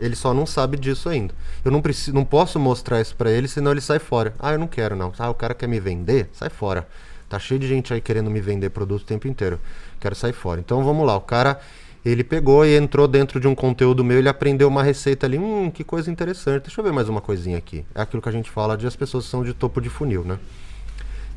Ele 0.00 0.16
só 0.16 0.32
não 0.32 0.46
sabe 0.46 0.76
disso 0.76 1.08
ainda. 1.08 1.34
Eu 1.64 1.70
não 1.70 1.82
preciso, 1.82 2.14
não 2.14 2.24
posso 2.24 2.58
mostrar 2.58 3.00
isso 3.00 3.14
para 3.14 3.30
ele, 3.30 3.48
senão 3.48 3.70
ele 3.70 3.80
sai 3.80 3.98
fora. 3.98 4.34
Ah, 4.38 4.52
eu 4.52 4.58
não 4.58 4.66
quero 4.66 4.96
não. 4.96 5.12
Ah, 5.18 5.30
o 5.30 5.34
cara 5.34 5.54
quer 5.54 5.66
me 5.66 5.78
vender, 5.78 6.28
sai 6.32 6.48
fora. 6.48 6.86
Tá 7.28 7.38
cheio 7.38 7.60
de 7.60 7.68
gente 7.68 7.92
aí 7.92 8.00
querendo 8.00 8.30
me 8.30 8.40
vender 8.40 8.70
produto 8.70 9.02
o 9.02 9.04
tempo 9.04 9.28
inteiro. 9.28 9.60
Quero 10.00 10.14
sair 10.14 10.32
fora. 10.32 10.60
Então 10.60 10.82
vamos 10.82 11.06
lá, 11.06 11.16
o 11.16 11.20
cara 11.20 11.60
ele 12.04 12.24
pegou 12.24 12.64
e 12.64 12.74
entrou 12.76 13.06
dentro 13.06 13.38
de 13.38 13.46
um 13.46 13.54
conteúdo 13.54 14.02
meu, 14.02 14.18
ele 14.18 14.28
aprendeu 14.28 14.68
uma 14.68 14.82
receita 14.82 15.26
ali. 15.26 15.38
Hum, 15.38 15.70
que 15.70 15.84
coisa 15.84 16.10
interessante. 16.10 16.62
Deixa 16.62 16.80
eu 16.80 16.84
ver 16.84 16.92
mais 16.92 17.08
uma 17.08 17.20
coisinha 17.20 17.58
aqui. 17.58 17.84
É 17.94 18.00
aquilo 18.00 18.22
que 18.22 18.28
a 18.28 18.32
gente 18.32 18.50
fala 18.50 18.76
de 18.76 18.86
as 18.86 18.96
pessoas 18.96 19.26
são 19.26 19.44
de 19.44 19.52
topo 19.52 19.80
de 19.80 19.90
funil, 19.90 20.24
né? 20.24 20.38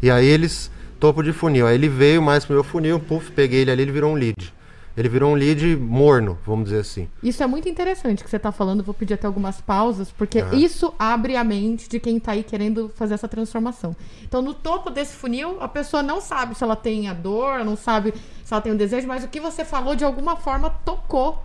E 0.02 0.10
aí 0.10 0.26
eles, 0.26 0.72
topo 1.00 1.22
de 1.22 1.34
funil. 1.34 1.68
Aí 1.68 1.76
ele 1.76 1.90
veio 1.90 2.22
mais 2.22 2.46
pro 2.46 2.54
meu 2.54 2.64
funil, 2.64 3.00
puf, 3.00 3.32
peguei 3.32 3.62
ele 3.62 3.72
ali, 3.72 3.82
ele 3.82 3.92
virou 3.92 4.12
um 4.12 4.16
lead. 4.16 4.54
Ele 4.96 5.08
virou 5.08 5.32
um 5.32 5.36
lead 5.36 5.76
morno, 5.78 6.38
vamos 6.46 6.66
dizer 6.66 6.80
assim. 6.82 7.08
Isso 7.24 7.42
é 7.42 7.48
muito 7.48 7.70
interessante 7.70 8.24
que 8.24 8.30
você 8.30 8.36
está 8.36 8.52
falando. 8.52 8.84
Vou 8.84 8.94
pedir 8.94 9.14
até 9.14 9.26
algumas 9.26 9.62
pausas, 9.62 10.12
porque 10.12 10.44
isso 10.54 10.94
abre 11.00 11.38
a 11.38 11.44
mente 11.44 11.88
de 11.88 12.00
quem 12.00 12.18
está 12.18 12.34
aí 12.34 12.44
querendo 12.44 12.92
fazer 12.96 13.14
essa 13.14 13.28
transformação. 13.28 13.96
Então, 14.24 14.42
no 14.42 14.54
topo 14.54 14.90
desse 14.90 15.16
funil, 15.16 15.58
a 15.62 15.68
pessoa 15.68 16.04
não 16.04 16.20
sabe 16.20 16.56
se 16.56 16.64
ela 16.64 16.76
tem 16.76 17.08
a 17.08 17.14
dor, 17.14 17.64
não 17.64 17.78
sabe 17.78 18.14
se 18.44 18.54
ela 18.54 18.62
tem 18.62 18.74
o 18.74 18.78
desejo, 18.78 19.08
mas 19.08 19.24
o 19.24 19.28
que 19.30 19.40
você 19.40 19.64
falou 19.64 19.96
de 19.96 20.04
alguma 20.04 20.36
forma 20.36 20.70
tocou. 20.84 21.42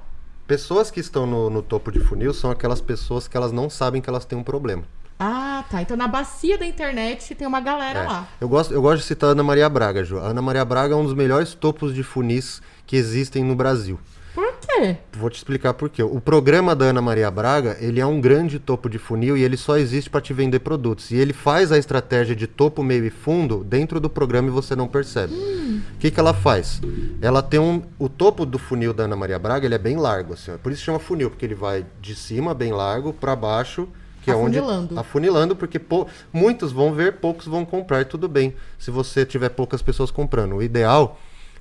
Pessoas 0.46 0.90
que 0.90 1.00
estão 1.00 1.26
no, 1.26 1.50
no 1.50 1.62
topo 1.62 1.90
de 1.90 2.00
funil 2.00 2.32
são 2.32 2.50
aquelas 2.50 2.80
pessoas 2.80 3.26
que 3.26 3.36
elas 3.36 3.52
não 3.52 3.68
sabem 3.70 4.00
que 4.02 4.08
elas 4.08 4.24
têm 4.24 4.38
um 4.38 4.44
problema. 4.44 4.82
Ah, 5.18 5.64
tá. 5.70 5.80
Então, 5.80 5.96
na 5.96 6.06
bacia 6.06 6.58
da 6.58 6.66
internet 6.66 7.34
tem 7.34 7.48
uma 7.48 7.60
galera 7.60 8.00
É. 8.00 8.06
lá. 8.06 8.28
Eu 8.40 8.48
gosto, 8.48 8.72
eu 8.74 8.82
gosto 8.82 8.98
de 9.00 9.04
citar 9.06 9.30
a 9.30 9.32
Ana 9.32 9.42
Maria 9.42 9.68
Braga, 9.68 10.04
Ju. 10.04 10.18
A 10.18 10.26
Ana 10.26 10.42
Maria 10.42 10.64
Braga 10.64 10.94
é 10.94 10.96
um 10.96 11.04
dos 11.04 11.14
melhores 11.14 11.54
topos 11.54 11.94
de 11.94 12.02
funis 12.02 12.60
que 12.86 12.96
existem 12.96 13.42
no 13.44 13.54
Brasil. 13.54 13.98
Por 14.34 14.52
quê? 14.60 14.98
Vou 15.18 15.30
te 15.30 15.36
explicar 15.36 15.72
por 15.72 15.88
quê. 15.88 16.02
O 16.02 16.20
programa 16.20 16.76
da 16.76 16.84
Ana 16.86 17.00
Maria 17.00 17.30
Braga, 17.30 17.74
ele 17.80 18.00
é 18.00 18.04
um 18.04 18.20
grande 18.20 18.58
topo 18.58 18.86
de 18.86 18.98
funil 18.98 19.34
e 19.34 19.42
ele 19.42 19.56
só 19.56 19.78
existe 19.78 20.10
para 20.10 20.20
te 20.20 20.34
vender 20.34 20.58
produtos. 20.58 21.10
E 21.10 21.16
ele 21.16 21.32
faz 21.32 21.72
a 21.72 21.78
estratégia 21.78 22.36
de 22.36 22.46
topo, 22.46 22.82
meio 22.82 23.06
e 23.06 23.10
fundo 23.10 23.64
dentro 23.64 23.98
do 23.98 24.10
programa 24.10 24.48
e 24.48 24.50
você 24.50 24.76
não 24.76 24.86
percebe. 24.86 25.32
O 25.32 25.98
que, 25.98 26.10
que 26.10 26.20
ela 26.20 26.34
faz? 26.34 26.82
Ela 27.22 27.42
tem 27.42 27.58
um... 27.58 27.80
O 27.98 28.10
topo 28.10 28.44
do 28.44 28.58
funil 28.58 28.92
da 28.92 29.04
Ana 29.04 29.16
Maria 29.16 29.38
Braga, 29.38 29.64
ele 29.64 29.74
é 29.74 29.78
bem 29.78 29.96
largo, 29.96 30.34
assim. 30.34 30.50
ó. 30.52 30.58
Por 30.58 30.70
isso 30.70 30.82
chama 30.82 30.98
funil, 30.98 31.30
porque 31.30 31.46
ele 31.46 31.54
vai 31.54 31.86
de 32.02 32.14
cima, 32.14 32.52
bem 32.52 32.72
largo, 32.72 33.12
para 33.14 33.34
baixo... 33.34 33.88
Que 34.22 34.32
é 34.32 34.34
onde 34.34 34.58
Afunilando. 34.58 34.98
afunilando, 34.98 35.54
porque 35.56 35.78
pou- 35.78 36.08
muitos 36.32 36.72
vão 36.72 36.92
ver, 36.92 37.12
poucos 37.12 37.46
vão 37.46 37.64
comprar, 37.64 38.04
tudo 38.06 38.26
bem. 38.28 38.54
Se 38.76 38.90
você 38.90 39.24
tiver 39.24 39.50
poucas 39.50 39.80
pessoas 39.82 40.10
comprando. 40.10 40.56
O 40.56 40.62
ideal 40.64 41.16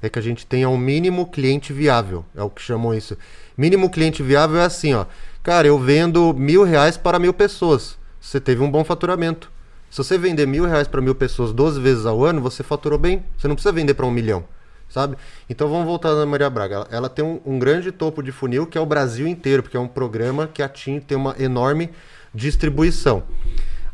é 0.06 0.10
que 0.10 0.20
a 0.20 0.22
gente 0.22 0.46
tenha 0.46 0.70
um 0.70 0.78
mínimo 0.78 1.26
cliente 1.28 1.74
viável. 1.74 2.26
É 2.36 2.44
o 2.44 2.50
que 2.50 2.62
chamam 2.62 2.94
isso. 2.94 3.18
Mínimo 3.58 3.90
cliente 3.90 4.22
viável 4.22 4.60
é 4.60 4.66
assim, 4.66 4.94
ó. 4.94 5.06
Cara, 5.44 5.68
eu 5.68 5.78
vendo 5.78 6.34
mil 6.34 6.64
reais 6.64 6.98
para 6.98 7.20
mil 7.20 7.34
pessoas. 7.34 7.98
Você 8.20 8.40
teve 8.40 8.64
um 8.64 8.70
bom 8.70 8.84
faturamento. 8.84 9.52
Se 9.90 9.98
você 9.98 10.18
vender 10.18 10.46
mil 10.46 10.66
reais 10.66 10.88
para 10.88 11.02
mil 11.02 11.16
pessoas 11.16 11.54
12 11.54 11.80
vezes 11.80 12.06
ao 12.06 12.24
ano, 12.24 12.42
você 12.42 12.64
faturou 12.64 13.00
bem. 13.00 13.24
Você 13.38 13.48
não 13.48 13.56
precisa 13.56 13.72
vender 13.72 13.94
para 13.94 14.06
um 14.06 14.12
milhão. 14.12 14.44
Sabe? 14.90 15.18
Então 15.50 15.68
vamos 15.68 15.86
voltar 15.86 16.14
na 16.14 16.26
Maria 16.26 16.50
Braga. 16.50 16.76
Ela, 16.76 16.88
ela 16.92 17.10
tem 17.10 17.24
um, 17.24 17.40
um 17.46 17.58
grande 17.58 17.92
topo 17.92 18.22
de 18.22 18.32
funil 18.32 18.68
que 18.68 18.78
é 18.78 18.82
o 18.82 18.86
Brasil 18.86 19.28
inteiro, 19.28 19.64
porque 19.64 19.78
é 19.78 19.80
um 19.80 19.88
programa 19.88 20.48
que 20.48 20.62
atinge, 20.62 21.02
tem 21.02 21.18
uma 21.18 21.36
enorme 21.40 21.90
distribuição. 22.34 23.24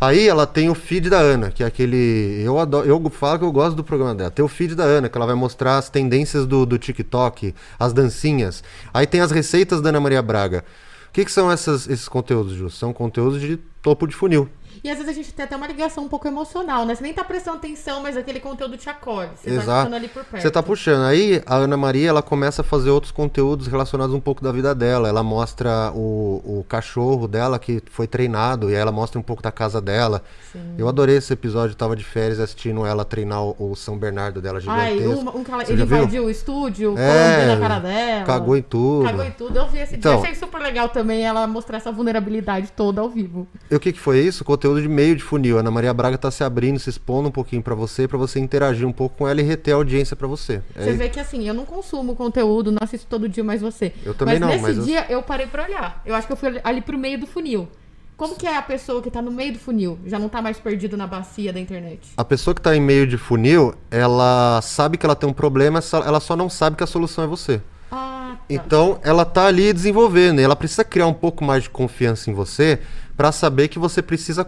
Aí 0.02 0.28
ela 0.28 0.48
tem 0.48 0.68
o 0.68 0.74
feed 0.74 1.12
da 1.12 1.20
Ana, 1.20 1.52
que 1.52 1.62
é 1.64 1.66
aquele. 1.68 2.42
Eu, 2.44 2.58
adoro, 2.58 2.88
eu 2.88 3.10
falo 3.12 3.38
que 3.38 3.46
eu 3.46 3.52
gosto 3.52 3.76
do 3.76 3.84
programa 3.84 4.16
dela. 4.16 4.32
Tem 4.32 4.44
o 4.44 4.48
feed 4.48 4.74
da 4.74 4.84
Ana, 4.84 5.08
que 5.08 5.16
ela 5.16 5.28
vai 5.28 5.36
mostrar 5.36 5.78
as 5.78 5.90
tendências 5.90 6.48
do, 6.48 6.66
do 6.66 6.80
TikTok, 6.80 7.54
as 7.80 7.94
dancinhas. 7.94 8.64
Aí 8.92 9.06
tem 9.06 9.22
as 9.22 9.30
receitas 9.30 9.80
da 9.80 9.90
Ana 9.90 10.00
Maria 10.00 10.22
Braga. 10.24 10.66
O 11.10 11.14
que, 11.14 11.24
que 11.24 11.32
são 11.32 11.52
essas- 11.52 11.88
esses 11.88 12.08
conteúdos, 12.08 12.54
Ju? 12.54 12.68
São 12.72 12.92
conteúdos 12.92 13.40
de 13.42 13.58
topo 13.84 14.08
de 14.08 14.16
funil. 14.16 14.50
E 14.84 14.90
às 14.90 14.98
vezes 14.98 15.12
a 15.12 15.14
gente 15.14 15.34
tem 15.34 15.46
até 15.46 15.56
uma 15.56 15.68
ligação 15.68 16.04
um 16.04 16.08
pouco 16.08 16.28
emocional, 16.28 16.86
né? 16.86 16.96
Você 16.96 17.04
nem 17.04 17.14
tá 17.14 17.24
prestando 17.24 17.58
atenção, 17.58 18.02
mas 18.02 18.18
aquele 18.18 18.40
conteúdo 18.40 18.78
te 18.78 18.90
acolhe. 18.90 19.30
Você 19.36 19.50
tá 19.50 19.56
Exato. 19.56 19.80
ficando 19.80 19.96
ali 19.96 20.08
por 20.08 20.24
perto. 20.26 20.42
Você 20.42 20.52
tá 20.52 20.64
puxando. 20.64 21.04
Aí 21.04 21.42
a 21.46 21.56
Ana 21.56 21.78
Maria 21.78 22.10
ela 22.10 22.22
começa 22.22 22.62
a 22.62 22.66
fazer 22.66 22.90
outros 22.90 23.12
conteúdos 23.12 23.68
relacionados 23.68 24.14
um 24.16 24.20
pouco 24.20 24.44
da 24.44 24.52
vida 24.52 24.74
dela. 24.74 25.08
Ela 25.08 25.24
mostra 25.24 25.92
o, 25.94 26.42
o 26.60 26.66
cachorro 26.68 27.28
dela 27.28 27.60
que 27.60 27.82
foi 27.92 28.08
treinado 28.08 28.70
e 28.70 28.76
aí 28.76 28.82
ela 28.82 28.92
mostra 28.92 29.20
um 29.20 29.24
pouco 29.24 29.42
da 29.42 29.52
casa 29.52 29.80
dela. 29.82 30.24
Sim. 30.52 30.76
Eu 30.78 30.88
adorei 30.88 31.18
esse 31.18 31.32
episódio, 31.34 31.74
eu 31.74 31.78
tava 31.78 31.96
de 31.96 32.04
férias 32.04 32.40
assistindo 32.40 32.86
ela 32.86 33.06
treinar 33.06 33.44
o, 33.44 33.56
o 33.72 33.76
São 33.76 33.98
Bernardo 33.98 34.42
dela 34.42 34.60
Ai, 34.68 34.98
gigantesco. 34.98 35.22
uma- 35.22 35.36
um 35.36 35.44
ele 35.68 35.84
invadiu 35.84 36.26
o 36.26 36.30
estúdio, 36.30 36.96
É, 36.98 37.46
na 37.56 37.60
cara 37.60 37.80
dela. 37.80 38.26
Cagou 38.26 38.58
em 38.58 38.62
tudo. 38.62 39.06
Cagou 39.06 39.26
em 39.26 39.32
tudo. 39.32 39.58
Eu 39.58 39.68
vi 39.68 39.80
esse 39.80 39.96
Então- 39.96 40.14
dia. 40.20 40.24
Achei 40.24 40.36
super 40.36 40.62
legal 40.62 40.90
também 40.90 41.24
ela 41.24 41.46
mostrar 41.48 41.78
essa 41.78 41.92
vulnerabilidade 41.92 42.72
toda 42.76 43.02
ao 43.02 43.10
vivo. 43.10 43.48
E 43.70 43.76
o 43.76 43.80
que, 43.80 43.92
que 43.94 44.00
foi 44.00 44.20
isso? 44.22 44.44
Conteúdo 44.62 44.80
de 44.84 44.88
meio 44.88 45.16
de 45.16 45.24
funil. 45.24 45.58
A 45.58 45.62
Ana 45.62 45.72
Maria 45.72 45.92
Braga 45.92 46.20
tá 46.20 46.30
se 46.30 46.44
abrindo, 46.44 46.78
se 46.78 46.88
expondo 46.88 47.30
um 47.30 47.32
pouquinho 47.32 47.64
pra 47.64 47.74
você, 47.74 48.08
pra 48.08 48.16
você 48.16 48.40
interagir 48.40 48.88
um 48.88 48.92
pouco 48.92 49.18
com 49.18 49.28
ela 49.28 49.42
e 49.42 49.44
reter 49.44 49.72
a 49.72 49.76
audiência 49.76 50.16
pra 50.16 50.28
você. 50.28 50.62
É 50.76 50.84
Você 50.84 50.94
vê 50.94 51.10
que 51.10 51.20
assim, 51.20 51.48
eu 51.48 51.54
não 51.56 51.66
consumo 51.66 52.16
conteúdo, 52.16 52.72
não 52.72 52.78
assisto 52.80 53.08
todo 53.10 53.28
dia 53.28 53.44
mais 53.44 53.60
você. 53.60 53.92
Eu 54.06 54.14
também 54.14 54.38
não, 54.38 54.50
nesse 54.50 54.62
mas 54.62 54.78
eu- 54.78 54.84
dia 54.84 55.06
eu 55.10 55.24
parei 55.24 55.48
pra 55.48 55.64
olhar. 55.64 56.00
Eu 56.06 56.14
acho 56.14 56.28
que 56.28 56.34
eu 56.34 56.38
fui 56.38 56.62
ali 56.64 56.80
pro 56.80 56.96
meio 56.96 57.20
do 57.20 57.26
funil. 57.26 57.68
Como 58.16 58.36
que 58.36 58.46
é 58.46 58.56
a 58.56 58.62
pessoa 58.62 59.02
que 59.02 59.10
tá 59.10 59.20
no 59.20 59.32
meio 59.32 59.54
do 59.54 59.58
funil? 59.58 59.98
Já 60.06 60.20
não 60.20 60.30
tá 60.30 60.44
mais 60.44 60.60
perdido 60.60 60.96
na 60.96 61.08
bacia 61.08 61.52
da 61.52 61.60
internet. 61.60 62.10
A 62.16 62.24
pessoa 62.24 62.54
que 62.54 62.62
tá 62.62 62.76
em 62.76 62.80
meio 62.80 63.08
de 63.08 63.18
funil, 63.18 63.74
ela 63.90 64.62
sabe 64.62 64.96
que 64.96 65.04
ela 65.08 65.16
tem 65.16 65.28
um 65.28 65.34
problema, 65.34 65.80
ela 66.06 66.20
só 66.20 66.36
não 66.36 66.52
sabe 66.52 66.76
que 66.78 66.84
a 66.84 66.88
solução 66.88 67.24
é 67.24 67.28
você. 67.28 67.60
Ah, 67.92 68.38
tá. 68.38 68.46
Então, 68.50 69.00
ela 69.04 69.26
tá 69.26 69.46
ali 69.46 69.74
desenvolvendo, 69.74 70.40
e 70.40 70.44
ela 70.44 70.56
precisa 70.56 70.84
criar 70.84 71.08
um 71.08 71.14
pouco 71.14 71.44
mais 71.44 71.64
de 71.64 71.70
confiança 71.70 72.30
em 72.30 72.34
você 72.34 72.80
pra 73.18 73.32
saber 73.32 73.68
que 73.68 73.78
você 73.78 74.02
precisa 74.02 74.48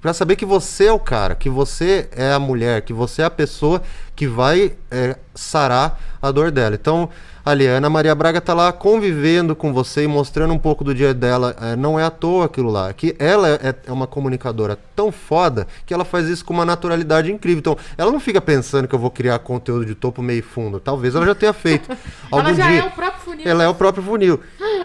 para 0.00 0.14
saber 0.14 0.36
que 0.36 0.46
você 0.46 0.86
é 0.86 0.92
o 0.92 0.98
cara, 0.98 1.34
que 1.34 1.50
você 1.50 2.08
é 2.12 2.32
a 2.32 2.38
mulher, 2.38 2.82
que 2.82 2.92
você 2.92 3.22
é 3.22 3.24
a 3.24 3.30
pessoa 3.30 3.82
que 4.14 4.26
vai 4.26 4.72
é, 4.90 5.16
sarar 5.34 6.00
a 6.22 6.30
dor 6.30 6.50
dela. 6.50 6.74
Então, 6.74 7.10
ali, 7.44 7.68
a 7.68 7.72
Ana 7.72 7.90
Maria 7.90 8.14
Braga 8.14 8.40
tá 8.40 8.54
lá 8.54 8.72
convivendo 8.72 9.54
com 9.54 9.72
você 9.72 10.04
e 10.04 10.06
mostrando 10.06 10.54
um 10.54 10.58
pouco 10.58 10.82
do 10.82 10.94
dia 10.94 11.12
dela. 11.12 11.54
É, 11.60 11.76
não 11.76 11.98
é 11.98 12.04
à 12.04 12.10
toa 12.10 12.46
aquilo 12.46 12.70
lá. 12.70 12.92
Que 12.92 13.14
ela 13.18 13.48
é, 13.48 13.74
é 13.86 13.92
uma 13.92 14.06
comunicadora 14.06 14.78
tão 14.96 15.12
foda 15.12 15.66
que 15.84 15.92
ela 15.92 16.04
faz 16.04 16.28
isso 16.28 16.44
com 16.44 16.54
uma 16.54 16.64
naturalidade 16.64 17.30
incrível. 17.30 17.58
Então, 17.58 17.76
ela 17.98 18.10
não 18.10 18.20
fica 18.20 18.40
pensando 18.40 18.88
que 18.88 18.94
eu 18.94 18.98
vou 18.98 19.10
criar 19.10 19.38
conteúdo 19.40 19.84
de 19.84 19.94
topo, 19.94 20.22
meio 20.22 20.38
e 20.38 20.42
fundo. 20.42 20.80
Talvez 20.80 21.14
ela 21.14 21.26
já 21.26 21.34
tenha 21.34 21.52
feito. 21.52 21.88
Ela 22.32 22.42
algum 22.42 22.54
já 22.54 22.68
dia. 22.68 22.80
é 22.80 22.84
o 22.84 22.90
próprio 22.90 23.20
funil. 23.22 23.48
Ela 23.48 23.64
é 23.64 23.68
o 23.68 23.74
próprio 23.74 24.02
funil. 24.02 24.40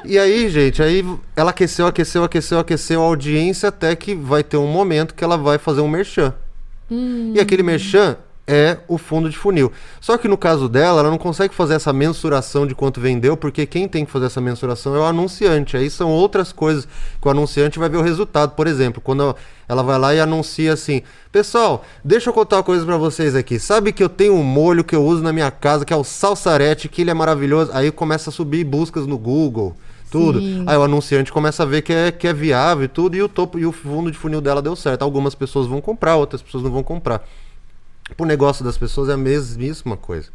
E 0.06 0.19
aí, 0.19 0.50
gente, 0.50 0.84
aí 0.84 1.04
ela 1.36 1.50
aqueceu, 1.50 1.88
aqueceu, 1.88 2.24
aqueceu, 2.24 2.60
aqueceu 2.60 3.02
a 3.02 3.06
audiência 3.06 3.69
até 3.69 3.95
que 3.95 4.13
vai 4.13 4.43
ter 4.43 4.58
um 4.58 4.67
momento 4.67 5.15
que 5.15 5.24
ela 5.24 5.38
vai 5.38 5.58
fazer 5.58 5.82
um 5.82 5.88
merchan. 5.88 6.34
E 6.91 7.39
aquele 7.39 7.63
merchan 7.63 8.17
é 8.50 8.80
o 8.88 8.98
fundo 8.98 9.30
de 9.30 9.38
funil. 9.38 9.72
Só 10.02 10.18
que 10.18 10.28
no 10.28 10.36
caso 10.36 10.68
dela, 10.68 11.02
ela 11.02 11.12
não 11.12 11.20
consegue 11.20 11.54
fazer 11.54 11.76
essa 11.76 11.94
mensuração 11.94 12.66
de 12.66 12.74
quanto 12.74 13.00
vendeu, 13.00 13.38
porque 13.38 13.68
quem 13.68 13.88
tem 13.88 14.04
que 14.04 14.12
fazer 14.12 14.26
essa 14.26 14.42
mensuração 14.42 14.96
é 14.96 15.00
o 15.00 15.04
anunciante. 15.04 15.78
Aí 15.78 15.88
são 15.88 16.10
outras 16.10 16.52
coisas 16.52 16.88
que 17.22 17.28
o 17.28 17.30
anunciante 17.30 17.78
vai 17.78 17.88
ver 17.88 17.98
o 17.98 18.02
resultado. 18.02 18.56
Por 18.56 18.66
exemplo, 18.66 19.00
quando 19.00 19.36
ela 19.68 19.84
vai 19.84 20.00
lá 20.00 20.16
e 20.16 20.20
anuncia 20.20 20.74
assim: 20.74 21.04
Pessoal, 21.32 21.86
deixa 22.04 22.32
eu 22.32 22.34
contar 22.34 22.58
uma 22.58 22.64
coisa 22.64 22.84
pra 22.84 22.98
vocês 22.98 23.36
aqui. 23.36 23.60
Sabe 23.60 23.94
que 23.94 24.04
eu 24.04 24.10
tenho 24.10 24.34
um 24.34 24.44
molho 24.44 24.84
que 24.84 24.96
eu 24.96 25.06
uso 25.06 25.22
na 25.22 25.32
minha 25.32 25.52
casa, 25.52 25.86
que 25.86 25.94
é 25.94 25.96
o 25.96 26.04
salsarete, 26.04 26.90
que 26.90 27.02
ele 27.02 27.12
é 27.12 27.14
maravilhoso. 27.14 27.70
Aí 27.72 27.92
começa 27.92 28.32
a 28.32 28.34
subir 28.34 28.64
buscas 28.64 29.06
no 29.06 29.18
Google. 29.18 29.76
Tudo. 30.10 30.40
Sim. 30.40 30.64
Aí 30.66 30.76
o 30.76 30.82
anunciante 30.82 31.32
começa 31.32 31.62
a 31.62 31.66
ver 31.66 31.84
que 31.84 31.94
é, 31.94 32.12
que 32.12 32.28
é 32.28 32.34
viável 32.34 32.86
e 32.86 32.88
tudo, 32.88 33.16
e 33.16 33.22
o 33.22 33.30
topo 33.30 33.60
e 33.60 33.66
o 33.66 33.72
fundo 33.72 34.12
de 34.12 34.18
funil 34.18 34.42
dela 34.42 34.60
deu 34.60 34.76
certo. 34.76 35.04
Algumas 35.04 35.36
pessoas 35.36 35.68
vão 35.68 35.80
comprar, 35.80 36.16
outras 36.16 36.42
pessoas 36.42 36.64
não 36.64 36.72
vão 36.72 36.82
comprar. 36.82 37.24
Pro 38.15 38.26
negócio 38.26 38.63
das 38.65 38.78
pessoas 38.78 39.10
é 39.10 39.13
a 39.13 39.17
mesmíssima 39.17 39.95
coisa. 39.98 40.30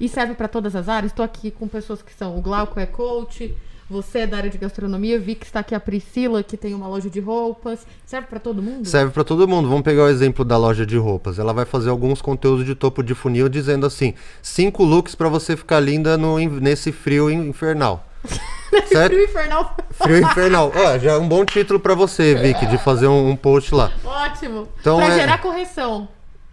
E 0.00 0.08
serve 0.08 0.34
pra 0.34 0.48
todas 0.48 0.74
as 0.76 0.88
áreas. 0.88 1.12
Estou 1.12 1.24
aqui 1.24 1.50
com 1.50 1.66
pessoas 1.68 2.00
que 2.02 2.14
são. 2.14 2.38
O 2.38 2.40
Glauco 2.40 2.78
é 2.78 2.86
coach, 2.86 3.52
você 3.90 4.20
é 4.20 4.26
da 4.26 4.36
área 4.36 4.48
de 4.50 4.56
gastronomia. 4.56 5.18
Vi 5.18 5.34
que 5.34 5.44
está 5.44 5.60
aqui 5.60 5.74
a 5.74 5.80
Priscila, 5.80 6.42
que 6.42 6.56
tem 6.56 6.72
uma 6.72 6.86
loja 6.86 7.10
de 7.10 7.18
roupas. 7.20 7.84
Serve 8.06 8.28
pra 8.28 8.38
todo 8.38 8.62
mundo? 8.62 8.86
Serve 8.86 9.12
pra 9.12 9.24
todo 9.24 9.48
mundo. 9.48 9.68
Vamos 9.68 9.82
pegar 9.82 10.04
o 10.04 10.08
exemplo 10.08 10.44
da 10.44 10.56
loja 10.56 10.86
de 10.86 10.96
roupas. 10.96 11.38
Ela 11.38 11.52
vai 11.52 11.64
fazer 11.64 11.90
alguns 11.90 12.22
conteúdos 12.22 12.64
de 12.64 12.74
topo 12.76 13.02
de 13.02 13.14
funil 13.14 13.48
dizendo 13.48 13.84
assim: 13.86 14.14
cinco 14.40 14.84
looks 14.84 15.14
pra 15.16 15.28
você 15.28 15.56
ficar 15.56 15.80
linda 15.80 16.16
no, 16.16 16.38
nesse 16.38 16.92
frio 16.92 17.28
in- 17.30 17.48
infernal. 17.48 18.06
certo? 18.86 19.12
Frio 19.14 19.24
infernal. 19.24 19.76
Frio 19.90 20.18
infernal. 20.18 20.72
Ó, 20.76 20.98
já 20.98 21.12
é 21.12 21.18
um 21.18 21.28
bom 21.28 21.44
título 21.44 21.80
pra 21.80 21.94
você, 21.94 22.34
Vicky, 22.36 22.66
de 22.66 22.78
fazer 22.78 23.08
um, 23.08 23.30
um 23.30 23.36
post 23.36 23.74
lá. 23.74 23.90
Ótimo. 24.04 24.68
Então 24.80 24.98
pra 24.98 25.06
é- 25.08 25.18
gerar 25.18 25.38
correção. 25.38 26.08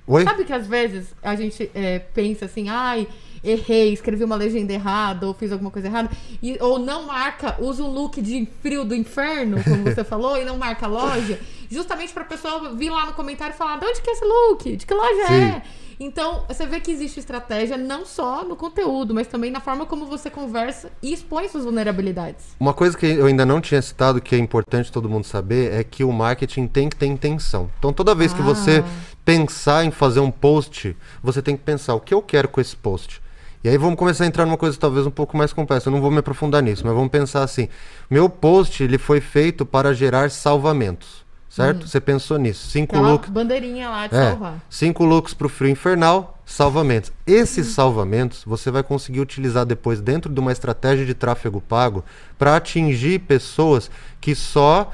Oi? 0.07 0.23
Sabe 0.23 0.43
que 0.45 0.53
às 0.53 0.67
vezes 0.67 1.15
a 1.21 1.35
gente 1.35 1.69
é, 1.73 1.99
pensa 1.99 2.45
assim, 2.45 2.69
ai, 2.69 3.07
errei, 3.43 3.93
escrevi 3.93 4.23
uma 4.23 4.35
legenda 4.35 4.71
errada, 4.73 5.27
ou 5.27 5.33
fiz 5.33 5.51
alguma 5.51 5.71
coisa 5.71 5.87
errada, 5.87 6.09
e, 6.41 6.57
ou 6.61 6.77
não 6.79 7.05
marca, 7.05 7.55
usa 7.59 7.83
um 7.83 7.91
look 7.91 8.21
de 8.21 8.47
frio 8.61 8.83
do 8.85 8.93
inferno, 8.95 9.63
como 9.63 9.83
você 9.83 10.03
falou, 10.05 10.37
e 10.37 10.45
não 10.45 10.57
marca 10.57 10.85
a 10.85 10.89
loja, 10.89 11.39
justamente 11.69 12.13
pra 12.13 12.23
pessoa 12.23 12.73
vir 12.75 12.89
lá 12.91 13.05
no 13.07 13.13
comentário 13.13 13.53
e 13.53 13.57
falar, 13.57 13.79
de 13.79 13.85
onde 13.85 14.01
que 14.01 14.09
é 14.09 14.13
esse 14.13 14.25
look? 14.25 14.75
De 14.77 14.85
que 14.85 14.93
loja 14.93 15.27
Sim. 15.27 15.33
é? 15.33 15.61
Então, 15.97 16.43
você 16.47 16.65
vê 16.65 16.81
que 16.81 16.91
existe 16.91 17.21
estratégia 17.21 17.77
não 17.77 18.05
só 18.05 18.43
no 18.43 18.55
conteúdo, 18.57 19.13
mas 19.15 19.27
também 19.27 19.49
na 19.49 19.61
forma 19.61 19.85
como 19.85 20.05
você 20.05 20.29
conversa 20.29 20.91
e 21.01 21.13
expõe 21.13 21.47
suas 21.47 21.63
vulnerabilidades. 21.63 22.43
Uma 22.59 22.73
coisa 22.73 22.97
que 22.97 23.05
eu 23.05 23.25
ainda 23.27 23.45
não 23.45 23.61
tinha 23.61 23.81
citado, 23.81 24.19
que 24.21 24.35
é 24.35 24.37
importante 24.37 24.91
todo 24.91 25.07
mundo 25.07 25.23
saber, 25.23 25.71
é 25.71 25.85
que 25.85 26.03
o 26.03 26.11
marketing 26.11 26.67
tem 26.67 26.89
que 26.89 26.97
ter 26.97 27.05
intenção. 27.05 27.71
Então, 27.79 27.93
toda 27.93 28.13
vez 28.13 28.33
que 28.33 28.41
Ah. 28.41 28.43
você 28.43 28.83
pensar 29.25 29.83
em 29.83 29.91
fazer 29.91 30.19
um 30.19 30.29
post, 30.31 30.95
você 31.21 31.41
tem 31.41 31.57
que 31.57 31.63
pensar 31.63 31.95
o 31.95 31.99
que 31.99 32.13
eu 32.13 32.21
quero 32.21 32.47
com 32.47 32.61
esse 32.61 32.75
post. 32.75 33.21
E 33.63 33.67
aí 33.67 33.77
vamos 33.79 33.97
começar 33.97 34.23
a 34.23 34.27
entrar 34.27 34.45
numa 34.45 34.57
coisa 34.57 34.77
talvez 34.77 35.07
um 35.07 35.11
pouco 35.11 35.35
mais 35.35 35.51
complexa. 35.51 35.89
Eu 35.89 35.91
não 35.93 35.99
vou 35.99 36.11
me 36.11 36.19
aprofundar 36.19 36.61
nisso, 36.61 36.83
mas 36.85 36.93
vamos 36.93 37.09
pensar 37.09 37.41
assim: 37.41 37.67
meu 38.09 38.29
post 38.29 38.83
ele 38.83 38.99
foi 38.99 39.19
feito 39.19 39.65
para 39.65 39.91
gerar 39.91 40.29
salvamentos, 40.29 41.25
certo? 41.49 41.87
Você 41.87 41.99
pensou 41.99 42.37
nisso. 42.37 42.67
Cinco 42.69 42.95
Aquela 42.95 43.13
looks. 43.13 43.29
bandeirinha 43.31 43.89
lá 43.89 44.05
de 44.05 44.15
É, 44.15 44.29
salvar. 44.29 44.59
cinco 44.69 45.03
looks 45.03 45.33
pro 45.33 45.49
frio 45.49 45.71
infernal, 45.71 46.39
salvamentos. 46.45 47.11
Esses 47.25 47.69
salvamentos 47.69 48.43
você 48.45 48.69
vai 48.69 48.83
conseguir 48.83 49.19
utilizar 49.19 49.65
depois 49.65 49.99
dentro 49.99 50.31
de 50.31 50.39
uma 50.39 50.51
estratégia 50.51 51.03
de 51.03 51.15
tráfego 51.15 51.59
pago 51.59 52.05
para 52.37 52.55
atingir 52.55 53.17
pessoas 53.21 53.89
que 54.21 54.35
só 54.35 54.91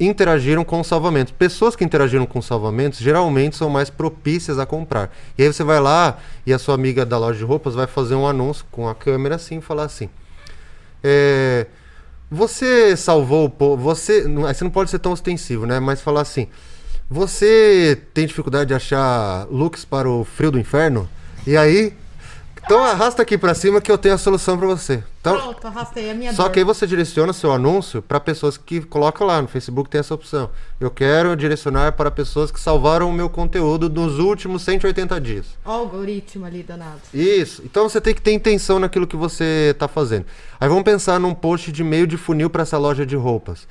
interagiram 0.00 0.64
com 0.64 0.82
salvamentos. 0.82 1.32
Pessoas 1.32 1.76
que 1.76 1.84
interagiram 1.84 2.24
com 2.24 2.40
salvamentos 2.40 2.98
geralmente 2.98 3.56
são 3.56 3.68
mais 3.68 3.90
propícias 3.90 4.58
a 4.58 4.64
comprar. 4.64 5.14
E 5.36 5.42
aí 5.42 5.52
você 5.52 5.62
vai 5.62 5.78
lá 5.78 6.18
e 6.46 6.52
a 6.52 6.58
sua 6.58 6.74
amiga 6.74 7.04
da 7.04 7.18
loja 7.18 7.38
de 7.38 7.44
roupas 7.44 7.74
vai 7.74 7.86
fazer 7.86 8.14
um 8.14 8.26
anúncio 8.26 8.64
com 8.70 8.88
a 8.88 8.94
câmera 8.94 9.36
assim 9.36 9.60
falar 9.60 9.84
assim: 9.84 10.08
é, 11.02 11.66
você 12.30 12.96
salvou 12.96 13.46
o 13.46 13.50
povo. 13.50 13.82
Você. 13.82 14.22
Você 14.22 14.64
não 14.64 14.70
pode 14.70 14.90
ser 14.90 15.00
tão 15.00 15.12
ostensivo, 15.12 15.66
né? 15.66 15.80
Mas 15.80 16.00
falar 16.00 16.20
assim. 16.20 16.46
Você 17.08 18.00
tem 18.14 18.24
dificuldade 18.24 18.68
de 18.68 18.74
achar 18.74 19.48
looks 19.50 19.84
para 19.84 20.08
o 20.08 20.24
frio 20.24 20.52
do 20.52 20.58
inferno? 20.58 21.08
E 21.46 21.56
aí. 21.56 21.92
Então 22.70 22.84
arrasta 22.84 23.20
aqui 23.22 23.36
pra 23.36 23.52
cima 23.52 23.80
que 23.80 23.90
eu 23.90 23.98
tenho 23.98 24.14
a 24.14 24.18
solução 24.18 24.56
pra 24.56 24.64
você. 24.68 25.02
Então, 25.20 25.36
Pronto, 25.36 25.66
arrastei 25.66 26.08
a 26.08 26.14
minha 26.14 26.32
só 26.32 26.44
dor. 26.44 26.52
que 26.52 26.60
aí 26.60 26.64
você 26.64 26.86
direciona 26.86 27.32
seu 27.32 27.50
anúncio 27.50 28.00
para 28.00 28.20
pessoas 28.20 28.56
que 28.56 28.80
colocam 28.80 29.26
lá 29.26 29.42
no 29.42 29.48
Facebook 29.48 29.90
tem 29.90 29.98
essa 29.98 30.14
opção. 30.14 30.50
Eu 30.78 30.88
quero 30.88 31.34
direcionar 31.34 31.94
para 31.94 32.12
pessoas 32.12 32.52
que 32.52 32.60
salvaram 32.60 33.10
o 33.10 33.12
meu 33.12 33.28
conteúdo 33.28 33.90
nos 33.90 34.20
últimos 34.20 34.62
180 34.62 35.20
dias. 35.20 35.46
Ó 35.64 35.70
o 35.70 35.80
algoritmo 35.80 36.46
ali 36.46 36.62
danado. 36.62 37.00
Isso. 37.12 37.60
Então 37.64 37.88
você 37.88 38.00
tem 38.00 38.14
que 38.14 38.22
ter 38.22 38.30
intenção 38.30 38.78
naquilo 38.78 39.04
que 39.04 39.16
você 39.16 39.70
está 39.72 39.88
fazendo. 39.88 40.26
Aí 40.60 40.68
vamos 40.68 40.84
pensar 40.84 41.18
num 41.18 41.34
post 41.34 41.72
de 41.72 41.82
meio 41.82 42.06
de 42.06 42.16
funil 42.16 42.48
para 42.48 42.62
essa 42.62 42.78
loja 42.78 43.04
de 43.04 43.16
roupas. 43.16 43.66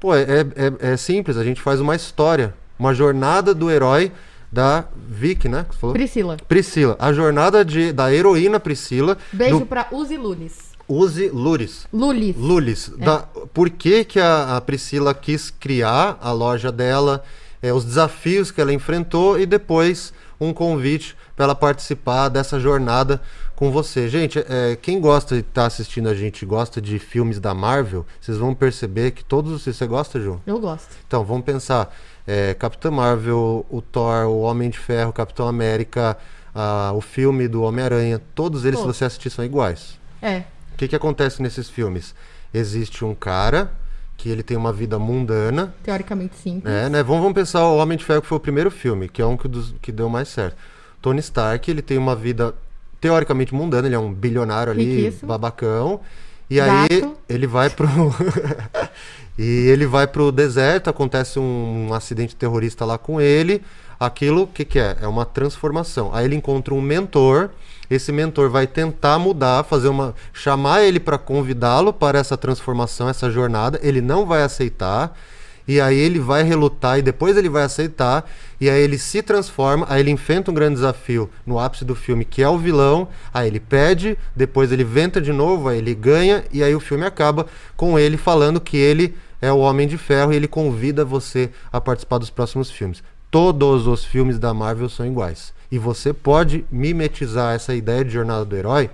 Pô, 0.00 0.14
é, 0.14 0.22
é, 0.22 0.92
é 0.92 0.96
simples. 0.96 1.36
A 1.36 1.44
gente 1.44 1.60
faz 1.60 1.80
uma 1.80 1.94
história, 1.94 2.54
uma 2.78 2.94
jornada 2.94 3.54
do 3.54 3.70
herói 3.70 4.10
da 4.50 4.84
Vicky, 5.08 5.48
né? 5.48 5.66
Priscila. 5.92 6.36
Priscila. 6.48 6.96
A 6.98 7.12
jornada 7.12 7.64
de, 7.64 7.92
da 7.92 8.12
heroína 8.12 8.58
Priscila. 8.58 9.16
Beijo 9.32 9.60
no 9.60 9.66
pra 9.66 9.88
Uzi 9.92 10.16
Lulis. 10.16 10.68
Use 10.88 11.28
Lures. 11.28 11.86
Lulis. 11.92 12.34
Lulis, 12.34 12.88
da- 12.96 13.18
por 13.52 13.68
que, 13.68 14.04
que 14.04 14.18
a, 14.18 14.56
a 14.56 14.60
Priscila 14.62 15.12
quis 15.12 15.50
criar 15.50 16.16
a 16.18 16.32
loja 16.32 16.72
dela, 16.72 17.22
é, 17.60 17.70
os 17.74 17.84
desafios 17.84 18.50
que 18.50 18.58
ela 18.58 18.72
enfrentou 18.72 19.38
e 19.38 19.44
depois 19.44 20.14
um 20.40 20.50
convite 20.50 21.14
para 21.36 21.44
ela 21.44 21.54
participar 21.54 22.30
dessa 22.30 22.58
jornada 22.58 23.20
com 23.54 23.70
você. 23.70 24.08
Gente, 24.08 24.38
é, 24.48 24.78
quem 24.80 24.98
gosta 24.98 25.34
de 25.34 25.40
estar 25.42 25.66
assistindo 25.66 26.08
a 26.08 26.14
gente, 26.14 26.46
gosta 26.46 26.80
de 26.80 26.98
filmes 26.98 27.38
da 27.38 27.52
Marvel, 27.52 28.06
vocês 28.18 28.38
vão 28.38 28.54
perceber 28.54 29.10
que 29.10 29.22
todos 29.22 29.52
os. 29.52 29.62
Você 29.76 29.86
gosta, 29.86 30.18
João? 30.18 30.40
Eu 30.46 30.58
gosto. 30.58 30.88
Então, 31.06 31.22
vamos 31.22 31.44
pensar. 31.44 31.94
É, 32.30 32.52
Capitã 32.52 32.90
Marvel, 32.90 33.64
o 33.70 33.80
Thor, 33.80 34.26
o 34.26 34.40
Homem 34.40 34.68
de 34.68 34.78
Ferro, 34.78 35.12
Capitão 35.14 35.48
América, 35.48 36.14
ah, 36.54 36.92
o 36.94 37.00
filme 37.00 37.48
do 37.48 37.62
Homem-Aranha, 37.62 38.20
todos 38.34 38.66
eles, 38.66 38.78
se 38.78 38.84
você 38.84 39.06
assistir, 39.06 39.30
são 39.30 39.42
iguais. 39.42 39.98
É. 40.20 40.40
O 40.74 40.76
que, 40.76 40.86
que 40.88 40.94
acontece 40.94 41.40
nesses 41.40 41.70
filmes? 41.70 42.14
Existe 42.52 43.02
um 43.02 43.14
cara 43.14 43.72
que 44.16 44.28
ele 44.28 44.42
tem 44.42 44.56
uma 44.58 44.72
vida 44.72 44.98
mundana, 44.98 45.74
Teoricamente 45.82 46.36
simples. 46.36 46.64
né? 46.64 46.88
né? 46.90 47.02
Vamos, 47.02 47.22
vamos 47.22 47.34
pensar 47.34 47.64
o 47.66 47.78
Homem 47.78 47.96
de 47.96 48.04
Ferro 48.04 48.20
que 48.20 48.28
foi 48.28 48.36
o 48.36 48.40
primeiro 48.40 48.70
filme, 48.70 49.08
que 49.08 49.22
é 49.22 49.26
um 49.26 49.36
que, 49.36 49.48
dos- 49.48 49.74
que 49.80 49.90
deu 49.90 50.08
mais 50.10 50.28
certo. 50.28 50.56
Tony 51.00 51.20
Stark, 51.20 51.70
ele 51.70 51.80
tem 51.80 51.96
uma 51.96 52.14
vida 52.14 52.54
teoricamente 53.00 53.54
mundana, 53.54 53.86
ele 53.88 53.94
é 53.94 53.98
um 53.98 54.12
bilionário 54.12 54.72
ali, 54.72 54.96
Riquíssimo. 55.06 55.28
babacão. 55.28 56.00
E 56.50 56.60
aí 56.60 56.88
Gato. 56.88 57.16
ele 57.28 57.46
vai 57.46 57.70
pro 57.70 57.86
e 59.38 59.68
ele 59.68 59.86
vai 59.86 60.04
pro 60.08 60.32
deserto, 60.32 60.90
acontece 60.90 61.38
um, 61.38 61.94
acidente 61.94 62.34
terrorista 62.34 62.84
lá 62.84 62.98
com 62.98 63.20
ele. 63.20 63.62
Aquilo, 63.98 64.42
o 64.42 64.46
que, 64.48 64.64
que 64.64 64.80
é? 64.80 64.96
É 65.00 65.06
uma 65.06 65.24
transformação. 65.24 66.10
Aí 66.12 66.24
ele 66.24 66.34
encontra 66.34 66.74
um 66.74 66.80
mentor. 66.80 67.50
Esse 67.88 68.10
mentor 68.10 68.50
vai 68.50 68.66
tentar 68.66 69.16
mudar, 69.18 69.62
fazer 69.62 69.88
uma, 69.88 70.14
chamar 70.32 70.82
ele 70.82 70.98
para 70.98 71.16
convidá-lo 71.16 71.92
para 71.92 72.18
essa 72.18 72.36
transformação, 72.36 73.08
essa 73.08 73.30
jornada. 73.30 73.78
Ele 73.80 74.00
não 74.00 74.26
vai 74.26 74.42
aceitar. 74.42 75.16
E 75.68 75.80
aí 75.80 75.98
ele 75.98 76.18
vai 76.18 76.42
relutar 76.42 76.98
e 76.98 77.02
depois 77.02 77.36
ele 77.36 77.48
vai 77.48 77.62
aceitar. 77.62 78.28
E 78.60 78.68
aí 78.68 78.80
ele 78.82 78.98
se 78.98 79.22
transforma, 79.22 79.86
aí 79.88 80.00
ele 80.00 80.10
enfrenta 80.10 80.50
um 80.50 80.54
grande 80.54 80.76
desafio 80.76 81.30
no 81.46 81.60
ápice 81.60 81.84
do 81.84 81.94
filme, 81.94 82.24
que 82.24 82.42
é 82.42 82.48
o 82.48 82.58
vilão. 82.58 83.06
Aí 83.32 83.46
ele 83.46 83.60
pede, 83.60 84.18
depois 84.34 84.72
ele 84.72 84.82
venta 84.82 85.20
de 85.20 85.32
novo, 85.32 85.68
aí 85.68 85.78
ele 85.78 85.94
ganha. 85.94 86.42
E 86.50 86.62
aí 86.62 86.74
o 86.74 86.80
filme 86.80 87.04
acaba 87.04 87.46
com 87.76 87.98
ele 87.98 88.16
falando 88.16 88.60
que 88.60 88.76
ele 88.76 89.14
é 89.40 89.52
o 89.52 89.58
Homem 89.58 89.86
de 89.86 89.96
Ferro 89.96 90.32
e 90.32 90.36
ele 90.36 90.48
convida 90.48 91.04
você 91.04 91.50
a 91.72 91.80
participar 91.80 92.18
dos 92.18 92.30
próximos 92.30 92.70
filmes. 92.70 93.02
Todos 93.30 93.86
os 93.86 94.04
filmes 94.04 94.38
da 94.38 94.54
Marvel 94.54 94.88
são 94.88 95.06
iguais. 95.06 95.52
E 95.70 95.78
você 95.78 96.12
pode 96.12 96.64
mimetizar 96.70 97.54
essa 97.54 97.74
ideia 97.74 98.04
de 98.04 98.10
jornada 98.10 98.44
do 98.44 98.56
herói 98.56 98.90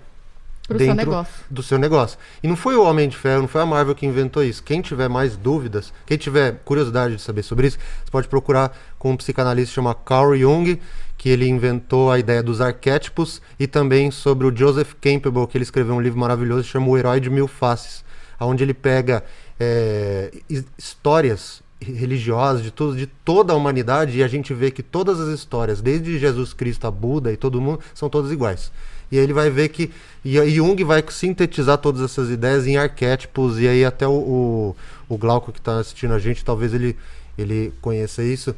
Pro 0.66 0.78
seu 0.78 0.86
dentro 0.86 1.10
negócio. 1.10 1.34
do 1.50 1.62
seu 1.62 1.78
negócio. 1.78 2.18
E 2.42 2.48
não 2.48 2.56
foi 2.56 2.74
o 2.74 2.82
Homem 2.82 3.08
de 3.08 3.16
Ferro, 3.16 3.42
não 3.42 3.48
foi 3.48 3.60
a 3.60 3.66
Marvel 3.66 3.94
que 3.94 4.06
inventou 4.06 4.42
isso. 4.42 4.62
Quem 4.62 4.80
tiver 4.80 5.08
mais 5.08 5.36
dúvidas, 5.36 5.92
quem 6.06 6.16
tiver 6.16 6.60
curiosidade 6.64 7.16
de 7.16 7.22
saber 7.22 7.42
sobre 7.42 7.66
isso, 7.66 7.78
você 7.78 8.10
pode 8.10 8.28
procurar 8.28 8.76
com 8.98 9.12
um 9.12 9.16
psicanalista 9.16 9.74
chamado 9.74 9.98
Carl 10.04 10.34
Jung, 10.34 10.80
que 11.18 11.28
ele 11.28 11.46
inventou 11.46 12.10
a 12.10 12.18
ideia 12.18 12.42
dos 12.42 12.60
arquétipos, 12.60 13.42
e 13.60 13.66
também 13.66 14.10
sobre 14.10 14.46
o 14.46 14.56
Joseph 14.56 14.94
Campbell, 15.00 15.46
que 15.46 15.56
ele 15.56 15.64
escreveu 15.64 15.94
um 15.94 16.00
livro 16.00 16.18
maravilhoso 16.18 16.64
chamado 16.64 16.90
O 16.90 16.98
Herói 16.98 17.20
de 17.20 17.28
Mil 17.28 17.46
Faces, 17.46 18.02
onde 18.40 18.64
ele 18.64 18.74
pega 18.74 19.22
é, 19.58 20.30
his- 20.48 20.64
histórias 20.76 21.62
religiosas 21.80 22.62
de, 22.62 22.70
tudo, 22.70 22.96
de 22.96 23.06
toda 23.06 23.52
a 23.52 23.56
humanidade 23.56 24.16
e 24.18 24.22
a 24.22 24.28
gente 24.28 24.54
vê 24.54 24.70
que 24.70 24.82
todas 24.82 25.20
as 25.20 25.28
histórias, 25.28 25.80
desde 25.80 26.18
Jesus 26.18 26.52
Cristo 26.54 26.86
a 26.86 26.90
Buda 26.90 27.32
e 27.32 27.36
todo 27.36 27.60
mundo, 27.60 27.80
são 27.94 28.08
todas 28.08 28.32
iguais. 28.32 28.72
E 29.12 29.18
aí 29.18 29.24
ele 29.24 29.34
vai 29.34 29.50
ver 29.50 29.68
que. 29.68 29.90
E 30.24 30.38
Jung 30.50 30.82
vai 30.82 31.04
sintetizar 31.10 31.78
todas 31.78 32.00
essas 32.00 32.30
ideias 32.30 32.66
em 32.66 32.76
arquétipos, 32.76 33.60
e 33.60 33.68
aí 33.68 33.84
até 33.84 34.08
o, 34.08 34.12
o, 34.12 34.76
o 35.08 35.18
Glauco 35.18 35.52
que 35.52 35.58
está 35.58 35.78
assistindo 35.78 36.14
a 36.14 36.18
gente, 36.18 36.44
talvez 36.44 36.72
ele, 36.72 36.96
ele 37.36 37.72
conheça 37.80 38.22
isso. 38.22 38.54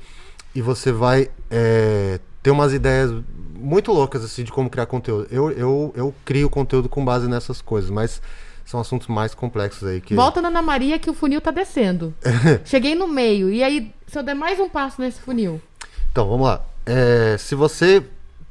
E 0.55 0.63
você 0.63 0.93
vai 0.93 1.29
é, 1.51 2.21
ter 2.43 2.51
umas 2.51 2.73
ideias 2.73 3.11
muito 3.59 3.93
loucas 3.93 4.25
assim 4.25 4.45
de 4.45 4.53
como 4.53 4.71
criar 4.71 4.87
conteúdo. 4.87 5.27
Eu, 5.31 5.51
eu, 5.51 5.93
eu 5.97 6.15
crio 6.25 6.49
conteúdo 6.49 6.89
com 6.89 7.05
base 7.05 7.29
nessas 7.29 7.61
coisas, 7.61 7.91
mas 7.91 8.23
são 8.67 8.81
assuntos 8.81 9.07
mais 9.07 9.33
complexos 9.35 9.89
aí. 9.89 10.01
Que... 10.01 10.15
Volta 10.15 10.43
na 10.43 10.49
Ana 10.49 10.61
Maria 10.61 10.99
que 10.99 11.09
o 11.09 11.15
funil 11.15 11.41
tá 11.41 11.53
descendo. 11.53 12.13
Cheguei 12.67 12.95
no 12.95 13.07
meio. 13.07 13.49
E 13.49 13.63
aí, 13.63 13.95
se 14.07 14.19
eu 14.19 14.23
der 14.23 14.35
mais 14.35 14.59
um 14.59 14.69
passo 14.69 15.01
nesse 15.01 15.21
funil? 15.21 15.63
Então, 16.11 16.29
vamos 16.29 16.47
lá. 16.47 16.61
É, 16.85 17.37
se 17.39 17.55
você 17.55 18.05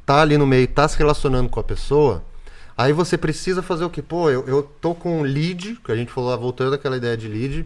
tá 0.05 0.21
ali 0.21 0.37
no 0.37 0.47
meio, 0.47 0.67
tá 0.67 0.87
se 0.87 0.97
relacionando 0.97 1.49
com 1.49 1.59
a 1.59 1.63
pessoa, 1.63 2.23
aí 2.77 2.93
você 2.93 3.17
precisa 3.17 3.61
fazer 3.61 3.83
o 3.83 3.89
quê? 3.89 4.01
Pô, 4.01 4.29
eu, 4.29 4.47
eu 4.47 4.63
tô 4.63 4.95
com 4.95 5.19
um 5.19 5.23
lead, 5.23 5.79
que 5.83 5.91
a 5.91 5.95
gente 5.95 6.11
falou, 6.11 6.29
lá, 6.29 6.35
voltando 6.37 6.73
àquela 6.73 6.95
ideia 6.95 7.17
de 7.17 7.27
lead, 7.27 7.65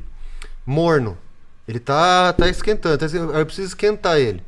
morno. 0.66 1.18
Ele 1.68 1.80
tá, 1.80 2.34
tá 2.34 2.50
esquentando, 2.50 2.98
tá 2.98 3.06
esquentando, 3.06 3.34
aí 3.34 3.42
eu 3.42 3.46
preciso 3.46 3.68
esquentar 3.68 4.18
ele. 4.18 4.42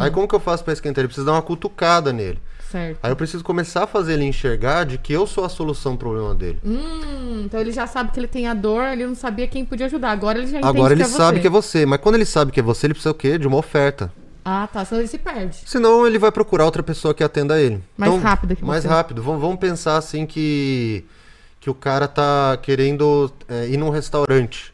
Aí 0.00 0.10
como 0.10 0.26
que 0.26 0.34
eu 0.34 0.40
faço 0.40 0.64
pra 0.64 0.72
esquentar? 0.72 1.02
Ele 1.02 1.08
precisa 1.08 1.26
dar 1.26 1.32
uma 1.32 1.42
cutucada 1.42 2.12
nele. 2.12 2.40
Certo. 2.70 2.98
Aí 3.02 3.10
eu 3.10 3.16
preciso 3.16 3.42
começar 3.42 3.84
a 3.84 3.86
fazer 3.86 4.12
ele 4.14 4.24
enxergar 4.24 4.84
de 4.84 4.98
que 4.98 5.12
eu 5.12 5.26
sou 5.26 5.44
a 5.44 5.48
solução 5.48 5.92
do 5.92 5.98
problema 5.98 6.34
dele. 6.34 6.58
Hum, 6.64 7.42
então 7.46 7.58
ele 7.60 7.72
já 7.72 7.86
sabe 7.86 8.10
que 8.12 8.20
ele 8.20 8.26
tem 8.28 8.46
a 8.46 8.52
dor, 8.54 8.84
ele 8.84 9.06
não 9.06 9.14
sabia 9.14 9.46
quem 9.48 9.64
podia 9.64 9.86
ajudar. 9.86 10.10
Agora 10.10 10.38
ele 10.38 10.48
já 10.48 10.58
entende 10.58 10.68
Agora 10.76 10.92
ele 10.92 11.02
que 11.02 11.08
é 11.08 11.12
sabe 11.12 11.36
você. 11.36 11.40
que 11.40 11.46
é 11.46 11.50
você, 11.50 11.86
mas 11.86 12.00
quando 12.00 12.16
ele 12.16 12.26
sabe 12.26 12.52
que 12.52 12.60
é 12.60 12.62
você, 12.62 12.86
ele 12.86 12.94
precisa 12.94 13.10
o 13.10 13.14
quê? 13.14 13.38
De 13.38 13.46
uma 13.46 13.56
oferta. 13.56 14.12
Ah, 14.44 14.68
tá. 14.70 14.84
Senão 14.84 15.00
ele 15.00 15.08
se 15.08 15.18
perde. 15.18 15.56
Senão 15.66 16.06
ele 16.06 16.18
vai 16.18 16.30
procurar 16.32 16.64
outra 16.64 16.82
pessoa 16.82 17.14
que 17.14 17.22
atenda 17.24 17.60
ele. 17.60 17.82
Mais 17.96 18.22
rápido 18.22 18.56
que 18.56 18.64
Mais 18.64 18.82
você. 18.82 18.88
rápido. 18.88 19.22
Vamos, 19.22 19.40
vamos 19.40 19.58
pensar 19.58 19.96
assim 19.96 20.26
que, 20.26 21.04
que 21.60 21.68
o 21.70 21.74
cara 21.74 22.06
tá 22.08 22.58
querendo 22.62 23.30
é, 23.48 23.66
ir 23.68 23.76
num 23.76 23.90
restaurante. 23.90 24.72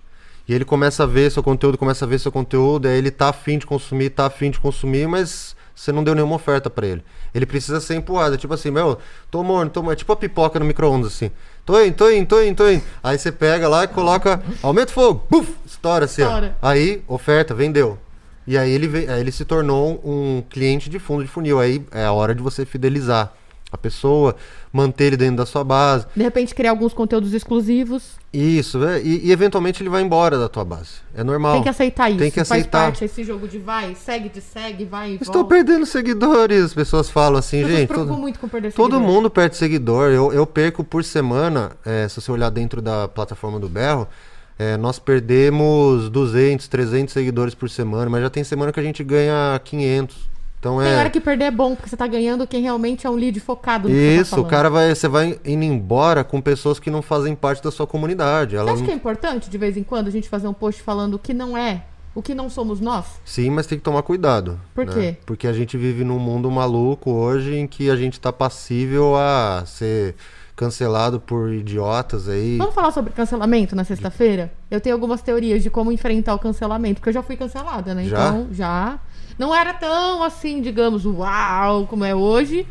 E 0.48 0.52
ele 0.54 0.64
começa 0.64 1.04
a 1.04 1.06
ver 1.06 1.30
seu 1.30 1.42
conteúdo, 1.42 1.78
começa 1.78 2.04
a 2.04 2.08
ver 2.08 2.18
seu 2.18 2.30
conteúdo, 2.30 2.86
aí 2.86 2.98
ele 2.98 3.10
tá 3.10 3.30
afim 3.30 3.56
de 3.58 3.66
consumir, 3.66 4.10
tá 4.10 4.26
afim 4.26 4.50
de 4.50 4.60
consumir, 4.60 5.08
mas 5.08 5.56
você 5.74 5.90
não 5.90 6.04
deu 6.04 6.14
nenhuma 6.14 6.36
oferta 6.36 6.70
pra 6.70 6.86
ele. 6.86 7.04
Ele 7.34 7.44
precisa 7.44 7.80
ser 7.80 7.96
empurrado. 7.96 8.34
É 8.34 8.38
tipo 8.38 8.54
assim, 8.54 8.70
meu, 8.70 8.98
tô 9.30 9.42
morno, 9.42 9.70
tô 9.70 9.80
morno. 9.82 9.92
É 9.92 9.96
tipo 9.96 10.12
a 10.12 10.16
pipoca 10.16 10.58
no 10.58 10.64
micro-ondas, 10.64 11.12
assim. 11.12 11.30
Tô 11.66 11.80
indo, 11.82 11.94
tô 11.94 12.10
indo, 12.10 12.26
tô 12.26 12.42
indo, 12.42 12.56
tô 12.56 12.70
indo. 12.70 12.82
Aí 13.02 13.18
você 13.18 13.32
pega 13.32 13.68
lá 13.68 13.84
e 13.84 13.88
coloca, 13.88 14.42
aumenta 14.62 14.90
o 14.90 14.94
fogo, 14.94 15.26
buf, 15.28 15.52
estoura 15.66 16.04
assim, 16.04 16.22
ó. 16.22 16.26
Estoura. 16.26 16.56
Aí, 16.62 17.02
oferta, 17.08 17.54
vendeu. 17.54 17.98
E 18.46 18.58
aí 18.58 18.70
ele, 18.70 19.10
aí 19.10 19.20
ele 19.20 19.32
se 19.32 19.44
tornou 19.44 20.00
um 20.04 20.42
cliente 20.48 20.90
de 20.90 20.98
fundo 20.98 21.22
de 21.22 21.28
funil. 21.28 21.58
Aí 21.58 21.84
é 21.90 22.04
a 22.04 22.12
hora 22.12 22.34
de 22.34 22.42
você 22.42 22.64
fidelizar 22.64 23.32
a 23.72 23.78
pessoa, 23.78 24.36
manter 24.74 25.04
ele 25.04 25.16
dentro 25.16 25.36
da 25.36 25.46
sua 25.46 25.62
base. 25.62 26.04
De 26.16 26.22
repente 26.22 26.54
criar 26.54 26.70
alguns 26.70 26.92
conteúdos 26.92 27.32
exclusivos. 27.32 28.16
Isso, 28.32 28.84
é, 28.84 29.00
e, 29.00 29.26
e 29.28 29.30
eventualmente 29.32 29.80
ele 29.80 29.88
vai 29.88 30.02
embora 30.02 30.36
da 30.36 30.48
tua 30.48 30.64
base. 30.64 30.94
É 31.14 31.22
normal. 31.22 31.52
Tem 31.54 31.62
que 31.62 31.68
aceitar 31.68 32.10
isso. 32.10 32.18
Tem 32.18 32.30
que 32.30 32.36
Faz 32.44 32.50
aceitar. 32.50 32.78
parte 32.86 33.04
esse 33.04 33.22
jogo 33.22 33.46
de 33.46 33.58
vai, 33.58 33.94
segue 33.94 34.28
de 34.28 34.40
segue, 34.40 34.84
vai 34.84 35.12
e 35.12 35.14
Estou 35.20 35.42
volta. 35.42 35.48
perdendo 35.54 35.86
seguidores. 35.86 36.64
As 36.64 36.74
pessoas 36.74 37.08
falam 37.08 37.38
assim, 37.38 37.58
As 37.60 37.66
pessoas 37.66 37.78
gente. 37.80 37.94
todo- 37.94 38.14
muito 38.14 38.40
com 38.40 38.48
perder 38.48 38.72
Todo 38.72 38.92
seguidor. 38.96 39.12
mundo 39.14 39.30
perde 39.30 39.56
seguidor. 39.56 40.10
Eu, 40.10 40.32
eu 40.32 40.44
perco 40.44 40.82
por 40.82 41.04
semana, 41.04 41.70
é, 41.86 42.08
se 42.08 42.20
você 42.20 42.32
olhar 42.32 42.50
dentro 42.50 42.82
da 42.82 43.06
plataforma 43.06 43.60
do 43.60 43.68
Berro, 43.68 44.08
É, 44.56 44.76
nós 44.76 45.00
perdemos 45.00 46.08
200, 46.10 46.68
300 46.68 47.12
seguidores 47.12 47.56
por 47.56 47.68
semana, 47.68 48.08
mas 48.08 48.22
já 48.22 48.30
tem 48.30 48.44
semana 48.44 48.70
que 48.72 48.78
a 48.78 48.82
gente 48.84 49.02
ganha 49.02 49.60
500. 49.64 50.16
Então 50.64 50.78
Tem 50.78 50.88
é 50.92 50.96
hora 50.96 51.10
que 51.10 51.20
perder 51.20 51.44
é 51.44 51.50
bom, 51.50 51.74
porque 51.76 51.90
você 51.90 51.96
tá 51.96 52.06
ganhando 52.06 52.46
quem 52.46 52.62
realmente 52.62 53.06
é 53.06 53.10
um 53.10 53.14
lead 53.14 53.38
focado 53.38 53.86
no 53.86 53.94
você 53.94 54.16
tá 54.16 54.22
isso, 54.22 54.34
o 54.34 54.36
falando. 54.36 54.50
cara 54.50 54.70
vai, 54.70 54.94
você 54.94 55.06
vai 55.06 55.38
indo 55.44 55.62
embora 55.62 56.24
com 56.24 56.40
pessoas 56.40 56.80
que 56.80 56.90
não 56.90 57.02
fazem 57.02 57.34
parte 57.34 57.62
da 57.62 57.70
sua 57.70 57.86
comunidade. 57.86 58.52
Você 58.52 58.56
Elas 58.56 58.70
acha 58.70 58.78
não- 58.78 58.86
que 58.86 58.90
é 58.90 58.94
importante, 58.94 59.50
de 59.50 59.58
vez 59.58 59.76
em 59.76 59.82
quando, 59.82 60.08
a 60.08 60.10
gente 60.10 60.26
fazer 60.26 60.48
um 60.48 60.54
post 60.54 60.80
falando 60.80 61.14
o 61.14 61.18
que 61.18 61.34
não 61.34 61.54
é, 61.54 61.84
o 62.14 62.22
que 62.22 62.34
não 62.34 62.48
somos 62.48 62.80
nós? 62.80 63.04
Sim, 63.26 63.50
mas 63.50 63.66
tem 63.66 63.76
que 63.76 63.84
tomar 63.84 64.02
cuidado. 64.02 64.58
Por 64.74 64.86
né? 64.86 64.92
quê? 64.94 65.16
Porque 65.26 65.46
a 65.46 65.52
gente 65.52 65.76
vive 65.76 66.02
num 66.02 66.18
mundo 66.18 66.50
maluco 66.50 67.10
hoje 67.10 67.54
em 67.54 67.66
que 67.66 67.90
a 67.90 67.96
gente 67.96 68.18
tá 68.18 68.32
passível 68.32 69.14
a 69.16 69.64
ser 69.66 70.14
cancelado 70.56 71.20
por 71.20 71.52
idiotas 71.52 72.26
aí. 72.26 72.56
Vamos 72.56 72.74
falar 72.74 72.90
sobre 72.92 73.12
cancelamento 73.12 73.76
na 73.76 73.84
sexta-feira? 73.84 74.50
Eu 74.70 74.80
tenho 74.80 74.94
algumas 74.94 75.20
teorias 75.20 75.62
de 75.62 75.68
como 75.68 75.92
enfrentar 75.92 76.34
o 76.34 76.38
cancelamento, 76.38 77.00
porque 77.00 77.10
eu 77.10 77.14
já 77.14 77.22
fui 77.22 77.36
cancelada, 77.36 77.94
né? 77.94 78.04
Já? 78.04 78.28
Então, 78.28 78.48
já. 78.50 78.98
Não 79.38 79.54
era 79.54 79.72
tão 79.74 80.22
assim, 80.22 80.60
digamos, 80.60 81.04
uau, 81.04 81.86
como 81.86 82.04
é 82.04 82.14
hoje, 82.14 82.66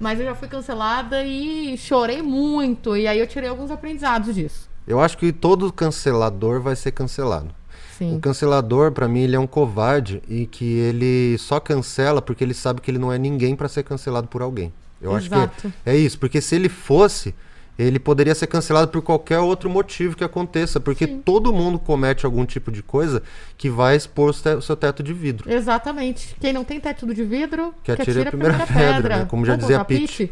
mas 0.00 0.18
eu 0.18 0.26
já 0.26 0.34
fui 0.34 0.48
cancelada 0.48 1.24
e 1.24 1.76
chorei 1.78 2.22
muito. 2.22 2.96
E 2.96 3.06
aí 3.06 3.18
eu 3.18 3.26
tirei 3.26 3.48
alguns 3.48 3.70
aprendizados 3.70 4.34
disso. 4.34 4.68
Eu 4.86 5.00
acho 5.00 5.18
que 5.18 5.32
todo 5.32 5.72
cancelador 5.72 6.60
vai 6.60 6.74
ser 6.74 6.92
cancelado. 6.92 7.48
O 7.48 7.98
Sim. 7.98 8.20
cancelador, 8.20 8.92
pra 8.92 9.08
mim, 9.08 9.20
ele 9.20 9.34
é 9.36 9.38
um 9.40 9.46
covarde 9.46 10.22
e 10.28 10.46
que 10.46 10.64
ele 10.64 11.36
só 11.38 11.58
cancela 11.58 12.22
porque 12.22 12.42
ele 12.44 12.54
sabe 12.54 12.80
que 12.80 12.90
ele 12.90 12.98
não 12.98 13.12
é 13.12 13.18
ninguém 13.18 13.56
pra 13.56 13.68
ser 13.68 13.82
cancelado 13.82 14.28
por 14.28 14.40
alguém. 14.40 14.72
Eu 15.00 15.14
acho 15.14 15.26
Exato. 15.26 15.68
que 15.68 15.72
é 15.90 15.96
isso, 15.96 16.18
porque 16.18 16.40
se 16.40 16.54
ele 16.54 16.68
fosse, 16.68 17.34
ele 17.78 17.98
poderia 17.98 18.34
ser 18.34 18.46
cancelado 18.48 18.88
por 18.90 19.00
qualquer 19.02 19.38
outro 19.38 19.70
motivo 19.70 20.16
que 20.16 20.24
aconteça, 20.24 20.80
porque 20.80 21.06
todo 21.06 21.52
mundo 21.52 21.78
comete 21.78 22.26
algum 22.26 22.44
tipo 22.44 22.72
de 22.72 22.82
coisa 22.82 23.22
que 23.56 23.70
vai 23.70 23.94
expor 23.96 24.30
o 24.30 24.32
te- 24.32 24.60
seu 24.60 24.76
teto 24.76 25.02
de 25.02 25.12
vidro. 25.12 25.50
Exatamente. 25.52 26.34
Quem 26.40 26.52
não 26.52 26.64
tem 26.64 26.80
teto 26.80 27.06
de 27.14 27.22
vidro, 27.24 27.72
Que 27.84 27.92
atire 27.92 28.22
a 28.22 28.26
primeira 28.26 28.58
pedra, 28.66 29.16
né? 29.18 29.26
Como 29.28 29.44
já 29.46 29.52
Vamos 29.52 29.66
dizia 29.66 29.80
a 29.80 29.84
Pitty. 29.84 30.30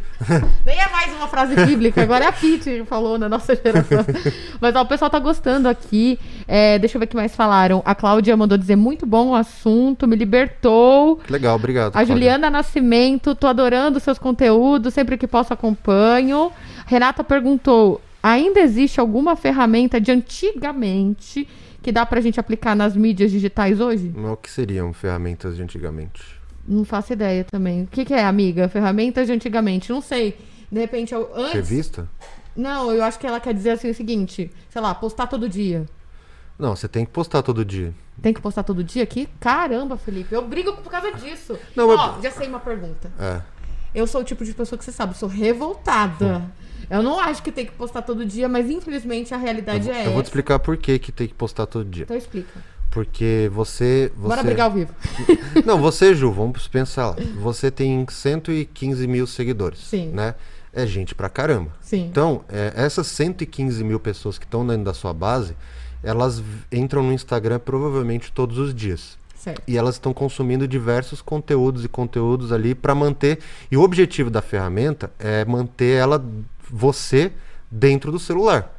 Nem 0.64 0.78
é 0.80 0.88
mais 0.90 1.12
uma 1.14 1.28
frase 1.28 1.54
bíblica, 1.54 2.02
agora 2.02 2.24
é 2.24 2.28
a 2.28 2.32
Pitty 2.32 2.70
que 2.80 2.84
falou 2.84 3.16
na 3.18 3.28
nossa 3.28 3.54
geração. 3.54 4.04
Mas 4.60 4.74
ó, 4.74 4.82
o 4.82 4.86
pessoal 4.86 5.10
tá 5.10 5.18
gostando 5.18 5.68
aqui. 5.68 6.18
É, 6.48 6.78
deixa 6.78 6.96
eu 6.96 6.98
ver 7.00 7.04
o 7.06 7.08
que 7.08 7.16
mais 7.16 7.34
falaram. 7.34 7.80
A 7.84 7.94
Cláudia 7.94 8.36
mandou 8.36 8.58
dizer 8.58 8.76
muito 8.76 9.06
bom 9.06 9.28
o 9.28 9.34
assunto, 9.34 10.06
me 10.06 10.16
libertou. 10.16 11.16
Que 11.18 11.32
legal, 11.32 11.54
obrigado. 11.56 11.88
A 11.88 11.92
Cláudia. 11.92 12.12
Juliana 12.14 12.50
Nascimento, 12.50 13.34
tô 13.34 13.46
adorando 13.46 14.00
seus 14.00 14.18
conteúdos, 14.18 14.92
sempre 14.94 15.16
que 15.16 15.26
posso 15.26 15.52
acompanho. 15.52 16.50
Renata 16.86 17.22
perguntou: 17.22 18.00
ainda 18.22 18.60
existe 18.60 19.00
alguma 19.00 19.36
ferramenta 19.36 20.00
de 20.00 20.10
antigamente 20.12 21.46
que 21.82 21.92
dá 21.92 22.06
pra 22.06 22.20
gente 22.20 22.40
aplicar 22.40 22.74
nas 22.74 22.96
mídias 22.96 23.30
digitais 23.30 23.80
hoje? 23.80 24.12
O 24.16 24.36
que 24.36 24.50
seriam 24.50 24.92
ferramentas 24.92 25.56
de 25.56 25.62
antigamente? 25.62 26.22
Não 26.66 26.84
faço 26.84 27.12
ideia 27.12 27.44
também. 27.44 27.82
O 27.84 27.86
que, 27.86 28.04
que 28.04 28.14
é, 28.14 28.24
amiga? 28.24 28.68
Ferramentas 28.68 29.26
de 29.26 29.32
antigamente? 29.32 29.92
Não 29.92 30.00
sei. 30.00 30.36
De 30.70 30.80
repente, 30.80 31.14
eu, 31.14 31.30
antes. 31.34 31.52
Revista? 31.52 32.08
Não, 32.56 32.90
eu 32.90 33.04
acho 33.04 33.18
que 33.18 33.26
ela 33.26 33.38
quer 33.38 33.54
dizer 33.54 33.70
assim 33.70 33.90
o 33.90 33.94
seguinte: 33.94 34.50
sei 34.70 34.80
lá, 34.82 34.94
postar 34.94 35.26
todo 35.26 35.48
dia. 35.48 35.86
Não, 36.58 36.74
você 36.74 36.88
tem 36.88 37.04
que 37.04 37.12
postar 37.12 37.42
todo 37.42 37.64
dia. 37.64 37.92
Tem 38.22 38.32
que 38.32 38.40
postar 38.40 38.62
todo 38.62 38.82
dia 38.82 39.02
aqui? 39.02 39.28
Caramba, 39.38 39.96
Felipe, 39.98 40.34
eu 40.34 40.40
brigo 40.46 40.72
por 40.72 40.90
causa 40.90 41.12
disso. 41.12 41.58
Não, 41.76 41.88
Ó, 41.90 41.96
mas- 42.14 42.22
já 42.22 42.30
sei 42.30 42.48
uma 42.48 42.58
pergunta. 42.60 43.12
É. 43.20 43.42
Eu 43.94 44.06
sou 44.06 44.22
o 44.22 44.24
tipo 44.24 44.44
de 44.44 44.54
pessoa 44.54 44.78
que 44.78 44.84
você 44.84 44.90
sabe, 44.92 45.12
eu 45.12 45.16
sou 45.18 45.28
revoltada. 45.28 46.50
Eu 46.90 47.02
não 47.02 47.18
acho 47.18 47.42
que 47.42 47.50
tem 47.52 47.66
que 47.66 47.72
postar 47.72 48.02
todo 48.02 48.24
dia, 48.24 48.48
mas 48.48 48.70
infelizmente 48.70 49.34
a 49.34 49.36
Eu, 49.36 49.42
realidade 49.42 49.84
vou- 49.84 49.92
é 49.94 50.00
eu 50.00 50.04
vou 50.04 50.12
te 50.14 50.26
essa. 50.26 50.28
explicar 50.28 50.58
por 50.58 50.76
que, 50.76 50.98
que 50.98 51.10
tem 51.12 51.26
que 51.26 51.34
postar 51.34 51.66
todo 51.66 51.84
dia. 51.84 52.04
Então 52.04 52.16
explica. 52.16 52.60
Porque 52.90 53.50
você. 53.52 54.10
você... 54.16 54.28
Bora 54.28 54.42
brigar 54.42 54.66
ao 54.68 54.72
vivo. 54.72 54.94
Não, 55.66 55.78
você, 55.78 56.14
Ju, 56.14 56.32
vamos 56.32 56.66
pensar 56.66 57.10
lá. 57.10 57.16
Você 57.42 57.70
tem 57.70 58.06
115 58.08 59.06
mil 59.06 59.26
seguidores. 59.26 59.80
Sim. 59.80 60.08
Né? 60.12 60.34
É 60.72 60.86
gente 60.86 61.14
pra 61.14 61.28
caramba. 61.28 61.70
Sim. 61.80 62.06
Então, 62.06 62.42
é, 62.48 62.72
essas 62.74 63.06
115 63.08 63.82
mil 63.84 63.98
pessoas 64.00 64.38
que 64.38 64.44
estão 64.46 64.66
dentro 64.66 64.84
da 64.84 64.94
sua 64.94 65.12
base, 65.12 65.56
elas 66.02 66.42
entram 66.72 67.02
no 67.02 67.12
Instagram 67.12 67.58
provavelmente 67.58 68.32
todos 68.32 68.56
os 68.58 68.74
dias. 68.74 69.18
Certo. 69.34 69.62
E 69.66 69.76
elas 69.76 69.96
estão 69.96 70.12
consumindo 70.14 70.66
diversos 70.66 71.20
conteúdos 71.22 71.84
e 71.84 71.88
conteúdos 71.88 72.50
ali 72.50 72.74
para 72.74 72.94
manter. 72.94 73.38
E 73.70 73.76
o 73.76 73.82
objetivo 73.82 74.28
da 74.30 74.40
ferramenta 74.42 75.10
é 75.18 75.44
manter 75.44 75.98
ela, 75.98 76.24
você, 76.70 77.32
dentro 77.70 78.10
do 78.12 78.18
celular. 78.18 78.72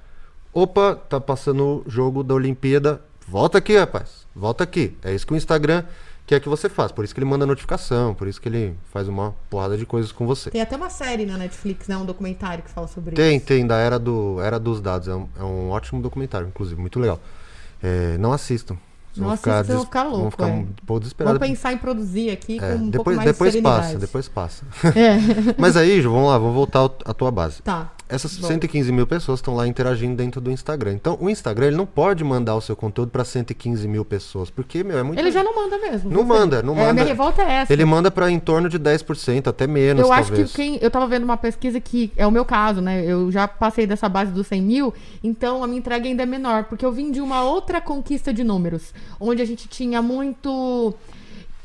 Opa, 0.54 0.96
tá 0.96 1.20
passando 1.20 1.84
o 1.86 1.90
jogo 1.90 2.24
da 2.24 2.34
Olimpíada. 2.34 3.02
Volta 3.28 3.58
aqui, 3.58 3.78
rapaz. 3.78 4.26
Volta 4.36 4.64
aqui. 4.64 4.98
É 5.04 5.14
isso 5.14 5.28
que 5.28 5.34
o 5.34 5.38
Instagram 5.38 5.84
quer 6.26 6.40
que 6.40 6.50
você 6.50 6.68
faça. 6.68 6.94
Por 6.94 7.06
isso 7.06 7.14
que 7.14 7.20
ele 7.20 7.26
manda 7.26 7.46
notificação, 7.46 8.14
por 8.14 8.28
isso 8.28 8.40
que 8.42 8.50
ele 8.50 8.76
faz 8.92 9.08
uma 9.08 9.34
porrada 9.50 9.78
de 9.78 9.86
coisas 9.86 10.12
com 10.12 10.26
você. 10.28 10.50
Tem 10.50 10.62
até 10.62 10.76
uma 10.76 10.90
série 10.90 11.26
na 11.26 11.38
Netflix, 11.38 11.88
né? 11.88 11.96
Um 11.98 12.06
documentário 12.06 12.64
que 12.64 12.70
fala 12.70 12.88
sobre 12.88 13.16
Tem, 13.16 13.38
isso. 13.38 13.46
tem, 13.46 13.66
da 13.66 13.78
Era, 13.78 13.98
do, 13.98 14.40
Era 14.42 14.60
dos 14.60 14.82
Dados. 14.82 15.08
É 15.08 15.16
um, 15.16 15.28
é 15.40 15.44
um 15.44 15.70
ótimo 15.70 16.02
documentário, 16.02 16.48
inclusive, 16.48 16.80
muito 16.80 17.00
legal. 17.00 17.20
É, 17.82 18.18
não 18.18 18.34
assistam. 18.34 18.78
Vocês 19.18 19.26
Não 19.26 19.34
assistam, 19.34 19.64
vocês 19.64 19.78
vão 19.78 19.86
ficar 19.86 20.04
vão 20.04 20.12
louco, 20.14 20.32
ficar 20.32 20.48
é. 20.48 20.52
um 20.52 20.68
pouco 20.86 21.00
desesperados. 21.02 21.40
Vamos 21.40 21.56
pensar 21.56 21.74
em 21.74 21.78
produzir 21.78 22.30
aqui 22.30 22.60
com 22.60 22.66
É, 22.66 22.76
um 22.76 22.80
pouco 22.80 22.92
depois 22.92 23.18
mais 23.18 23.28
depois 23.32 23.54
de 23.54 23.62
passa, 23.62 23.98
depois 23.98 24.28
passa. 24.28 24.66
É. 24.98 25.18
Mas 25.58 25.76
aí, 25.76 26.02
Ju, 26.02 26.12
vamos 26.12 26.30
lá, 26.30 26.38
vamos 26.38 26.56
voltar 26.56 26.90
à 27.06 27.14
tua 27.14 27.32
base. 27.32 27.62
Tá. 27.62 27.92
Essas 28.10 28.38
Bom. 28.38 28.48
115 28.48 28.90
mil 28.92 29.06
pessoas 29.06 29.40
estão 29.40 29.54
lá 29.54 29.68
interagindo 29.68 30.16
dentro 30.16 30.40
do 30.40 30.50
Instagram. 30.50 30.94
Então, 30.94 31.18
o 31.20 31.30
Instagram 31.30 31.68
ele 31.68 31.76
não 31.76 31.86
pode 31.86 32.24
mandar 32.24 32.56
o 32.56 32.62
seu 32.62 32.74
conteúdo 32.76 33.10
para 33.10 33.26
115 33.26 33.86
mil 33.86 34.06
pessoas, 34.06 34.50
porque, 34.50 34.82
meu, 34.82 34.98
é 34.98 35.04
muito. 35.04 35.20
Ele 35.20 35.30
já 35.30 35.44
não 35.44 35.54
manda 35.54 35.78
mesmo. 35.78 36.10
Não 36.10 36.24
manda, 36.24 36.64
não 36.64 36.74
é, 36.78 36.90
A 36.90 36.94
minha 36.94 37.04
manda. 37.04 37.04
revolta 37.04 37.42
é 37.42 37.52
essa. 37.52 37.74
Ele 37.74 37.84
manda 37.84 38.10
para 38.10 38.32
em 38.32 38.40
torno 38.40 38.70
de 38.70 38.80
10%, 38.80 39.48
até 39.48 39.68
menos, 39.68 40.06
eu 40.06 40.14
acho 40.14 40.30
talvez. 40.30 40.52
que 40.52 40.56
quem. 40.56 40.80
Eu 40.82 40.90
tava 40.90 41.06
vendo 41.08 41.26
uma 41.26 41.36
pesquisa 41.36 41.82
que 41.82 42.14
é 42.16 42.26
o 42.26 42.32
meu 42.32 42.46
caso, 42.46 42.80
né? 42.80 43.04
Eu 43.06 43.30
já 43.30 43.46
passei 43.46 43.86
dessa 43.86 44.08
base 44.08 44.32
dos 44.32 44.48
100 44.48 44.62
mil, 44.62 44.94
então 45.22 45.62
a 45.62 45.68
minha 45.68 45.80
entrega 45.80 46.08
ainda 46.08 46.24
é 46.24 46.26
menor, 46.26 46.64
porque 46.64 46.86
eu 46.86 46.92
vim 46.94 47.12
de 47.12 47.20
uma 47.20 47.44
outra 47.44 47.82
conquista 47.82 48.34
de 48.34 48.44
números, 48.44 48.94
onde 49.20 49.42
a 49.42 49.46
gente 49.46 49.68
tinha 49.68 50.02
muito. 50.02 50.94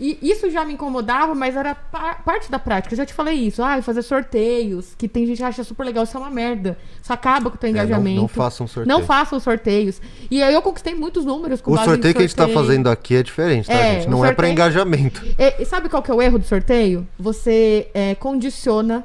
E 0.00 0.18
isso 0.20 0.50
já 0.50 0.64
me 0.64 0.72
incomodava, 0.72 1.32
mas 1.32 1.54
era 1.54 1.76
pa- 1.76 2.14
parte 2.24 2.50
da 2.50 2.58
prática. 2.58 2.92
Eu 2.92 2.96
já 2.96 3.06
te 3.06 3.14
falei 3.14 3.34
isso. 3.36 3.62
Ah, 3.62 3.80
fazer 3.82 4.02
sorteios, 4.02 4.94
que 4.98 5.06
tem 5.06 5.24
gente 5.26 5.36
que 5.36 5.44
acha 5.44 5.62
super 5.62 5.84
legal. 5.84 6.02
Isso 6.02 6.16
é 6.16 6.20
uma 6.20 6.30
merda. 6.30 6.76
Isso 7.00 7.12
acaba 7.12 7.50
com 7.50 7.54
o 7.56 7.58
teu 7.58 7.68
É, 7.70 7.72
não- 7.72 7.78
engajamento. 7.84 8.20
não 8.22 8.26
façam 8.26 8.66
sorteio. 8.66 8.98
Não 8.98 9.06
façam 9.06 9.38
sorteios. 9.38 10.00
E 10.28 10.42
aí 10.42 10.52
eu 10.52 10.60
conquistei 10.62 10.92
muitos 10.94 11.24
números 11.24 11.60
com 11.60 11.70
O 11.70 11.74
base 11.76 11.86
em 11.88 11.92
sorteio 11.92 12.14
que 12.14 12.18
a 12.18 12.22
gente 12.26 12.34
tá 12.34 12.44
sorteio. 12.44 12.58
fazendo 12.66 12.88
aqui 12.90 13.14
é 13.14 13.22
diferente, 13.22 13.66
tá, 13.68 13.74
É, 13.74 14.00
gente? 14.00 14.10
Não 14.10 14.24
é 14.24 14.32
para 14.32 14.46
sorteio- 14.48 14.52
engajamento. 14.52 15.22
E, 15.38 15.62
e 15.62 15.64
sabe 15.66 15.88
qual 15.88 16.02
que 16.02 16.10
é 16.10 16.14
o 16.14 16.20
erro 16.20 16.38
do 16.38 16.44
sorteio? 16.46 17.06
Você 17.16 17.88
é, 17.94 18.16
condiciona 18.16 19.04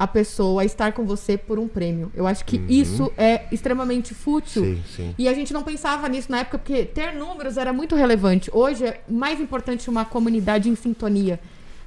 a 0.00 0.06
pessoa 0.06 0.62
a 0.62 0.64
estar 0.64 0.92
com 0.92 1.04
você 1.04 1.36
por 1.36 1.58
um 1.58 1.68
prêmio. 1.68 2.10
Eu 2.14 2.26
acho 2.26 2.42
que 2.46 2.58
isso 2.70 3.12
é 3.18 3.44
extremamente 3.52 4.14
fútil. 4.14 4.64
Sim, 4.64 4.82
sim. 4.96 5.14
E 5.18 5.28
a 5.28 5.34
gente 5.34 5.52
não 5.52 5.62
pensava 5.62 6.08
nisso 6.08 6.32
na 6.32 6.38
época, 6.38 6.56
porque 6.56 6.86
ter 6.86 7.12
números 7.12 7.58
era 7.58 7.70
muito 7.70 7.94
relevante. 7.94 8.50
Hoje 8.50 8.86
é 8.86 9.02
mais 9.06 9.38
importante 9.38 9.90
uma 9.90 10.06
comunidade 10.06 10.70
em 10.70 10.74
sintonia, 10.74 11.38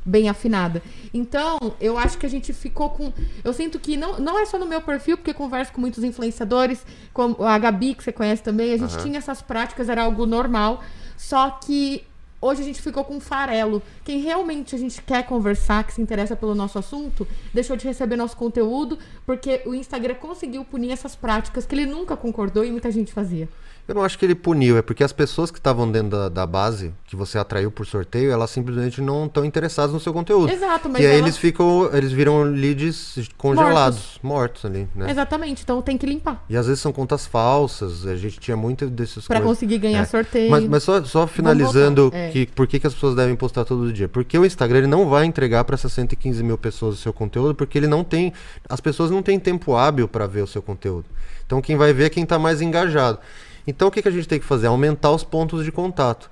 bem 0.06 0.30
afinada. 0.30 0.84
Então, 1.12 1.58
eu 1.82 1.98
acho 1.98 2.20
que 2.20 2.28
a 2.28 2.30
gente 2.30 2.54
ficou 2.54 2.92
com. 2.92 3.12
Eu 3.44 3.52
sinto 3.52 3.80
que 3.80 3.98
não, 3.98 4.20
não 4.20 4.38
é 4.38 4.46
só 4.46 4.60
no 4.60 4.68
meu 4.68 4.82
perfil, 4.82 5.18
porque 5.18 5.34
converso 5.34 5.74
com 5.74 5.82
muitos 5.82 6.04
influenciadores, 6.04 6.86
como 7.12 7.44
a 7.44 7.58
Gabi, 7.58 7.96
que 7.96 8.04
você 8.04 8.12
conhece 8.12 8.44
também, 8.44 8.74
a 8.74 8.78
gente 8.78 8.94
Aham. 8.94 9.04
tinha 9.06 9.18
essas 9.18 9.42
práticas, 9.42 9.90
era 9.90 10.04
algo 10.04 10.28
normal. 10.28 10.84
Só 11.18 11.50
que 11.50 12.04
hoje 12.44 12.62
a 12.62 12.66
gente 12.66 12.82
ficou 12.82 13.04
com 13.04 13.16
um 13.16 13.20
farelo. 13.20 13.82
Quem 14.04 14.20
realmente 14.20 14.76
a 14.76 14.78
gente 14.78 15.02
quer 15.02 15.26
conversar, 15.26 15.84
que 15.86 15.94
se 15.94 16.02
interessa 16.02 16.36
pelo 16.36 16.54
nosso 16.54 16.78
assunto, 16.78 17.28
deixou 17.54 17.76
de 17.78 17.88
receber 17.88 18.16
nosso 18.16 18.36
conteúdo, 18.36 19.00
porque 19.26 19.62
o 19.66 19.74
Instagram 19.74 20.16
conseguiu 20.16 20.66
punir 20.66 20.92
essas 20.92 21.16
práticas 21.16 21.66
que 21.66 21.74
ele 21.74 21.86
nunca 21.86 22.18
concordou 22.18 22.66
e 22.66 22.72
muita 22.72 22.92
gente 22.92 23.14
fazia. 23.14 23.48
Eu 23.86 23.94
não 23.96 24.02
acho 24.04 24.18
que 24.18 24.24
ele 24.26 24.34
puniu, 24.34 24.78
é 24.78 24.82
porque 24.82 25.04
as 25.04 25.12
pessoas 25.12 25.52
que 25.52 25.58
estavam 25.58 25.92
dentro 25.92 26.12
da, 26.12 26.30
da 26.30 26.48
base, 26.48 26.94
que 27.06 27.18
você 27.18 27.38
atraiu 27.38 27.70
por 27.70 27.86
sorteio, 27.86 28.32
elas 28.32 28.50
simplesmente 28.50 29.02
não 29.02 29.26
estão 29.26 29.44
interessadas 29.44 29.92
no 29.92 30.00
seu 30.00 30.14
conteúdo. 30.14 30.50
Exato, 30.52 30.88
mas 30.90 31.02
e 31.02 31.06
aí 31.06 31.12
elas- 31.14 31.22
eles 31.24 31.38
ficam, 31.38 31.90
eles 31.94 32.12
viram 32.14 32.44
leads 32.44 33.30
congelados, 33.38 34.20
mortos, 34.24 34.64
ali, 34.64 34.88
né? 34.96 35.12
Exatamente, 35.12 35.64
então 35.64 35.82
tem 35.82 35.98
que 35.98 36.06
limpar. 36.06 36.46
E 36.50 36.56
às 36.56 36.66
vezes 36.68 36.82
são 36.82 36.94
contas 36.94 37.26
falsas, 37.26 38.08
a 38.08 38.16
gente 38.16 38.40
tinha 38.40 38.56
muito 38.56 38.88
desses 38.90 39.28
Pra 39.28 39.42
coisas. 39.42 39.58
conseguir 39.58 39.78
ganhar 39.80 40.02
É. 40.02 40.06
sorteio. 40.06 40.50
Mas, 40.50 40.64
mas 40.66 40.84
só, 40.84 41.04
só 41.04 41.28
finalizando, 41.28 42.10
é. 42.14 42.30
que, 42.30 42.46
por 42.48 42.66
que, 42.68 42.80
que 42.80 42.88
as 42.88 42.94
pessoas 42.94 43.16
devem 43.16 43.36
postar 43.36 43.66
todo 43.66 43.92
dia? 43.92 44.08
Porque 44.08 44.38
o 44.38 44.46
Instagram 44.46 44.78
ele 44.80 44.88
não 44.88 45.10
vai 45.10 45.26
entregar 45.26 45.66
para 45.66 45.76
essas 45.76 45.92
115 45.92 46.42
mil 46.42 46.58
pessoas 46.58 46.96
o 46.96 46.98
seu 46.98 47.12
conteúdo, 47.12 47.54
porque 47.54 47.78
ele 47.78 47.88
não 47.88 48.02
tem. 48.04 48.32
As 48.70 48.80
pessoas 48.80 49.12
não 49.12 49.22
têm 49.22 49.38
tempo 49.38 49.76
hábil 49.76 50.08
para 50.08 50.26
ver 50.26 50.42
o 50.42 50.48
seu 50.48 50.62
conteúdo. 50.62 51.06
Então 51.46 51.62
quem 51.62 51.76
vai 51.76 51.92
ver 51.94 52.06
é 52.06 52.10
quem 52.10 52.24
está 52.24 52.40
mais 52.40 52.62
engajado. 52.62 53.20
Então 53.66 53.88
o 53.88 53.92
que, 53.92 54.02
que 54.02 54.08
a 54.08 54.12
gente 54.12 54.28
tem 54.28 54.40
que 54.40 54.46
fazer? 54.46 54.68
Aumentar 54.68 55.12
os 55.12 55.24
pontos 55.24 55.64
de 55.64 55.72
contato. 55.72 56.30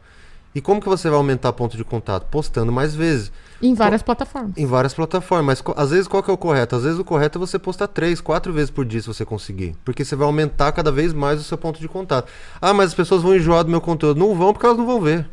E 0.54 0.60
como 0.60 0.82
que 0.82 0.90
você 0.90 1.08
vai 1.10 1.18
aumentar 1.18 1.54
ponto 1.54 1.78
de 1.78 1.84
contato? 1.86 2.26
Postando 2.26 2.72
mais 2.74 2.94
vezes. 2.94 3.32
Em 3.62 3.74
várias 3.74 4.02
plataformas. 4.02 4.52
Em 4.58 4.66
várias 4.66 4.94
plataformas. 4.94 5.46
Mas 5.46 5.62
co- 5.62 5.74
às 5.78 5.92
vezes 5.92 6.10
qual 6.10 6.22
que 6.22 6.30
é 6.30 6.34
o 6.34 6.38
correto? 6.38 6.76
Às 6.76 6.84
vezes 6.84 7.00
o 7.00 7.06
correto 7.06 7.38
é 7.38 7.40
você 7.40 7.58
postar 7.58 7.88
três, 7.88 8.20
quatro 8.20 8.52
vezes 8.52 8.70
por 8.70 8.84
dia 8.84 9.00
se 9.02 9.08
você 9.08 9.24
conseguir. 9.24 9.76
Porque 9.86 10.04
você 10.04 10.14
vai 10.14 10.26
aumentar 10.26 10.72
cada 10.74 10.92
vez 10.92 11.14
mais 11.14 11.40
o 11.40 11.44
seu 11.44 11.58
ponto 11.58 11.80
de 11.80 11.88
contato. 11.88 12.30
Ah, 12.62 12.74
mas 12.74 12.88
as 12.90 12.94
pessoas 12.94 13.22
vão 13.22 13.34
enjoar 13.34 13.64
do 13.64 13.70
meu 13.72 13.80
conteúdo. 13.80 14.20
Não 14.20 14.36
vão 14.36 14.52
porque 14.52 14.66
elas 14.66 14.78
não 14.78 14.86
vão 14.86 15.00
ver. 15.00 15.26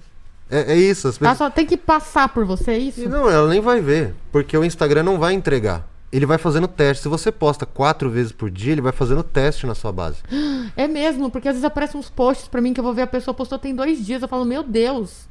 É, 0.49 0.75
é 0.75 0.77
isso. 0.77 1.09
As 1.09 1.21
Ela 1.21 1.33
pessoas... 1.33 1.51
só 1.51 1.55
tem 1.55 1.67
que 1.67 1.77
passar 1.77 2.29
por 2.29 2.45
você, 2.45 2.71
é 2.71 2.79
isso? 2.79 3.01
E 3.01 3.09
não, 3.09 3.29
ela 3.29 3.49
nem 3.49 3.61
vai 3.61 3.81
ver. 3.81 4.15
Porque 4.31 4.57
o 4.57 4.65
Instagram 4.65 5.03
não 5.03 5.19
vai 5.19 5.33
entregar. 5.35 5.85
Ele 6.11 6.25
vai 6.25 6.39
fazendo 6.39 6.67
teste. 6.67 7.03
Se 7.03 7.09
você 7.09 7.31
posta 7.31 7.67
quatro 7.67 8.09
vezes 8.09 8.33
por 8.33 8.51
dia, 8.51 8.73
ele 8.73 8.81
vai 8.81 8.93
fazendo 8.93 9.23
teste 9.23 9.67
na 9.67 9.75
sua 9.75 9.93
base. 9.93 10.19
É 10.77 10.87
mesmo, 10.87 11.31
porque 11.31 11.49
às 11.49 11.55
vezes 11.55 11.65
aparecem 11.65 11.99
uns 11.99 12.09
posts 12.11 12.47
pra 12.47 12.61
mim 12.61 12.73
que 12.73 12.79
eu 12.79 12.85
vou 12.85 12.93
ver 12.95 13.03
a 13.03 13.07
pessoa 13.07 13.35
postou 13.35 13.59
tem 13.59 13.75
dois 13.75 14.05
dias. 14.05 14.23
Eu 14.23 14.29
falo, 14.29 14.45
meu 14.45 14.63
Deus, 14.63 15.27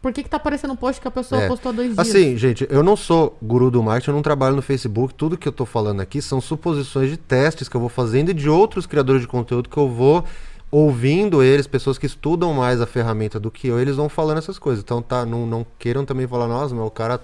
por 0.00 0.12
que, 0.12 0.22
que 0.22 0.28
tá 0.28 0.36
aparecendo 0.36 0.72
um 0.72 0.76
post 0.76 1.00
que 1.00 1.08
a 1.08 1.10
pessoa 1.10 1.42
É. 1.42 1.48
postou 1.48 1.70
há 1.70 1.72
dois 1.74 1.88
dias? 1.94 1.98
Assim, 1.98 2.36
gente, 2.36 2.66
eu 2.70 2.82
não 2.82 2.94
sou 2.94 3.36
guru 3.42 3.70
do 3.70 3.82
marketing, 3.82 4.10
eu 4.10 4.14
não 4.14 4.22
trabalho 4.22 4.54
no 4.54 4.62
Facebook. 4.62 5.14
Tudo 5.14 5.36
que 5.36 5.48
eu 5.48 5.52
tô 5.52 5.64
falando 5.66 6.00
aqui 6.00 6.22
são 6.22 6.40
suposições 6.40 7.10
de 7.10 7.16
testes 7.16 7.68
que 7.68 7.74
eu 7.76 7.80
vou 7.80 7.88
fazendo 7.88 8.30
e 8.30 8.34
de 8.34 8.48
outros 8.48 8.86
criadores 8.86 9.22
de 9.22 9.26
conteúdo 9.26 9.68
que 9.68 9.76
eu 9.76 9.88
vou 9.88 10.22
ouvindo 10.70 11.42
eles, 11.42 11.66
pessoas 11.66 11.98
que 11.98 12.06
estudam 12.06 12.52
mais 12.52 12.80
a 12.80 12.86
ferramenta 12.86 13.38
do 13.40 13.50
que 13.50 13.68
eu, 13.68 13.78
eles 13.80 13.96
vão 13.96 14.08
falando 14.08 14.38
essas 14.38 14.58
coisas. 14.58 14.82
Então, 14.82 15.00
tá, 15.00 15.24
não, 15.24 15.46
não 15.46 15.66
queiram 15.78 16.04
também 16.04 16.26
falar, 16.26 16.46
nossa, 16.48 16.74
mas 16.74 16.86
o 16.86 16.90
cara. 16.90 17.20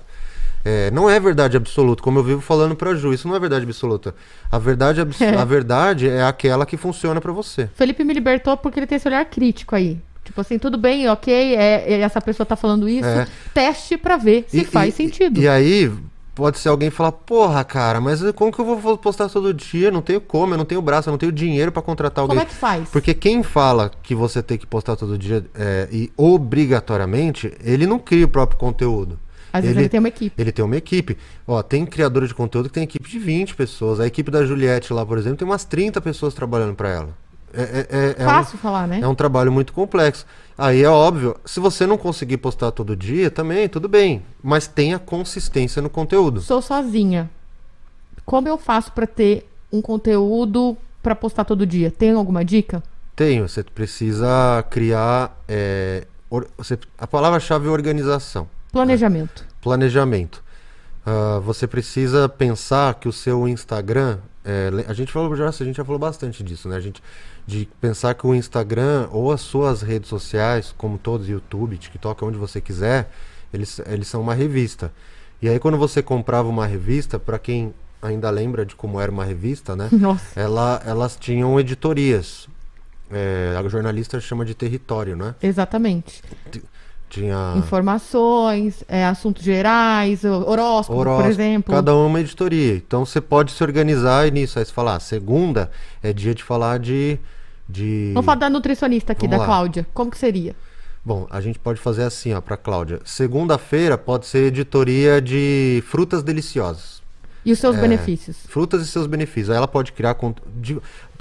É, 0.65 0.91
não 0.91 1.09
é 1.09 1.19
verdade 1.19 1.57
absoluta, 1.57 2.03
como 2.03 2.19
eu 2.19 2.25
vivo 2.25 2.41
falando 2.41 2.77
pra 2.77 2.95
Ju, 2.95 3.13
isso 3.13 3.27
não 3.29 3.35
é 3.35 3.41
verdade 3.41 3.65
absoluta. 3.65 4.15
A 4.51 4.59
verdade, 4.59 5.01
abs- 5.01 5.21
É. 5.21 5.35
a 5.37 5.45
verdade 5.45 6.09
é 6.09 6.23
aquela 6.23 6.67
que 6.67 6.77
funciona 6.77 7.21
pra 7.21 7.33
você. 7.33 7.69
Felipe 7.75 8.05
me 8.05 8.13
libertou 8.13 8.57
porque 8.57 8.79
ele 8.79 8.87
tem 8.87 8.97
esse 8.97 9.09
olhar 9.09 9.25
crítico 9.25 9.75
aí. 9.75 9.99
Tipo 10.25 10.41
assim, 10.43 10.59
tudo 10.59 10.77
bem, 10.79 11.09
ok, 11.09 11.33
é, 11.57 11.93
é, 11.95 12.01
essa 12.01 12.21
pessoa 12.21 12.47
tá 12.47 12.55
falando 12.55 12.89
isso. 12.89 13.09
É. 13.09 13.27
Teste 13.55 13.97
pra 13.97 14.17
ver 14.17 14.45
se 14.49 14.61
E- 14.61 14.65
faz 14.65 14.95
e- 14.95 14.97
sentido. 14.99 15.41
E 15.41 15.49
aí, 15.49 15.91
pode 16.35 16.59
ser 16.59 16.69
alguém 16.69 16.89
falar, 16.91 17.11
porra, 17.13 17.65
cara, 17.65 18.01
mas 18.01 18.21
como 18.33 18.53
que 18.53 18.61
eu 18.61 18.77
vou 18.77 18.97
postar 18.99 19.29
todo 19.29 19.53
dia? 19.53 19.91
Não 19.91 20.01
tenho 20.03 20.21
como, 20.21 20.55
eu 20.55 20.59
não 20.59 20.65
tenho 20.67 20.81
braço, 20.83 21.09
eu 21.09 21.13
não 21.13 21.19
tenho 21.19 21.33
dinheiro 21.33 21.73
pra 21.73 21.83
contratar 21.83 22.23
alguém. 22.23 22.37
Como 22.39 22.49
é 22.49 22.53
que 22.53 22.55
faz? 22.55 22.89
Porque 22.91 23.13
quem 23.15 23.43
fala 23.43 23.91
que 24.03 24.15
você 24.15 24.43
tem 24.43 24.57
que 24.59 24.67
postar 24.67 24.95
todo 24.95 25.19
dia 25.19 25.45
é, 25.55 25.89
e 25.91 26.13
obrigatoriamente, 26.17 27.53
ele 27.65 27.87
não 27.87 27.99
cria 27.99 28.25
o 28.27 28.29
próprio 28.29 28.59
conteúdo. 28.59 29.19
Às 29.53 29.63
vezes 29.63 29.77
ele 29.77 29.89
tem 29.89 29.99
uma 30.01 30.09
equipe. 30.09 30.41
Ele 30.41 30.53
tem 30.53 30.65
uma 30.65 30.77
equipe. 30.77 31.19
Ó, 31.47 31.63
tem 31.63 31.85
criadora 31.87 32.27
de 32.27 32.35
conteúdo 32.35 32.69
que 32.69 32.75
tem 32.75 32.85
equipe 32.85 33.09
de 33.09 33.19
20 33.19 33.55
pessoas. 33.55 34.01
A 34.01 34.07
equipe 34.07 34.31
da 34.31 34.45
Juliette 34.45 34.93
lá, 34.93 35.05
por 35.05 35.19
exemplo, 35.19 35.39
tem 35.39 35.47
umas 35.49 35.65
30 35.65 36.01
pessoas 36.01 36.35
trabalhando 36.35 36.75
pra 36.75 36.89
ela. 36.89 37.09
É, 37.53 37.63
é- 37.63 37.87
é- 37.91 38.15
é 38.19 38.27
um- 38.27 38.31
Fácil 38.31 38.59
falar, 38.59 38.87
né? 38.87 39.01
é 39.03 39.09
um 39.09 39.15
trabalho 39.15 39.51
muito 39.51 39.73
complexo. 39.73 40.25
Aí 40.57 40.83
é 40.85 40.89
óbvio, 40.89 41.37
se 41.45 41.59
você 41.59 41.85
não 41.87 41.99
conseguir 41.99 42.37
postar 42.37 42.71
todo 42.71 42.95
dia, 42.95 43.29
também, 43.31 43.69
tudo 43.69 43.89
bem. 43.89 44.23
Mas 44.43 44.67
tenha 44.69 44.99
consistência 45.01 45.83
no 45.83 45.91
conteúdo. 45.91 46.41
Sou 46.41 46.63
sozinha. 46.63 47.29
Como 48.25 48.47
eu 48.47 48.57
faço 48.57 48.93
pra 48.93 49.07
ter 49.07 49.49
um 49.73 49.83
conteúdo 49.83 50.77
pra 51.03 51.17
postar 51.17 51.45
todo 51.45 51.67
dia? 51.67 51.91
Tem 51.91 52.13
alguma 52.13 52.45
dica? 52.45 52.83
Tenho, 53.17 53.49
você 53.49 53.63
precisa 53.65 54.65
criar. 54.71 55.37
é, 55.49 56.07
or- 56.31 56.47
você- 56.57 56.79
a 56.97 57.07
palavra-chave 57.09 57.67
é 57.67 57.71
organização, 57.71 58.49
Planejamento. 58.73 59.45
planejamento. 59.61 60.43
Ah, 61.05 61.41
você 61.43 61.67
precisa 61.67 62.29
pensar 62.29 62.95
que 62.95 63.09
o 63.09 63.13
seu 63.13 63.49
Instagram. 63.49 64.19
é, 64.45 64.71
a 64.87 64.93
gente 64.93 65.13
falou 65.13 65.35
já, 65.37 65.49
a 65.49 65.53
gente 65.53 65.77
já 65.77 65.85
falou 65.85 65.99
bastante 65.99 66.43
disso, 66.43 66.69
né? 66.69 66.77
A 66.77 66.81
gente, 66.81 67.03
de 67.47 67.69
pensar 67.81 68.15
que 68.15 68.27
o 68.27 68.35
Instagram 68.35 69.09
ou 69.11 69.33
as 69.33 69.41
suas 69.41 69.83
redes 69.83 70.09
sociais, 70.09 70.75
como 70.77 70.99
todos, 70.99 71.29
YouTube, 71.29 71.77
TikTok, 71.77 72.25
onde 72.25 72.39
você 72.39 72.61
quiser, 72.61 73.11
eles, 73.53 73.81
eles 73.87 74.09
são 74.09 74.21
uma 74.21 74.35
revista. 74.35 74.93
E 75.43 75.49
aí 75.49 75.59
quando 75.59 75.77
você 75.77 76.03
comprava 76.03 76.49
uma 76.49 76.67
revista, 76.67 77.19
para 77.19 77.39
quem 77.39 77.75
ainda 78.01 78.31
lembra 78.31 78.65
de 78.65 78.75
como 78.75 79.01
era 79.01 79.11
uma 79.11 79.25
revista, 79.25 79.75
né? 79.75 79.89
Nossa. 79.93 80.39
Ela, 80.39 80.83
elas 80.87 81.17
tinham 81.17 81.59
editorias. 81.59 82.49
É, 83.11 83.57
a 83.59 83.69
jornalista 83.69 84.21
chama 84.21 84.45
de 84.45 84.55
território, 84.55 85.17
né? 85.17 85.35
Exatamente. 85.43 86.23
Tinha 87.11 87.55
Informações, 87.57 88.85
é, 88.89 89.05
assuntos 89.05 89.43
gerais, 89.43 90.25
horóscopo, 90.25 90.99
horóscopo, 91.01 91.23
por 91.23 91.29
exemplo. 91.29 91.75
cada 91.75 91.95
um 91.95 92.07
uma 92.07 92.21
editoria. 92.21 92.77
Então 92.77 93.05
você 93.05 93.21
pode 93.21 93.51
se 93.51 93.63
organizar 93.65 94.29
e 94.29 94.31
nisso. 94.31 94.59
Aí 94.61 94.65
você 94.65 94.73
fala, 94.73 94.95
ah, 94.95 95.01
segunda 95.01 95.71
é 96.03 96.13
dia 96.13 96.33
de 96.35 96.43
falar 96.45 96.79
de. 96.79 97.19
de... 97.69 98.13
Vamos 98.15 98.25
falar 98.25 98.39
da 98.39 98.49
nutricionista 98.49 99.13
aqui, 99.13 99.23
Vamos 99.27 99.37
da 99.39 99.41
lá. 99.43 99.47
Cláudia. 99.47 99.87
Como 99.93 100.09
que 100.11 100.17
seria? 100.19 100.55
Bom, 101.05 101.27
a 101.31 101.41
gente 101.41 101.59
pode 101.59 101.81
fazer 101.81 102.05
assim, 102.05 102.33
ó, 102.33 102.41
pra 102.41 102.57
Cláudia. 102.57 103.01
Segunda-feira 103.05 103.99
pode 103.99 104.27
ser 104.27 104.45
editoria 104.45 105.21
de 105.21 105.83
frutas 105.89 106.23
deliciosas. 106.23 107.01
E 107.45 107.51
os 107.51 107.59
seus 107.59 107.75
É. 107.77 107.81
benefícios? 107.81 108.37
Frutas 108.47 108.83
e 108.83 108.87
seus 108.87 109.07
benefícios. 109.09 109.51
Aí 109.51 109.57
ela 109.57 109.67
pode 109.67 109.93
criar. 109.93 110.17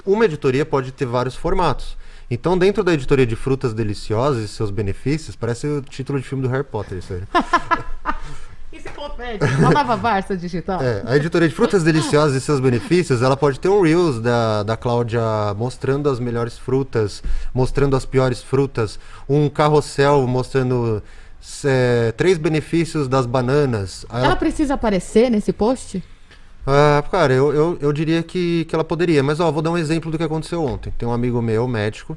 Uma 0.06 0.24
editoria 0.24 0.64
pode 0.64 0.92
ter 0.92 1.06
vários 1.06 1.34
formatos. 1.34 1.96
Então, 2.30 2.56
dentro 2.56 2.84
da 2.84 2.94
editoria 2.94 3.26
de 3.26 3.34
frutas 3.34 3.74
deliciosas 3.74 4.44
e 4.44 4.48
seus 4.48 4.70
benefícios, 4.70 5.34
parece 5.34 5.66
o 5.66 5.82
título 5.82 6.20
de 6.20 6.26
filme 6.26 6.42
do 6.42 6.48
Harry 6.48 6.62
Potter, 6.64 6.98
isso 6.98 7.12
aí. 7.12 7.22
Enciclopédia. 8.72 9.48
Uma 9.58 9.70
nova 9.70 9.96
Barça 9.96 10.36
digital. 10.36 10.80
É, 10.80 11.02
a 11.04 11.16
editoria 11.16 11.48
de 11.48 11.54
frutas 11.54 11.82
deliciosas 11.82 12.36
e 12.36 12.40
seus 12.40 12.60
benefícios, 12.60 13.20
ela 13.20 13.36
pode 13.36 13.58
ter 13.58 13.68
um 13.68 13.82
Reels 13.82 14.20
da, 14.20 14.62
da 14.62 14.76
Cláudia 14.76 15.20
mostrando 15.56 16.08
as 16.08 16.20
melhores 16.20 16.56
frutas, 16.56 17.20
mostrando 17.52 17.96
as 17.96 18.04
piores 18.06 18.40
frutas, 18.40 19.00
um 19.28 19.48
carrossel 19.48 20.24
mostrando 20.28 21.02
é, 21.64 22.12
três 22.12 22.38
benefícios 22.38 23.08
das 23.08 23.26
bananas. 23.26 24.06
Ela 24.08 24.26
ela- 24.26 24.36
precisa 24.36 24.74
aparecer 24.74 25.30
nesse 25.30 25.52
post? 25.52 26.00
Ah, 26.66 27.02
cara, 27.10 27.32
eu, 27.32 27.52
eu, 27.52 27.78
eu 27.80 27.92
diria 27.92 28.22
que, 28.22 28.64
que 28.66 28.74
ela 28.74 28.84
poderia, 28.84 29.22
mas 29.22 29.40
ó, 29.40 29.50
vou 29.50 29.62
dar 29.62 29.70
um 29.70 29.78
exemplo 29.78 30.10
do 30.10 30.18
que 30.18 30.24
aconteceu 30.24 30.62
ontem. 30.62 30.92
Tem 30.96 31.08
um 31.08 31.12
amigo 31.12 31.40
meu, 31.40 31.66
médico, 31.66 32.16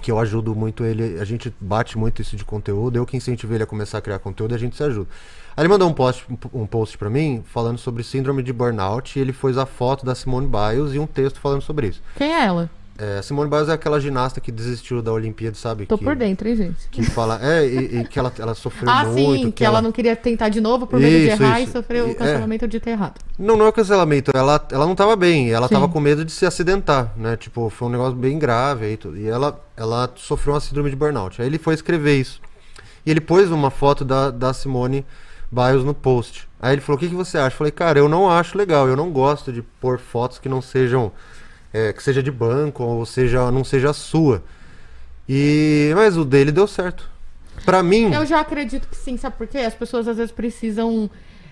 que 0.00 0.10
eu 0.10 0.18
ajudo 0.18 0.54
muito 0.54 0.84
ele, 0.84 1.18
a 1.20 1.24
gente 1.24 1.54
bate 1.60 1.96
muito 1.96 2.20
isso 2.20 2.36
de 2.36 2.44
conteúdo, 2.44 2.96
eu 2.96 3.06
que 3.06 3.16
incentivo 3.16 3.54
ele 3.54 3.62
a 3.62 3.66
começar 3.66 3.98
a 3.98 4.00
criar 4.00 4.18
conteúdo 4.18 4.54
a 4.54 4.58
gente 4.58 4.76
se 4.76 4.82
ajuda. 4.82 5.08
Aí 5.56 5.62
ele 5.62 5.68
mandou 5.68 5.88
um 5.88 5.92
post, 5.92 6.26
um, 6.52 6.66
post 6.66 6.96
pra 6.96 7.10
mim 7.10 7.42
falando 7.44 7.78
sobre 7.78 8.02
síndrome 8.02 8.42
de 8.42 8.52
burnout 8.52 9.18
e 9.18 9.22
ele 9.22 9.32
pôs 9.32 9.58
a 9.58 9.66
foto 9.66 10.04
da 10.06 10.14
Simone 10.14 10.48
Biles 10.48 10.94
e 10.94 10.98
um 10.98 11.06
texto 11.06 11.38
falando 11.38 11.62
sobre 11.62 11.88
isso. 11.88 12.02
Quem 12.16 12.32
é 12.32 12.44
ela? 12.44 12.70
É, 13.02 13.18
a 13.18 13.22
Simone 13.22 13.48
Biles 13.48 13.70
é 13.70 13.72
aquela 13.72 13.98
ginasta 13.98 14.42
que 14.42 14.52
desistiu 14.52 15.00
da 15.00 15.10
Olimpíada, 15.10 15.56
sabe? 15.56 15.86
Tô 15.86 15.96
que, 15.96 16.04
por 16.04 16.14
dentro, 16.14 16.46
hein, 16.46 16.54
gente? 16.54 16.86
Que 16.90 17.02
fala, 17.02 17.40
é, 17.42 17.66
e, 17.66 18.00
e 18.00 18.04
que 18.04 18.18
ela, 18.18 18.30
ela 18.38 18.54
sofreu 18.54 18.90
Ah, 18.90 19.04
muito. 19.04 19.42
sim, 19.44 19.50
que 19.50 19.64
ela 19.64 19.80
não 19.80 19.90
queria 19.90 20.14
tentar 20.14 20.50
de 20.50 20.60
novo 20.60 20.86
por 20.86 21.00
medo 21.00 21.10
Isso, 21.10 21.36
de 21.38 21.42
errar 21.42 21.60
isso. 21.62 21.70
e 21.70 21.72
sofreu 21.72 22.10
o 22.10 22.14
cancelamento 22.14 22.68
de 22.68 22.78
ter 22.78 22.90
errado. 22.90 23.14
Não, 23.38 23.56
não 23.56 23.64
é 23.64 23.68
o 23.70 23.72
cancelamento. 23.72 24.30
Ela, 24.34 24.62
ela 24.70 24.86
não 24.86 24.94
tava 24.94 25.16
bem. 25.16 25.50
Ela 25.50 25.66
Sim. 25.66 25.74
tava 25.76 25.88
com 25.88 25.98
medo 25.98 26.26
de 26.26 26.30
se 26.32 26.44
acidentar, 26.44 27.14
né? 27.16 27.38
Tipo, 27.38 27.70
foi 27.70 27.88
um 27.88 27.90
negócio 27.90 28.14
bem 28.14 28.38
grave 28.38 28.84
aí. 28.84 28.96
tudo. 28.98 29.16
E 29.16 29.26
ela, 29.26 29.58
ela 29.78 30.12
sofreu 30.16 30.52
uma 30.52 30.60
síndrome 30.60 30.90
de 30.90 30.96
burnout. 30.96 31.40
Aí 31.40 31.48
ele 31.48 31.58
foi 31.58 31.72
escrever 31.72 32.20
isso. 32.20 32.38
E 33.06 33.10
ele 33.10 33.20
pôs 33.22 33.50
uma 33.50 33.70
foto 33.70 34.04
da, 34.04 34.30
da 34.30 34.52
Simone 34.52 35.06
Biles 35.50 35.84
no 35.84 35.94
post. 35.94 36.46
Aí 36.60 36.74
ele 36.74 36.82
falou: 36.82 36.98
O 36.98 37.00
que, 37.00 37.08
que 37.08 37.14
você 37.14 37.38
acha? 37.38 37.54
Eu 37.54 37.58
falei: 37.58 37.70
Cara, 37.70 37.98
eu 37.98 38.10
não 38.10 38.30
acho 38.30 38.58
legal. 38.58 38.86
Eu 38.86 38.94
não 38.94 39.10
gosto 39.10 39.50
de 39.50 39.62
pôr 39.62 39.98
fotos 39.98 40.38
que 40.38 40.50
não 40.50 40.60
sejam. 40.60 41.10
É, 41.72 41.92
que 41.92 42.02
seja 42.02 42.22
de 42.22 42.30
banco 42.30 42.82
ou 42.82 43.04
seja, 43.06 43.50
não 43.50 43.64
seja 43.64 43.90
a 43.90 43.94
sua. 43.94 44.42
E, 45.28 45.92
mas 45.94 46.16
o 46.16 46.24
dele 46.24 46.50
deu 46.52 46.66
certo. 46.66 47.08
Pra 47.64 47.82
mim. 47.82 48.12
Eu 48.12 48.24
já 48.26 48.40
acredito 48.40 48.88
que 48.88 48.96
sim, 48.96 49.16
sabe 49.16 49.36
por 49.36 49.46
quê? 49.46 49.58
As 49.58 49.74
pessoas 49.74 50.08
às 50.08 50.16
vezes 50.16 50.32
precisam. 50.32 51.10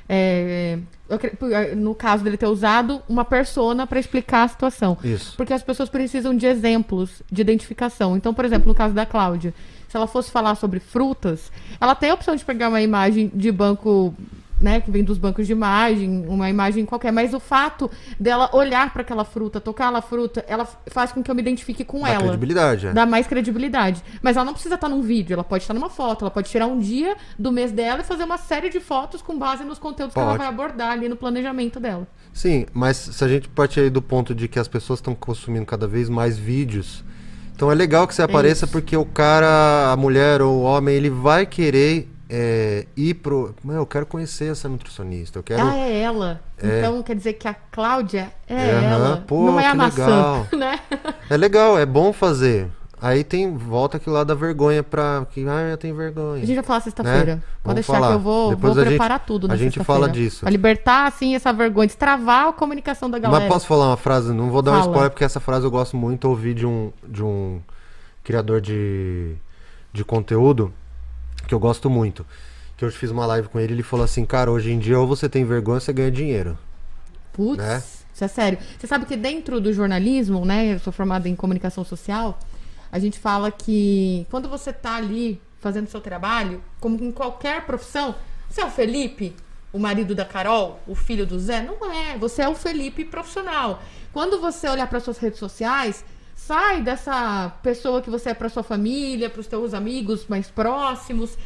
é, 0.08 0.78
acre- 1.10 1.32
no 1.76 1.94
caso 1.94 2.24
dele 2.24 2.36
ter 2.38 2.46
usado 2.46 3.02
uma 3.08 3.24
persona 3.24 3.86
pra 3.86 4.00
explicar 4.00 4.44
a 4.44 4.48
situação. 4.48 4.96
Isso. 5.04 5.34
Porque 5.36 5.52
as 5.52 5.62
pessoas 5.62 5.88
precisam 5.90 6.34
de 6.34 6.46
exemplos 6.46 7.22
de 7.30 7.42
identificação. 7.42 8.16
Então, 8.16 8.32
por 8.32 8.44
exemplo, 8.44 8.66
no 8.68 8.74
caso 8.74 8.94
da 8.94 9.04
Cláudia, 9.04 9.52
se 9.86 9.96
ela 9.96 10.06
fosse 10.06 10.30
falar 10.30 10.54
sobre 10.54 10.80
frutas, 10.80 11.52
ela 11.80 11.94
tem 11.94 12.10
a 12.10 12.14
opção 12.14 12.34
de 12.34 12.44
pegar 12.44 12.68
uma 12.70 12.80
imagem 12.80 13.30
de 13.34 13.52
banco, 13.52 14.14
né, 14.60 14.80
que 14.80 14.90
vem 14.90 15.04
dos 15.04 15.18
bancos 15.18 15.46
de 15.46 15.52
imagem, 15.52 16.24
uma 16.28 16.48
imagem 16.50 16.84
qualquer, 16.84 17.12
mas 17.12 17.32
o 17.32 17.40
fato 17.40 17.90
dela 18.18 18.50
olhar 18.52 18.92
para 18.92 19.02
aquela 19.02 19.24
fruta, 19.24 19.60
tocar 19.60 19.92
na 19.92 20.02
fruta, 20.02 20.44
ela 20.48 20.66
faz 20.88 21.12
com 21.12 21.22
que 21.22 21.30
eu 21.30 21.34
me 21.34 21.40
identifique 21.40 21.84
com 21.84 22.00
Dá 22.00 22.10
ela. 22.10 22.22
credibilidade, 22.22 22.86
é. 22.88 22.92
Dá 22.92 23.06
mais 23.06 23.26
credibilidade. 23.26 24.02
Mas 24.22 24.36
ela 24.36 24.44
não 24.44 24.52
precisa 24.52 24.74
estar 24.74 24.88
num 24.88 25.02
vídeo, 25.02 25.34
ela 25.34 25.44
pode 25.44 25.64
estar 25.64 25.74
numa 25.74 25.88
foto, 25.90 26.24
ela 26.24 26.30
pode 26.30 26.50
tirar 26.50 26.66
um 26.66 26.78
dia 26.78 27.16
do 27.38 27.52
mês 27.52 27.70
dela 27.72 28.00
e 28.00 28.04
fazer 28.04 28.24
uma 28.24 28.38
série 28.38 28.68
de 28.68 28.80
fotos 28.80 29.22
com 29.22 29.38
base 29.38 29.64
nos 29.64 29.78
conteúdos 29.78 30.14
que 30.14 30.18
ela 30.20 30.30
Pode. 30.30 30.38
vai 30.38 30.48
abordar 30.48 30.92
ali 30.92 31.08
no 31.08 31.16
planejamento 31.16 31.78
dela. 31.78 32.06
Sim, 32.32 32.66
mas 32.72 32.96
se 32.96 33.24
a 33.24 33.28
gente 33.28 33.48
partir 33.48 33.80
aí 33.80 33.90
do 33.90 34.02
ponto 34.02 34.34
de 34.34 34.48
que 34.48 34.58
as 34.58 34.68
pessoas 34.68 34.98
estão 34.98 35.14
consumindo 35.14 35.66
cada 35.66 35.86
vez 35.86 36.08
mais 36.08 36.36
vídeos, 36.38 37.04
então 37.54 37.70
é 37.70 37.74
legal 37.74 38.06
que 38.06 38.14
você 38.14 38.22
apareça 38.22 38.64
isso. 38.64 38.72
porque 38.72 38.96
o 38.96 39.04
cara, 39.04 39.92
a 39.92 39.96
mulher 39.96 40.40
ou 40.42 40.58
o 40.58 40.62
homem, 40.62 40.94
ele 40.94 41.10
vai 41.10 41.44
querer 41.46 42.08
é, 42.28 42.86
ir 42.96 43.14
pro. 43.14 43.54
Eu 43.68 43.86
quero 43.86 44.04
conhecer 44.06 44.50
essa 44.52 44.68
nutricionista, 44.68 45.38
eu 45.38 45.42
quero. 45.42 45.66
Ah, 45.66 45.76
é 45.76 46.00
ela. 46.00 46.40
É. 46.62 46.78
Então 46.80 47.02
quer 47.02 47.16
dizer 47.16 47.34
que 47.34 47.48
a 47.48 47.54
Cláudia 47.54 48.30
é 48.46 48.70
Aham, 48.72 48.82
ela. 48.90 49.24
pô, 49.26 49.46
não 49.46 49.60
é 49.60 49.66
a 49.66 49.74
maçã, 49.74 50.04
legal. 50.04 50.46
né? 50.56 50.80
É 51.30 51.36
legal, 51.36 51.78
é 51.78 51.86
bom 51.86 52.12
fazer. 52.12 52.68
Aí 53.00 53.22
tem 53.22 53.56
volta 53.56 53.96
aquilo 53.96 54.16
lá 54.16 54.24
da 54.24 54.34
vergonha 54.34 54.82
pra. 54.82 55.24
Que, 55.30 55.46
ah, 55.48 55.68
eu 55.70 55.76
tenho 55.78 55.94
vergonha. 55.94 56.42
A 56.42 56.44
gente 56.44 56.56
vai 56.56 56.64
falar 56.64 56.80
sexta-feira. 56.80 57.36
Né? 57.36 57.42
Pode 57.62 57.74
deixar 57.76 57.92
falar. 57.92 58.08
que 58.08 58.14
eu 58.14 58.18
vou, 58.18 58.50
Depois 58.50 58.74
vou 58.74 58.82
a 58.82 58.84
gente- 58.84 58.92
preparar 58.98 59.24
tudo 59.24 59.52
a 59.52 59.56
gente 59.56 59.84
fala 59.84 60.08
disso. 60.08 60.40
Pra 60.40 60.50
libertar, 60.50 61.06
assim, 61.06 61.36
essa 61.36 61.52
vergonha, 61.52 61.86
destravar 61.86 62.48
a 62.48 62.52
comunicação 62.52 63.08
da 63.08 63.20
galera. 63.20 63.44
Mas 63.44 63.52
posso 63.52 63.68
falar 63.68 63.86
uma 63.86 63.96
frase? 63.96 64.32
Não 64.34 64.50
vou 64.50 64.62
dar 64.62 64.72
um 64.72 64.74
Fala. 64.74 64.86
spoiler, 64.86 65.10
porque 65.10 65.22
essa 65.24 65.38
frase 65.38 65.64
eu 65.64 65.70
gosto 65.70 65.96
muito. 65.96 66.26
Eu 66.26 66.30
ouvi 66.32 66.52
de 66.52 66.66
um, 66.66 66.92
de 67.06 67.22
um 67.22 67.60
criador 68.24 68.60
de, 68.60 69.36
de 69.92 70.04
conteúdo 70.04 70.74
que 71.48 71.54
eu 71.54 71.58
gosto 71.58 71.90
muito. 71.90 72.24
Que 72.76 72.84
eu 72.84 72.92
fiz 72.92 73.10
uma 73.10 73.26
live 73.26 73.48
com 73.48 73.58
ele. 73.58 73.72
Ele 73.72 73.82
falou 73.82 74.04
assim: 74.04 74.24
Cara, 74.24 74.52
hoje 74.52 74.70
em 74.70 74.78
dia, 74.78 75.00
ou 75.00 75.06
você 75.06 75.28
tem 75.28 75.44
vergonha 75.44 75.76
ou 75.76 75.80
você 75.80 75.92
ganha 75.92 76.10
dinheiro. 76.10 76.56
Putz, 77.32 77.56
né? 77.56 77.82
isso 78.14 78.24
é 78.24 78.28
sério. 78.28 78.58
Você 78.78 78.86
sabe 78.86 79.06
que 79.06 79.16
dentro 79.16 79.60
do 79.60 79.72
jornalismo, 79.72 80.44
né? 80.44 80.74
Eu 80.74 80.78
sou 80.78 80.92
formada 80.92 81.28
em 81.28 81.34
comunicação 81.34 81.84
social. 81.84 82.38
A 82.92 82.98
gente 82.98 83.18
fala 83.18 83.50
que 83.50 84.26
quando 84.30 84.48
você 84.48 84.72
tá 84.72 84.96
ali 84.96 85.40
fazendo 85.60 85.88
seu 85.88 86.00
trabalho, 86.00 86.62
como 86.80 87.02
em 87.02 87.10
qualquer 87.10 87.66
profissão, 87.66 88.14
você 88.48 88.60
é 88.60 88.64
o 88.64 88.70
Felipe, 88.70 89.34
o 89.72 89.78
marido 89.78 90.14
da 90.14 90.24
Carol, 90.24 90.80
o 90.86 90.94
filho 90.94 91.26
do 91.26 91.38
Zé? 91.38 91.62
Não 91.62 91.92
é. 91.92 92.16
Você 92.18 92.42
é 92.42 92.48
o 92.48 92.54
Felipe 92.54 93.04
profissional. 93.04 93.82
Quando 94.12 94.40
você 94.40 94.68
olhar 94.68 94.86
para 94.86 95.00
suas 95.00 95.18
redes 95.18 95.38
sociais, 95.38 96.04
sai 96.48 96.80
dessa 96.80 97.52
pessoa 97.62 98.00
que 98.00 98.08
você 98.08 98.30
é 98.30 98.34
para 98.34 98.48
sua 98.48 98.62
família, 98.62 99.28
para 99.28 99.42
os 99.42 99.46
teus 99.46 99.74
amigos 99.74 100.26
mais 100.26 100.48
próximos, 100.48 101.36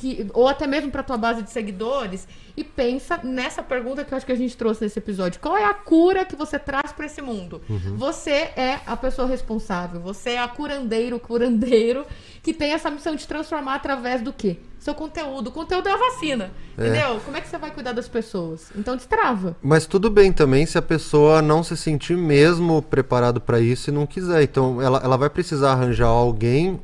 que, 0.00 0.26
ou 0.32 0.48
até 0.48 0.66
mesmo 0.66 0.90
para 0.90 1.02
tua 1.02 1.18
base 1.18 1.42
de 1.42 1.50
seguidores, 1.50 2.26
e 2.56 2.64
pensa 2.64 3.20
nessa 3.22 3.62
pergunta 3.62 4.04
que 4.04 4.12
eu 4.12 4.16
acho 4.16 4.26
que 4.26 4.32
a 4.32 4.36
gente 4.36 4.56
trouxe 4.56 4.82
nesse 4.82 4.98
episódio. 4.98 5.40
Qual 5.40 5.56
é 5.56 5.64
a 5.64 5.74
cura 5.74 6.24
que 6.24 6.34
você 6.34 6.58
traz 6.58 6.92
para 6.92 7.06
esse 7.06 7.20
mundo? 7.20 7.60
Você 7.96 8.30
é 8.56 8.80
a 8.86 8.96
pessoa 8.96 9.28
responsável, 9.28 10.00
você 10.00 10.30
é 10.30 10.38
a 10.38 10.48
curandeiro, 10.48 11.20
curandeiro 11.20 12.06
que 12.42 12.54
tem 12.54 12.72
essa 12.72 12.90
missão 12.90 13.14
de 13.14 13.26
transformar 13.26 13.74
através 13.74 14.22
do 14.22 14.32
quê? 14.32 14.56
Seu 14.78 14.94
conteúdo. 14.94 15.48
O 15.48 15.52
conteúdo 15.52 15.86
é 15.88 15.92
a 15.92 15.96
vacina. 15.96 16.50
Entendeu? 16.72 17.20
Como 17.22 17.36
é 17.36 17.40
que 17.42 17.48
você 17.48 17.58
vai 17.58 17.70
cuidar 17.70 17.92
das 17.92 18.08
pessoas? 18.08 18.70
Então 18.74 18.96
destrava. 18.96 19.54
Mas 19.62 19.86
tudo 19.86 20.08
bem 20.08 20.32
também 20.32 20.64
se 20.64 20.78
a 20.78 20.82
pessoa 20.82 21.42
não 21.42 21.62
se 21.62 21.76
sentir 21.76 22.16
mesmo 22.16 22.80
preparado 22.80 23.40
para 23.42 23.60
isso 23.60 23.90
e 23.90 23.92
não 23.92 24.06
quiser. 24.06 24.42
Então 24.42 24.80
ela, 24.80 24.98
ela 25.04 25.18
vai 25.18 25.28
precisar 25.28 25.72
arranjar 25.72 26.06
alguém 26.06 26.80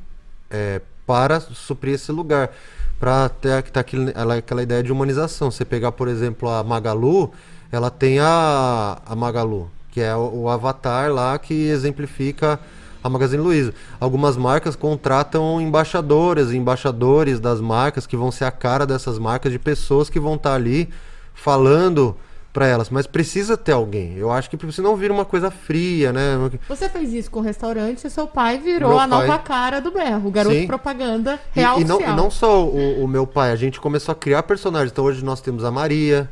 é, 0.50 0.82
para 1.06 1.40
suprir 1.40 1.94
esse 1.94 2.12
lugar. 2.12 2.50
Para 2.98 3.28
ter 3.28 3.62
tá 3.64 3.80
aquele, 3.80 4.12
ela- 4.14 4.36
aquela 4.36 4.62
ideia 4.62 4.82
de 4.82 4.90
humanização. 4.90 5.50
Você 5.50 5.64
pegar, 5.64 5.92
por 5.92 6.08
exemplo, 6.08 6.48
a 6.48 6.62
Magalu, 6.64 7.30
ela 7.70 7.90
tem 7.90 8.18
a, 8.20 8.98
a 9.04 9.14
Magalu, 9.14 9.70
que 9.90 10.00
é 10.00 10.14
o, 10.16 10.42
o 10.44 10.48
avatar 10.50 11.12
lá 11.12 11.38
que 11.38 11.52
exemplifica 11.68 12.58
a 13.04 13.08
Magazine 13.08 13.42
Luiza. 13.42 13.72
Algumas 14.00 14.36
marcas 14.36 14.74
contratam 14.74 15.60
embaixadoras 15.60 16.50
e 16.52 16.56
embaixadores 16.56 17.38
das 17.38 17.60
marcas 17.60 18.06
que 18.06 18.16
vão 18.16 18.32
ser 18.32 18.44
a 18.44 18.50
cara 18.50 18.86
dessas 18.86 19.18
marcas, 19.18 19.52
de 19.52 19.58
pessoas 19.58 20.08
que 20.10 20.18
vão 20.18 20.34
estar 20.34 20.54
ali 20.54 20.88
falando 21.34 22.16
para 22.56 22.66
elas. 22.66 22.88
Mas 22.88 23.06
precisa 23.06 23.54
ter 23.54 23.72
alguém. 23.72 24.16
Eu 24.16 24.32
acho 24.32 24.48
que 24.48 24.56
você 24.56 24.80
não 24.80 24.96
vira 24.96 25.12
uma 25.12 25.26
coisa 25.26 25.50
fria, 25.50 26.10
né? 26.10 26.22
Você 26.66 26.88
fez 26.88 27.12
isso 27.12 27.30
com 27.30 27.40
o 27.40 27.42
restaurante 27.42 28.06
e 28.06 28.10
seu 28.10 28.26
pai 28.26 28.56
virou 28.56 28.88
Meu 28.88 28.98
a 28.98 29.06
pai- 29.06 29.26
nova 29.26 29.38
cara 29.38 29.78
do 29.78 29.90
berro. 29.90 30.28
O 30.28 30.30
garoto 30.30 30.56
Sim. 30.56 30.66
propaganda 30.66 31.38
E, 31.54 31.60
real 31.60 31.78
e 31.78 31.84
não, 31.84 32.00
e 32.00 32.06
não 32.06 32.30
só 32.30 32.64
o, 32.64 33.04
o 33.04 33.06
meu 33.06 33.26
pai, 33.26 33.52
a 33.52 33.56
gente 33.56 33.78
começou 33.78 34.12
a 34.12 34.16
criar 34.16 34.42
personagens. 34.44 34.90
Então 34.90 35.04
hoje 35.04 35.22
nós 35.22 35.42
temos 35.42 35.64
a 35.64 35.70
Maria. 35.70 36.30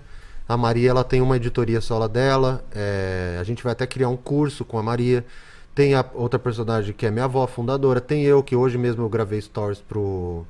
A 0.49 0.57
Maria 0.57 0.89
ela 0.91 1.05
tem 1.05 1.21
uma 1.21 1.37
editoria 1.37 1.83
sola 1.83 2.09
dela. 2.09 2.65
é, 2.75 3.37
a 3.39 3.43
gente 3.45 3.63
vai 3.63 3.73
até 3.73 3.87
criar 3.87 4.09
um 4.09 4.17
curso 4.17 4.65
com 4.65 4.79
a 4.79 4.83
Maria. 4.83 5.25
Tem 5.75 5.95
a 5.95 6.03
outra 6.15 6.39
personagem 6.39 6.95
que 6.95 7.05
é 7.05 7.11
minha 7.11 7.27
avó, 7.27 7.47
fundadora. 7.47 8.01
Tem 8.01 8.23
eu, 8.23 8.43
que 8.43 8.57
hoje 8.57 8.79
mesmo 8.79 9.03
eu 9.05 9.09
gravei 9.11 9.41
stories 9.43 9.81
pro, 9.81 10.47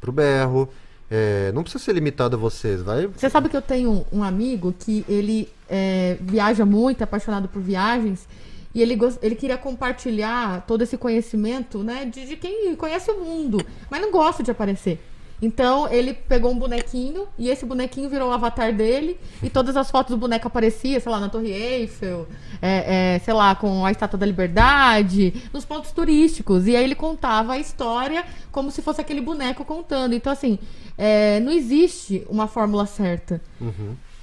pro 0.00 0.10
Berro. 0.10 0.68
É, 1.10 1.50
não 1.52 1.62
precisa 1.62 1.82
ser 1.82 1.92
limitado 1.94 2.36
a 2.36 2.38
vocês, 2.38 2.82
vai. 2.82 3.06
Você 3.06 3.30
sabe 3.30 3.48
que 3.48 3.56
eu 3.56 3.62
tenho 3.62 4.04
um 4.12 4.22
amigo 4.22 4.74
que 4.78 5.04
ele 5.08 5.48
é, 5.68 6.18
viaja 6.20 6.66
muito, 6.66 7.00
é 7.00 7.04
apaixonado 7.04 7.48
por 7.48 7.62
viagens, 7.62 8.28
e 8.74 8.82
ele, 8.82 8.98
ele 9.22 9.34
queria 9.34 9.56
compartilhar 9.56 10.64
todo 10.66 10.82
esse 10.82 10.98
conhecimento, 10.98 11.82
né, 11.82 12.04
de, 12.04 12.26
de 12.26 12.36
quem 12.36 12.76
conhece 12.76 13.10
o 13.10 13.20
mundo, 13.20 13.58
mas 13.90 14.00
não 14.00 14.10
gosta 14.10 14.42
de 14.42 14.50
aparecer. 14.50 15.00
Então 15.40 15.90
ele 15.92 16.12
pegou 16.12 16.50
um 16.50 16.58
bonequinho 16.58 17.26
e 17.38 17.48
esse 17.48 17.64
bonequinho 17.64 18.08
virou 18.08 18.30
o 18.30 18.32
avatar 18.32 18.74
dele 18.74 19.18
e 19.42 19.48
todas 19.48 19.76
as 19.76 19.90
fotos 19.90 20.10
do 20.10 20.18
boneco 20.18 20.48
apareciam, 20.48 21.00
sei 21.00 21.12
lá, 21.12 21.20
na 21.20 21.28
Torre 21.28 21.52
Eiffel, 21.52 22.26
é, 22.60 23.14
é, 23.14 23.18
sei 23.20 23.32
lá, 23.34 23.54
com 23.54 23.84
a 23.84 23.90
Estátua 23.92 24.18
da 24.18 24.26
Liberdade, 24.26 25.42
nos 25.52 25.64
pontos 25.64 25.92
turísticos. 25.92 26.66
E 26.66 26.74
aí 26.74 26.82
ele 26.82 26.94
contava 26.94 27.52
a 27.52 27.58
história 27.58 28.24
como 28.50 28.70
se 28.70 28.82
fosse 28.82 29.00
aquele 29.00 29.20
boneco 29.20 29.64
contando. 29.64 30.14
Então, 30.14 30.32
assim, 30.32 30.58
é, 30.96 31.38
não 31.40 31.52
existe 31.52 32.26
uma 32.28 32.48
fórmula 32.48 32.86
certa. 32.86 33.40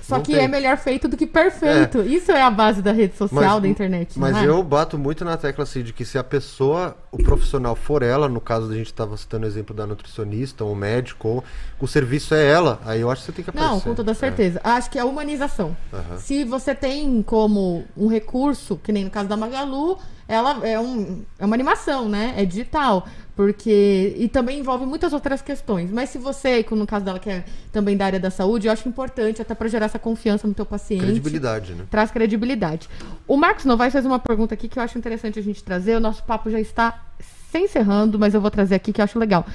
Só 0.08 0.18
Não 0.18 0.24
que 0.24 0.34
tem. 0.34 0.44
é 0.44 0.48
melhor 0.48 0.78
feito 0.78 1.08
do 1.08 1.18
que 1.18 1.26
perfeito. 1.26 2.02
Isso 2.04 2.32
é 2.32 2.40
a 2.40 2.52
base 2.52 2.80
da 2.80 2.92
rede 2.92 3.18
social, 3.18 3.60
da 3.60 3.68
internet. 3.68 4.20
Mas 4.20 4.38
é? 4.38 4.46
eu 4.48 4.62
bato 4.62 5.00
muito 5.00 5.26
na 5.26 5.36
tecla 5.36 5.64
assim, 5.64 5.82
de 5.82 5.92
que 5.94 6.06
se 6.06 6.16
a 6.16 6.24
pessoa, 6.24 6.96
o 7.12 7.18
profissional 7.18 7.76
for 7.76 8.04
ela, 8.04 8.30
no 8.30 8.40
caso 8.40 8.68
da 8.68 8.76
gente 8.76 8.86
estava 8.86 9.18
citando 9.18 9.46
o 9.46 9.50
exemplo 9.50 9.76
da 9.76 9.88
nutricionista, 9.88 10.64
ou 10.64 10.76
médico, 10.76 11.28
ou 11.28 11.44
o 11.80 11.88
serviço 11.88 12.36
é 12.36 12.46
ela, 12.46 12.80
aí 12.86 13.02
eu 13.02 13.10
acho 13.10 13.22
que 13.22 13.26
você 13.28 13.32
tem 13.32 13.44
que 13.44 13.50
aparecer. 13.50 13.72
Não, 13.74 13.80
com 13.80 13.96
toda 13.96 14.12
É. 14.12 14.14
certeza. 14.14 14.62
Acho 14.64 14.92
que 14.92 15.00
é 15.00 15.02
a 15.02 15.06
humanização. 15.06 15.76
Aham. 15.92 16.18
Se 16.20 16.44
você 16.44 16.76
tem 16.76 17.24
como 17.24 17.84
um 17.98 18.08
recurso, 18.08 18.78
que 18.84 18.92
nem 18.92 19.06
no 19.06 19.10
caso 19.10 19.28
da 19.28 19.36
Magalu, 19.36 19.98
ela 20.28 20.66
é, 20.66 20.80
um, 20.80 21.24
é 21.38 21.46
uma 21.46 21.56
animação, 21.56 22.10
né? 22.10 22.34
É 22.38 22.46
digital. 22.46 23.08
Porque. 23.36 24.16
E 24.18 24.28
também 24.28 24.60
envolve 24.60 24.86
muitas 24.86 25.14
outras 25.14 25.42
questões. 25.42 25.92
Mas 25.92 26.10
se 26.10 26.18
você, 26.18 26.64
como 26.64 26.82
no 26.82 26.88
caso 26.88 27.06
dela, 27.06 27.20
que 27.20 27.30
é 27.30 27.44
também 27.72 27.98
da 27.98 28.06
área 28.06 28.20
da 28.20 28.32
saúde, 28.32 28.68
eu 28.68 28.74
acho 28.74 28.88
importante 28.88 29.42
até 29.42 29.54
para 29.54 29.68
gerar 29.68 29.86
essa 29.86 30.00
confiança 30.00 30.48
no 30.48 30.54
teu 30.54 30.66
paciente. 30.66 31.04
Credibilidade, 31.04 31.74
né? 31.74 31.84
Traz 31.92 32.12
credibilidade. 32.12 32.90
O 33.28 33.36
Marcos 33.36 33.66
Novaes 33.66 33.92
fez 33.92 34.06
uma 34.06 34.20
pergunta 34.20 34.54
aqui 34.54 34.68
que 34.68 34.80
eu 34.80 34.84
acho 34.84 34.98
interessante 34.98 35.38
a 35.38 35.44
gente 35.44 35.64
trazer. 35.64 35.98
O 35.98 36.00
nosso 36.00 36.24
papo 36.24 36.50
já 36.50 36.60
está 36.60 37.04
se 37.20 37.60
encerrando, 37.60 38.18
mas 38.18 38.34
eu 38.34 38.42
vou 38.42 38.50
trazer 38.50 38.76
aqui 38.76 38.92
que 38.92 39.02
eu 39.02 39.04
acho 39.04 39.20
legal. 39.20 39.46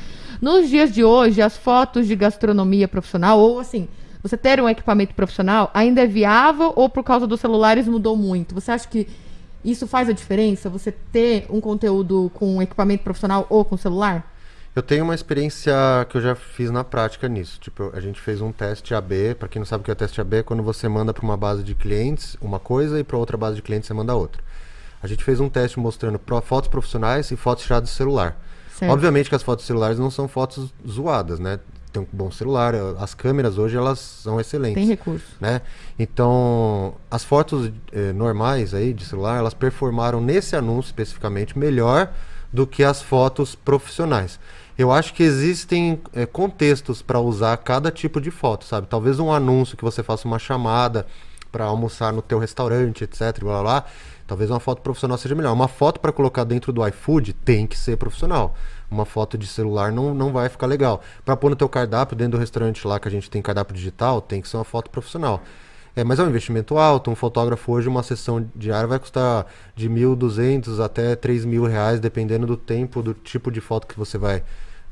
Nos 0.40 0.68
dias 0.68 0.92
de 0.92 1.02
hoje, 1.02 1.42
as 1.42 1.56
fotos 1.56 2.06
de 2.06 2.14
gastronomia 2.14 2.86
profissional, 2.86 3.38
ou 3.38 3.58
assim, 3.58 3.88
você 4.22 4.36
ter 4.36 4.60
um 4.60 4.68
equipamento 4.68 5.14
profissional, 5.14 5.70
ainda 5.72 6.02
é 6.02 6.06
viável 6.06 6.72
ou 6.76 6.88
por 6.88 7.02
causa 7.02 7.26
dos 7.26 7.40
celulares 7.40 7.88
mudou 7.88 8.16
muito? 8.16 8.54
Você 8.54 8.70
acha 8.72 8.86
que 8.86 9.06
isso 9.64 9.86
faz 9.86 10.08
a 10.08 10.12
diferença? 10.12 10.68
Você 10.70 10.92
ter 10.92 11.46
um 11.50 11.60
conteúdo 11.60 12.30
com 12.34 12.60
equipamento 12.62 13.04
profissional 13.04 13.46
ou 13.48 13.64
com 13.64 13.76
celular? 13.76 14.30
Eu 14.74 14.82
tenho 14.82 15.02
uma 15.02 15.14
experiência 15.14 15.74
que 16.08 16.16
eu 16.16 16.20
já 16.20 16.34
fiz 16.34 16.70
na 16.70 16.84
prática 16.84 17.28
nisso. 17.28 17.58
Tipo, 17.60 17.90
a 17.92 18.00
gente 18.00 18.20
fez 18.20 18.40
um 18.40 18.52
teste 18.52 18.94
AB. 18.94 19.34
Para 19.34 19.48
quem 19.48 19.58
não 19.58 19.66
sabe 19.66 19.82
o 19.82 19.84
que 19.84 19.90
é 19.90 19.94
teste 19.94 20.20
AB, 20.20 20.38
é 20.38 20.42
quando 20.42 20.62
você 20.62 20.88
manda 20.88 21.12
para 21.12 21.24
uma 21.24 21.36
base 21.36 21.64
de 21.64 21.74
clientes 21.74 22.36
uma 22.40 22.60
coisa 22.60 23.00
e 23.00 23.04
para 23.04 23.16
outra 23.16 23.36
base 23.36 23.56
de 23.56 23.62
clientes 23.62 23.88
você 23.88 23.94
manda 23.94 24.14
outra. 24.14 24.40
A 25.02 25.06
gente 25.06 25.24
fez 25.24 25.40
um 25.40 25.48
teste 25.48 25.80
mostrando 25.80 26.20
fotos 26.42 26.68
profissionais 26.68 27.30
e 27.30 27.36
fotos 27.36 27.64
tiradas 27.64 27.90
do 27.90 27.92
celular. 27.92 28.36
Certo. 28.76 28.92
Obviamente 28.92 29.28
que 29.28 29.34
as 29.34 29.42
fotos 29.42 29.66
celulares 29.66 29.98
não 29.98 30.10
são 30.10 30.28
fotos 30.28 30.72
zoadas, 30.88 31.40
né? 31.40 31.58
Tem 31.92 32.02
um 32.02 32.06
bom 32.12 32.30
celular, 32.30 32.74
as 32.98 33.14
câmeras 33.14 33.58
hoje 33.58 33.76
elas 33.76 33.98
são 33.98 34.40
excelentes 34.40 34.76
Tem 34.76 34.86
recurso. 34.86 35.26
né? 35.40 35.60
Então, 35.98 36.94
as 37.10 37.24
fotos 37.24 37.70
eh, 37.92 38.12
normais 38.12 38.72
aí 38.74 38.92
de 38.92 39.04
celular, 39.04 39.38
elas 39.38 39.54
performaram 39.54 40.20
nesse 40.20 40.54
anúncio 40.54 40.90
especificamente 40.90 41.58
melhor 41.58 42.12
do 42.52 42.66
que 42.66 42.84
as 42.84 43.02
fotos 43.02 43.54
profissionais. 43.54 44.38
Eu 44.78 44.90
acho 44.90 45.12
que 45.12 45.22
existem 45.22 46.00
eh, 46.14 46.26
contextos 46.26 47.02
para 47.02 47.18
usar 47.20 47.56
cada 47.58 47.90
tipo 47.90 48.20
de 48.20 48.30
foto, 48.30 48.64
sabe? 48.64 48.86
Talvez 48.86 49.18
um 49.18 49.32
anúncio 49.32 49.76
que 49.76 49.84
você 49.84 50.02
faça 50.02 50.26
uma 50.26 50.38
chamada 50.38 51.06
para 51.50 51.64
almoçar 51.64 52.12
no 52.12 52.22
teu 52.22 52.38
restaurante, 52.38 53.04
etc, 53.04 53.40
blá, 53.40 53.52
blá, 53.52 53.62
blá. 53.62 53.84
Talvez 54.26 54.48
uma 54.48 54.60
foto 54.60 54.80
profissional 54.80 55.18
seja 55.18 55.34
melhor. 55.34 55.52
Uma 55.52 55.66
foto 55.66 55.98
para 55.98 56.12
colocar 56.12 56.44
dentro 56.44 56.72
do 56.72 56.86
iFood 56.86 57.32
tem 57.32 57.66
que 57.66 57.76
ser 57.76 57.96
profissional. 57.96 58.54
Uma 58.90 59.04
foto 59.04 59.38
de 59.38 59.46
celular 59.46 59.92
não, 59.92 60.12
não 60.14 60.32
vai 60.32 60.48
ficar 60.48 60.66
legal. 60.66 61.00
Para 61.24 61.36
pôr 61.36 61.50
no 61.50 61.56
teu 61.56 61.68
cardápio 61.68 62.16
dentro 62.16 62.32
do 62.32 62.40
restaurante 62.40 62.86
lá 62.86 62.98
que 62.98 63.06
a 63.06 63.10
gente 63.10 63.30
tem 63.30 63.40
cardápio 63.40 63.74
digital, 63.74 64.20
tem 64.20 64.40
que 64.40 64.48
ser 64.48 64.56
uma 64.56 64.64
foto 64.64 64.90
profissional. 64.90 65.42
É, 65.94 66.04
mas 66.04 66.18
é 66.18 66.22
um 66.22 66.28
investimento 66.28 66.78
alto. 66.78 67.10
Um 67.10 67.14
fotógrafo 67.14 67.72
hoje, 67.72 67.88
uma 67.88 68.02
sessão 68.02 68.48
diária 68.54 68.86
vai 68.86 68.98
custar 68.98 69.46
de 69.74 69.88
1.200 69.88 70.82
até 70.82 71.16
3.000 71.16 71.68
reais, 71.68 72.00
dependendo 72.00 72.46
do 72.46 72.56
tempo, 72.56 73.02
do 73.02 73.14
tipo 73.14 73.50
de 73.50 73.60
foto 73.60 73.86
que 73.86 73.98
você 73.98 74.16
vai, 74.16 74.42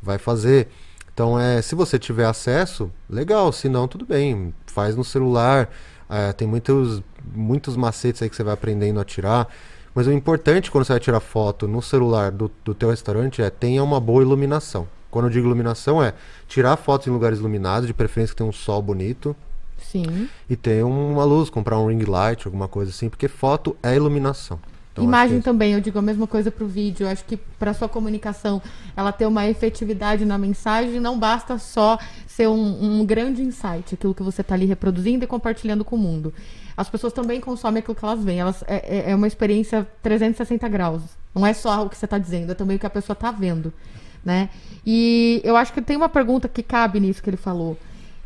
vai 0.03 0.19
fazer. 0.19 0.69
Então, 1.13 1.39
é, 1.39 1.61
se 1.63 1.75
você 1.75 1.99
tiver 1.99 2.27
acesso, 2.27 2.91
legal. 3.09 3.53
Se 3.53 3.69
não, 3.69 3.89
tudo 3.89 4.05
bem. 4.07 4.55
Faz 4.67 4.95
no 4.95 5.05
celular. 5.05 5.71
É, 6.09 6.33
tem 6.33 6.47
muitos, 6.47 7.03
muitos 7.35 7.77
macetes 7.77 8.23
aí 8.23 8.31
que 8.31 8.37
você 8.37 8.45
vai 8.45 8.55
aprendendo 8.55 9.01
a 9.01 9.05
tirar. 9.05 9.49
Mas 9.95 10.07
o 10.07 10.12
importante 10.12 10.70
quando 10.70 10.84
você 10.84 10.93
vai 10.93 11.01
tirar 11.01 11.20
foto 11.20 11.66
no 11.66 11.82
celular 11.82 12.30
do, 12.30 12.51
do 12.64 12.74
teu 12.74 12.91
restaurante 12.91 13.43
é 13.43 13.51
tenha 13.51 13.82
uma 13.82 14.01
boa 14.01 14.22
iluminação. 14.22 14.86
Quando 15.11 15.26
eu 15.26 15.30
digo 15.30 15.47
iluminação 15.47 16.03
é 16.03 16.12
tirar 16.47 16.76
fotos 16.76 17.07
em 17.07 17.11
lugares 17.11 17.39
iluminados, 17.39 17.86
de 17.86 17.95
preferência 17.95 18.34
que 18.34 18.39
tenha 18.39 18.49
um 18.49 18.53
sol 18.53 18.82
bonito 18.82 19.34
Sim. 19.78 20.28
e 20.49 20.57
ter 20.57 20.84
uma 20.84 21.24
luz, 21.24 21.49
comprar 21.49 21.78
um 21.78 21.89
ring 21.89 22.05
light, 22.05 22.47
alguma 22.47 22.68
coisa 22.68 22.91
assim, 22.91 23.09
porque 23.09 23.28
foto 23.28 23.76
é 23.82 23.97
iluminação. 23.97 24.61
Então, 24.99 25.09
Imagem 25.09 25.39
que- 25.39 25.45
também, 25.45 25.73
eu 25.73 25.81
digo 25.81 25.99
a 25.99 26.03
mesma 26.03 26.27
coisa 26.27 26.51
pro 26.51 26.67
vídeo. 26.67 27.07
Eu 27.07 27.11
acho 27.11 27.25
que 27.25 27.37
para 27.37 27.73
sua 27.75 27.89
comunicação, 27.89 28.61
ela 28.97 29.13
ter 29.13 29.27
uma 29.27 29.47
efetividade 29.49 30.25
na 30.25 30.37
mensagem, 30.39 31.01
não 31.01 31.19
basta 31.19 31.59
só 31.59 31.99
ser 32.27 32.49
um, 32.49 33.01
um 33.01 33.07
grande 33.07 33.43
insight, 33.43 33.95
aquilo 33.95 34.15
que 34.15 34.23
você 34.23 34.41
está 34.41 34.55
ali 34.55 34.67
reproduzindo 34.67 35.25
e 35.25 35.27
compartilhando 35.27 35.85
com 35.85 35.97
o 35.97 35.99
mundo. 35.99 36.33
As 36.77 36.89
pessoas 36.89 37.13
também 37.13 37.41
consomem 37.41 37.81
aquilo 37.81 37.95
que 37.95 38.05
elas 38.05 38.23
veem. 38.23 38.41
Elas, 38.41 38.63
é, 38.67 38.77
é- 39.09 39.11
é 39.11 39.15
uma 39.15 39.27
experiência 39.27 39.87
360 40.03 40.69
graus. 40.69 41.03
Não 41.35 41.47
é 41.47 41.53
só 41.53 41.85
o 41.85 41.89
que 41.91 41.97
você 41.97 42.05
está 42.05 42.19
dizendo, 42.19 42.53
é 42.53 42.55
também 42.55 42.77
o 42.77 42.81
que 42.81 42.87
a 42.87 42.91
pessoa 42.91 43.15
está 43.15 43.31
vendo, 43.31 43.73
né? 44.25 44.49
E 44.87 45.41
eu 45.45 45.57
acho 45.57 45.73
que 45.73 45.81
tem 45.83 45.97
uma 45.97 46.09
pergunta 46.09 46.49
que 46.49 46.63
cabe 46.63 46.99
nisso 47.01 47.23
que 47.23 47.31
ele 47.31 47.37
falou. 47.37 47.77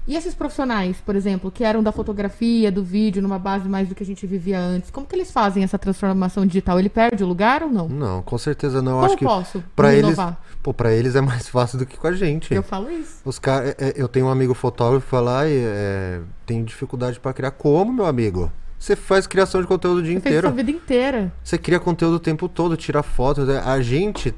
E 0.06 0.16
esses 0.16 0.34
profissionais, 0.34 0.96
por 1.04 1.14
exemplo, 1.14 1.50
que 1.50 1.62
eram 1.62 1.82
da 1.82 1.92
fotografia, 1.92 2.72
do 2.72 2.82
vídeo, 2.82 3.22
numa 3.22 3.38
base 3.38 3.68
mais 3.68 3.88
do 3.88 3.94
que 3.94 4.02
a 4.02 4.06
gente 4.06 4.26
vivia 4.26 4.58
antes, 4.58 4.90
como 4.90 5.06
que 5.06 5.14
eles 5.14 5.30
fazem 5.30 5.62
essa 5.62 5.78
transformação 5.78 6.44
digital? 6.44 6.78
Ele 6.78 6.88
perde 6.88 7.22
o 7.22 7.26
lugar 7.26 7.62
ou 7.62 7.70
não? 7.70 7.88
Não, 7.88 8.22
com 8.22 8.36
certeza 8.36 8.82
não. 8.82 8.92
Eu 8.92 8.96
Como 8.96 9.06
acho 9.06 9.16
que 9.16 9.24
posso 9.24 9.64
pra 9.76 9.90
me 9.90 9.96
eles, 9.96 10.18
pô, 10.62 10.74
para 10.74 10.92
eles 10.92 11.14
é 11.14 11.20
mais 11.20 11.46
fácil 11.50 11.78
do 11.78 11.86
que 11.86 11.96
com 11.96 12.06
a 12.08 12.12
gente. 12.12 12.52
Eu 12.52 12.62
falo 12.64 12.90
isso. 12.90 13.20
Os 13.24 13.38
cara, 13.38 13.76
é, 13.78 13.92
eu 13.96 14.08
tenho 14.08 14.26
um 14.26 14.30
amigo 14.30 14.54
fotógrafo 14.54 15.20
lá 15.20 15.48
e 15.48 15.56
é, 15.56 16.20
tem 16.44 16.64
dificuldade 16.64 17.20
para 17.20 17.32
criar. 17.32 17.52
Como, 17.52 17.92
meu 17.92 18.06
amigo? 18.06 18.50
Você 18.82 18.96
faz 18.96 19.28
criação 19.28 19.60
de 19.60 19.68
conteúdo 19.68 19.98
o 19.98 20.02
dia 20.02 20.14
fiz 20.14 20.26
inteiro. 20.26 20.48
essa 20.48 20.56
vida 20.56 20.72
inteira. 20.72 21.32
Você 21.44 21.56
cria 21.56 21.78
conteúdo 21.78 22.14
o 22.14 22.18
tempo 22.18 22.48
todo, 22.48 22.76
tira 22.76 23.00
fotos. 23.00 23.46
né? 23.46 23.62
A 23.64 23.80
gente, 23.80 24.34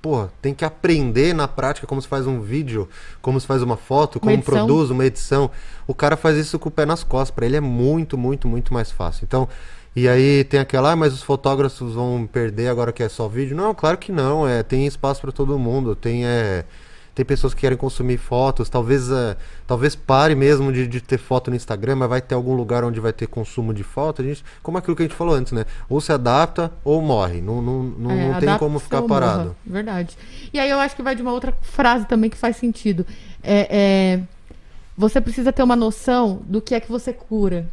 pô, 0.00 0.28
tem 0.40 0.54
que 0.54 0.64
aprender 0.64 1.34
na 1.34 1.48
prática 1.48 1.84
como 1.84 2.00
se 2.00 2.06
faz 2.06 2.28
um 2.28 2.40
vídeo, 2.40 2.88
como 3.20 3.40
se 3.40 3.48
faz 3.48 3.60
uma 3.60 3.76
foto, 3.76 4.20
como 4.20 4.30
edição. 4.30 4.54
produz 4.54 4.90
uma 4.90 5.04
edição. 5.04 5.50
O 5.84 5.92
cara 5.92 6.16
faz 6.16 6.36
isso 6.36 6.60
com 6.60 6.68
o 6.68 6.70
pé 6.70 6.86
nas 6.86 7.02
costas. 7.02 7.32
Pra 7.32 7.44
ele 7.44 7.56
é 7.56 7.60
muito, 7.60 8.16
muito, 8.16 8.46
muito 8.46 8.72
mais 8.72 8.92
fácil. 8.92 9.24
Então, 9.24 9.48
e 9.96 10.08
aí 10.08 10.44
tem 10.44 10.60
aquela, 10.60 10.92
ah, 10.92 10.96
mas 10.96 11.12
os 11.12 11.24
fotógrafos 11.24 11.94
vão 11.94 12.28
perder 12.32 12.68
agora 12.68 12.92
que 12.92 13.02
é 13.02 13.08
só 13.08 13.26
vídeo. 13.26 13.56
Não, 13.56 13.74
claro 13.74 13.98
que 13.98 14.12
não. 14.12 14.46
É, 14.46 14.62
tem 14.62 14.86
espaço 14.86 15.20
para 15.20 15.32
todo 15.32 15.58
mundo. 15.58 15.96
Tem, 15.96 16.24
é, 16.24 16.64
tem 17.14 17.24
pessoas 17.24 17.52
que 17.52 17.60
querem 17.60 17.76
consumir 17.76 18.16
fotos. 18.18 18.68
Talvez, 18.68 19.10
é, 19.10 19.36
talvez 19.66 19.94
pare 19.94 20.34
mesmo 20.34 20.72
de, 20.72 20.86
de 20.86 21.00
ter 21.00 21.18
foto 21.18 21.50
no 21.50 21.56
Instagram, 21.56 21.96
mas 21.96 22.08
vai 22.08 22.20
ter 22.20 22.34
algum 22.34 22.54
lugar 22.54 22.84
onde 22.84 23.00
vai 23.00 23.12
ter 23.12 23.26
consumo 23.26 23.74
de 23.74 23.82
foto. 23.82 24.22
A 24.22 24.24
gente, 24.24 24.44
como 24.62 24.78
aquilo 24.78 24.96
que 24.96 25.02
a 25.02 25.06
gente 25.06 25.16
falou 25.16 25.34
antes, 25.34 25.52
né? 25.52 25.64
Ou 25.88 26.00
se 26.00 26.12
adapta 26.12 26.72
ou 26.84 27.02
morre. 27.02 27.40
Não, 27.40 27.60
não, 27.60 27.82
não, 27.82 28.10
É, 28.10 28.28
não 28.32 28.40
tem 28.40 28.58
como 28.58 28.78
ficar 28.78 29.02
parado. 29.02 29.42
morra. 29.42 29.56
Verdade. 29.66 30.16
E 30.52 30.58
aí 30.58 30.70
eu 30.70 30.78
acho 30.78 30.96
que 30.96 31.02
vai 31.02 31.14
de 31.14 31.22
uma 31.22 31.32
outra 31.32 31.52
frase 31.62 32.06
também 32.06 32.30
que 32.30 32.36
faz 32.36 32.56
sentido. 32.56 33.06
É, 33.42 33.68
é, 33.70 34.20
você 34.96 35.20
precisa 35.20 35.52
ter 35.52 35.62
uma 35.62 35.76
noção 35.76 36.40
do 36.44 36.60
que 36.60 36.74
é 36.74 36.80
que 36.80 36.90
você 36.90 37.12
cura. 37.12 37.66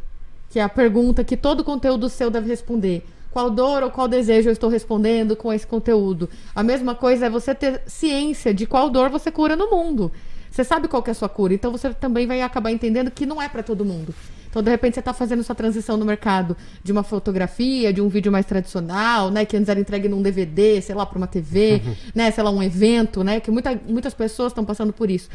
Que 0.50 0.58
é 0.58 0.62
a 0.62 0.68
pergunta 0.68 1.22
que 1.22 1.36
todo 1.36 1.62
conteúdo 1.62 2.08
seu 2.08 2.30
deve 2.30 2.48
responder. 2.48 3.06
Qual 3.30 3.50
dor 3.50 3.82
ou 3.82 3.90
qual 3.90 4.08
desejo 4.08 4.48
eu 4.48 4.52
estou 4.52 4.70
respondendo 4.70 5.36
com 5.36 5.52
esse 5.52 5.66
conteúdo? 5.66 6.28
A 6.54 6.62
mesma 6.62 6.94
coisa 6.94 7.26
é 7.26 7.30
você 7.30 7.54
ter 7.54 7.82
ciência 7.86 8.54
de 8.54 8.66
qual 8.66 8.88
dor 8.88 9.10
você 9.10 9.30
cura 9.30 9.54
no 9.54 9.70
mundo. 9.70 10.10
Você 10.50 10.64
sabe 10.64 10.88
qual 10.88 11.04
é 11.06 11.10
a 11.10 11.14
sua 11.14 11.28
cura, 11.28 11.54
então 11.54 11.70
você 11.70 11.92
também 11.92 12.26
vai 12.26 12.40
acabar 12.40 12.70
entendendo 12.70 13.10
que 13.10 13.26
não 13.26 13.40
é 13.40 13.48
para 13.48 13.62
todo 13.62 13.84
mundo. 13.84 14.14
Então, 14.48 14.62
de 14.62 14.70
repente, 14.70 14.94
você 14.94 15.00
está 15.00 15.12
fazendo 15.12 15.42
sua 15.42 15.54
transição 15.54 15.96
no 15.96 16.06
mercado 16.06 16.56
de 16.82 16.90
uma 16.90 17.02
fotografia, 17.02 17.92
de 17.92 18.00
um 18.00 18.08
vídeo 18.08 18.32
mais 18.32 18.46
tradicional, 18.46 19.30
né? 19.30 19.44
Que 19.44 19.56
antes 19.56 19.68
era 19.68 19.78
entregue 19.78 20.08
num 20.08 20.22
DVD, 20.22 20.80
sei 20.80 20.94
lá, 20.94 21.04
para 21.04 21.18
uma 21.18 21.26
TV, 21.26 21.82
né? 22.14 22.30
Sei 22.30 22.42
lá, 22.42 22.50
um 22.50 22.62
evento, 22.62 23.22
né? 23.22 23.40
Que 23.40 23.50
muita, 23.50 23.78
muitas 23.86 24.14
pessoas 24.14 24.50
estão 24.50 24.64
passando 24.64 24.92
por 24.92 25.10
isso. 25.10 25.28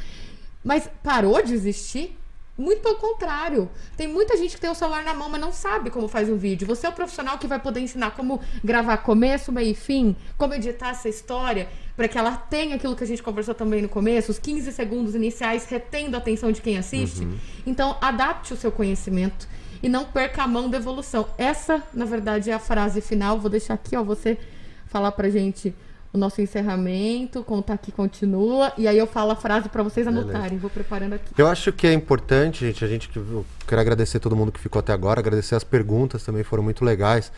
Mas 0.63 0.89
parou 1.03 1.41
de 1.43 1.53
existir? 1.53 2.17
Muito 2.55 2.83
pelo 2.83 2.95
contrário. 2.95 3.67
Tem 3.97 4.07
muita 4.07 4.37
gente 4.37 4.55
que 4.55 4.61
tem 4.61 4.69
o 4.69 4.75
celular 4.75 5.03
na 5.03 5.13
mão, 5.13 5.27
mas 5.27 5.41
não 5.41 5.51
sabe 5.51 5.89
como 5.89 6.07
faz 6.07 6.29
um 6.29 6.37
vídeo. 6.37 6.67
Você 6.67 6.85
é 6.85 6.89
o 6.89 6.93
profissional 6.93 7.39
que 7.39 7.47
vai 7.47 7.59
poder 7.59 7.79
ensinar 7.79 8.11
como 8.11 8.39
gravar 8.63 8.97
começo, 8.97 9.51
meio 9.51 9.71
e 9.71 9.73
fim, 9.73 10.15
como 10.37 10.53
editar 10.53 10.89
essa 10.89 11.09
história, 11.09 11.67
para 11.95 12.07
que 12.07 12.15
ela 12.15 12.37
tenha 12.37 12.75
aquilo 12.75 12.95
que 12.95 13.03
a 13.03 13.07
gente 13.07 13.23
conversou 13.23 13.55
também 13.55 13.81
no 13.81 13.89
começo, 13.89 14.29
os 14.29 14.37
15 14.37 14.71
segundos 14.71 15.15
iniciais 15.15 15.65
retendo 15.65 16.15
a 16.15 16.19
atenção 16.19 16.51
de 16.51 16.61
quem 16.61 16.77
assiste. 16.77 17.27
Então, 17.65 17.97
adapte 17.99 18.53
o 18.53 18.57
seu 18.57 18.71
conhecimento 18.71 19.47
e 19.81 19.89
não 19.89 20.05
perca 20.05 20.43
a 20.43 20.47
mão 20.47 20.69
da 20.69 20.77
evolução. 20.77 21.27
Essa, 21.39 21.81
na 21.91 22.05
verdade, 22.05 22.51
é 22.51 22.53
a 22.53 22.59
frase 22.59 23.01
final. 23.01 23.39
Vou 23.39 23.49
deixar 23.49 23.73
aqui, 23.73 23.95
ó, 23.95 24.03
você 24.03 24.37
falar 24.85 25.11
pra 25.13 25.27
gente 25.27 25.73
o 26.13 26.17
nosso 26.17 26.39
encerramento, 26.41 27.43
contar 27.43 27.75
que 27.79 27.91
continua, 27.91 28.71
e 28.77 28.87
aí 28.87 28.95
eu 28.97 29.07
falo 29.07 29.31
a 29.31 29.35
frase 29.35 29.67
para 29.67 29.81
vocês 29.81 30.05
anotarem. 30.05 30.59
Vou 30.59 30.69
preparando 30.69 31.13
aqui. 31.13 31.33
Eu 31.35 31.47
acho 31.47 31.73
que 31.73 31.87
é 31.87 31.91
importante, 31.93 32.63
gente, 32.67 32.85
a 32.85 32.87
gente 32.87 33.09
que- 33.09 33.17
eu 33.17 33.43
quero 33.67 33.81
agradecer 33.81 34.19
todo 34.19 34.35
mundo 34.35 34.51
que 34.51 34.59
ficou 34.59 34.79
até 34.79 34.93
agora, 34.93 35.19
agradecer 35.19 35.55
as 35.55 35.63
perguntas 35.63 36.23
também 36.23 36.43
foram 36.43 36.61
muito 36.61 36.85
legais. 36.85 37.31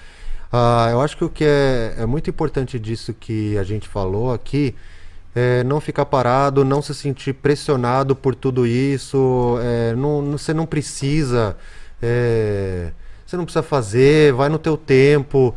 Ah, 0.52 0.90
eu 0.92 1.00
acho 1.00 1.16
que 1.16 1.24
o 1.24 1.30
que 1.30 1.46
é, 1.46 1.96
é 2.00 2.06
muito 2.06 2.30
importante 2.30 2.78
disso 2.78 3.14
que 3.14 3.58
a 3.58 3.64
gente 3.64 3.88
falou 3.88 4.34
aqui 4.34 4.76
é 5.34 5.64
não 5.64 5.80
ficar 5.80 6.06
parado, 6.06 6.64
não 6.66 6.82
se 6.82 6.94
sentir 6.94 7.34
pressionado 7.34 8.14
por 8.14 8.36
tudo 8.36 8.68
isso. 8.68 9.58
é, 9.62 9.96
não, 9.96 10.22
não- 10.22 10.38
você 10.38 10.54
não 10.54 10.66
precisa, 10.66 11.56
é, 12.02 12.92
você 13.26 13.38
não 13.38 13.46
precisa 13.46 13.64
fazer, 13.64 14.34
vai 14.34 14.50
no 14.50 14.60
teu 14.60 14.76
tempo 14.78 15.56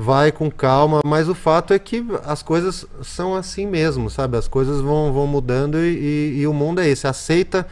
vai 0.00 0.32
com 0.32 0.50
calma, 0.50 1.00
mas 1.04 1.28
o 1.28 1.34
fato 1.34 1.74
é 1.74 1.78
que 1.78 2.02
as 2.24 2.42
coisas 2.42 2.86
são 3.02 3.34
assim 3.34 3.66
mesmo, 3.66 4.08
sabe? 4.08 4.38
As 4.38 4.48
coisas 4.48 4.80
vão, 4.80 5.12
vão 5.12 5.26
mudando 5.26 5.76
e, 5.78 5.90
e- 6.36 6.40
e 6.40 6.46
o 6.46 6.54
mundo 6.54 6.80
é 6.80 6.88
esse. 6.88 7.06
Aceita 7.06 7.66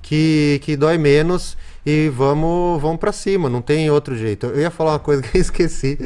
que, 0.00 0.60
que 0.62 0.76
dói 0.76 0.96
menos 0.98 1.56
e 1.84 2.08
vamos, 2.10 2.80
vamos 2.80 2.98
para 2.98 3.10
cima, 3.12 3.48
não 3.48 3.60
tem 3.60 3.90
outro 3.90 4.16
jeito. 4.16 4.46
Eu 4.46 4.60
ia 4.60 4.70
falar 4.70 4.92
uma 4.92 4.98
coisa 5.00 5.20
que 5.26 5.36
eu 5.36 5.40
esqueci, 5.40 5.98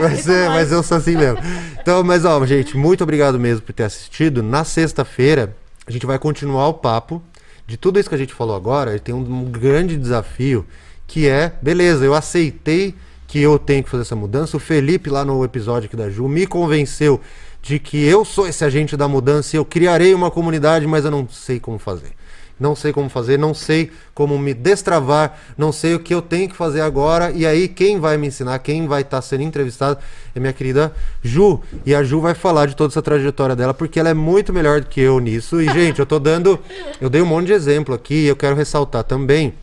mas, 0.00 0.20
fica 0.20 0.32
é, 0.32 0.48
mas 0.48 0.70
eu 0.70 0.82
sou 0.82 0.98
assim 0.98 1.16
mesmo. 1.16 1.38
Então, 1.80 2.04
mas 2.04 2.24
ó, 2.24 2.44
gente, 2.44 2.76
muito 2.76 3.02
obrigado 3.02 3.38
mesmo 3.40 3.62
por 3.62 3.72
ter 3.72 3.84
assistido. 3.84 4.42
Na 4.42 4.62
sexta-feira, 4.62 5.56
a 5.86 5.90
gente 5.90 6.04
vai 6.06 6.18
continuar 6.18 6.68
o 6.68 6.74
papo 6.74 7.22
de 7.66 7.76
tudo 7.78 7.98
isso 7.98 8.08
que 8.10 8.14
a 8.14 8.18
gente 8.18 8.34
falou 8.34 8.54
agora. 8.54 8.98
Tem 8.98 9.14
um 9.14 9.44
grande 9.44 9.96
desafio 9.96 10.66
que 11.06 11.26
é, 11.28 11.52
beleza, 11.62 12.04
eu 12.04 12.14
aceitei 12.14 12.94
que 13.34 13.42
eu 13.42 13.58
tenho 13.58 13.82
que 13.82 13.90
fazer 13.90 14.02
essa 14.02 14.14
mudança. 14.14 14.56
O 14.56 14.60
Felipe, 14.60 15.10
lá 15.10 15.24
no 15.24 15.44
episódio 15.44 15.88
aqui 15.88 15.96
da 15.96 16.08
Ju, 16.08 16.28
me 16.28 16.46
convenceu 16.46 17.20
de 17.60 17.80
que 17.80 18.00
eu 18.00 18.24
sou 18.24 18.46
esse 18.46 18.64
agente 18.64 18.96
da 18.96 19.08
mudança 19.08 19.56
e 19.56 19.58
eu 19.58 19.64
criarei 19.64 20.14
uma 20.14 20.30
comunidade, 20.30 20.86
mas 20.86 21.04
eu 21.04 21.10
não 21.10 21.28
sei 21.28 21.58
como 21.58 21.76
fazer. 21.76 22.12
Não 22.60 22.76
sei 22.76 22.92
como 22.92 23.08
fazer, 23.08 23.36
não 23.36 23.52
sei 23.52 23.90
como 24.14 24.38
me 24.38 24.54
destravar, 24.54 25.36
não 25.58 25.72
sei 25.72 25.96
o 25.96 25.98
que 25.98 26.14
eu 26.14 26.22
tenho 26.22 26.48
que 26.48 26.54
fazer 26.54 26.82
agora. 26.82 27.32
E 27.32 27.44
aí, 27.44 27.66
quem 27.66 27.98
vai 27.98 28.16
me 28.16 28.28
ensinar, 28.28 28.56
quem 28.60 28.86
vai 28.86 29.02
estar 29.02 29.20
sendo 29.20 29.42
entrevistado 29.42 29.98
é 30.32 30.38
minha 30.38 30.52
querida 30.52 30.94
Ju. 31.20 31.60
E 31.84 31.92
a 31.92 32.04
Ju 32.04 32.20
vai 32.20 32.34
falar 32.34 32.66
de 32.66 32.76
toda 32.76 32.92
essa 32.92 33.02
trajetória 33.02 33.56
dela, 33.56 33.74
porque 33.74 33.98
ela 33.98 34.10
é 34.10 34.14
muito 34.14 34.52
melhor 34.52 34.80
do 34.80 34.86
que 34.86 35.00
eu 35.00 35.18
nisso. 35.18 35.60
E, 35.60 35.68
gente, 35.72 35.98
eu 35.98 36.06
tô 36.06 36.20
dando. 36.20 36.56
Eu 37.00 37.10
dei 37.10 37.20
um 37.20 37.26
monte 37.26 37.46
de 37.46 37.52
exemplo 37.52 37.96
aqui 37.96 38.14
e 38.14 38.28
eu 38.28 38.36
quero 38.36 38.54
ressaltar 38.54 39.02
também 39.02 39.54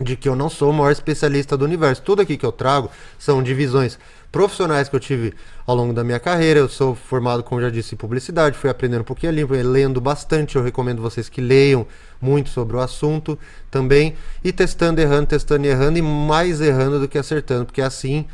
de 0.00 0.16
que 0.16 0.28
eu 0.28 0.36
não 0.36 0.50
sou 0.50 0.70
o 0.70 0.72
maior 0.72 0.90
especialista 0.90 1.56
do 1.56 1.64
universo. 1.64 2.02
Tudo 2.02 2.22
aqui 2.22 2.36
que 2.36 2.44
eu 2.44 2.52
trago 2.52 2.90
são 3.18 3.42
divisões 3.42 3.98
profissionais 4.30 4.88
que 4.88 4.96
eu 4.96 5.00
tive 5.00 5.32
ao 5.66 5.74
longo 5.74 5.92
da 5.92 6.04
minha 6.04 6.20
carreira. 6.20 6.60
Eu 6.60 6.68
sou 6.68 6.94
formado, 6.94 7.42
como 7.42 7.60
já 7.60 7.70
disse, 7.70 7.94
em 7.94 7.98
publicidade, 7.98 8.58
fui 8.58 8.68
aprendendo 8.68 9.00
um 9.00 9.04
pouquinho 9.04 9.32
ali, 9.32 9.46
fui 9.46 9.62
lendo 9.62 10.00
bastante. 10.00 10.56
Eu 10.56 10.62
recomendo 10.62 11.00
vocês 11.00 11.28
que 11.28 11.40
leiam 11.40 11.86
muito 12.20 12.50
sobre 12.50 12.76
o 12.76 12.80
assunto 12.80 13.38
também. 13.70 14.14
E 14.44 14.52
testando, 14.52 15.00
errando, 15.00 15.26
testando 15.28 15.64
e 15.66 15.68
errando, 15.68 15.98
e 15.98 16.02
mais 16.02 16.60
errando 16.60 17.00
do 17.00 17.08
que 17.08 17.16
acertando, 17.18 17.66
porque 17.66 17.80
é 17.80 17.84
assim 17.84 18.26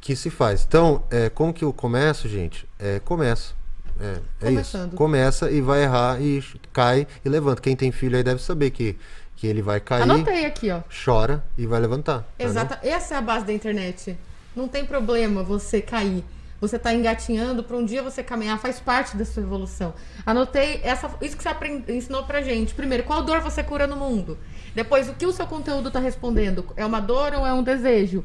que 0.00 0.16
se 0.16 0.30
faz. 0.30 0.64
Então, 0.66 1.02
é, 1.10 1.28
como 1.28 1.52
que 1.52 1.64
eu 1.64 1.72
começo, 1.72 2.28
gente? 2.28 2.66
É, 2.78 2.98
começo. 3.00 3.54
É, 4.00 4.48
é 4.48 4.52
isso. 4.52 4.78
Começa 4.94 5.50
e 5.50 5.60
vai 5.60 5.82
errar 5.82 6.20
e 6.20 6.42
cai 6.72 7.06
e 7.22 7.28
levanta. 7.28 7.60
Quem 7.60 7.76
tem 7.76 7.92
filho 7.92 8.16
aí 8.16 8.22
deve 8.22 8.40
saber 8.40 8.70
que, 8.70 8.96
que 9.40 9.46
ele 9.46 9.62
vai 9.62 9.80
cair 9.80 10.02
Anotei 10.02 10.44
aqui, 10.44 10.70
ó. 10.70 10.82
chora 11.02 11.42
e 11.56 11.66
vai 11.66 11.80
levantar. 11.80 12.26
não? 12.38 12.46
Exata. 12.46 12.78
Essa 12.82 13.14
é 13.14 13.16
a 13.16 13.22
base 13.22 13.46
da 13.46 13.54
internet. 13.54 14.14
Não 14.54 14.68
tem 14.68 14.84
problema 14.84 15.42
você 15.42 15.80
cair. 15.80 16.22
Você 16.60 16.78
tá 16.78 16.92
engatinhando 16.92 17.64
para 17.64 17.74
um 17.74 17.82
dia 17.82 18.02
você 18.02 18.22
caminhar, 18.22 18.58
faz 18.58 18.78
parte 18.78 19.16
da 19.16 19.24
sua 19.24 19.42
evolução. 19.42 19.94
Anotei 20.26 20.82
essa, 20.84 21.10
isso 21.22 21.38
que 21.38 21.42
você 21.42 21.48
aprend, 21.48 21.90
ensinou 21.90 22.24
pra 22.24 22.42
gente. 22.42 22.74
Primeiro, 22.74 23.02
qual 23.02 23.22
dor 23.22 23.40
você 23.40 23.62
cura 23.62 23.86
no 23.86 23.96
mundo? 23.96 24.36
Depois, 24.74 25.08
o 25.08 25.14
que 25.14 25.24
o 25.24 25.32
seu 25.32 25.46
conteúdo 25.46 25.90
tá 25.90 25.98
respondendo? 25.98 26.66
É 26.76 26.84
uma 26.84 27.00
dor 27.00 27.32
ou 27.32 27.46
é 27.46 27.54
um 27.54 27.62
desejo? 27.62 28.22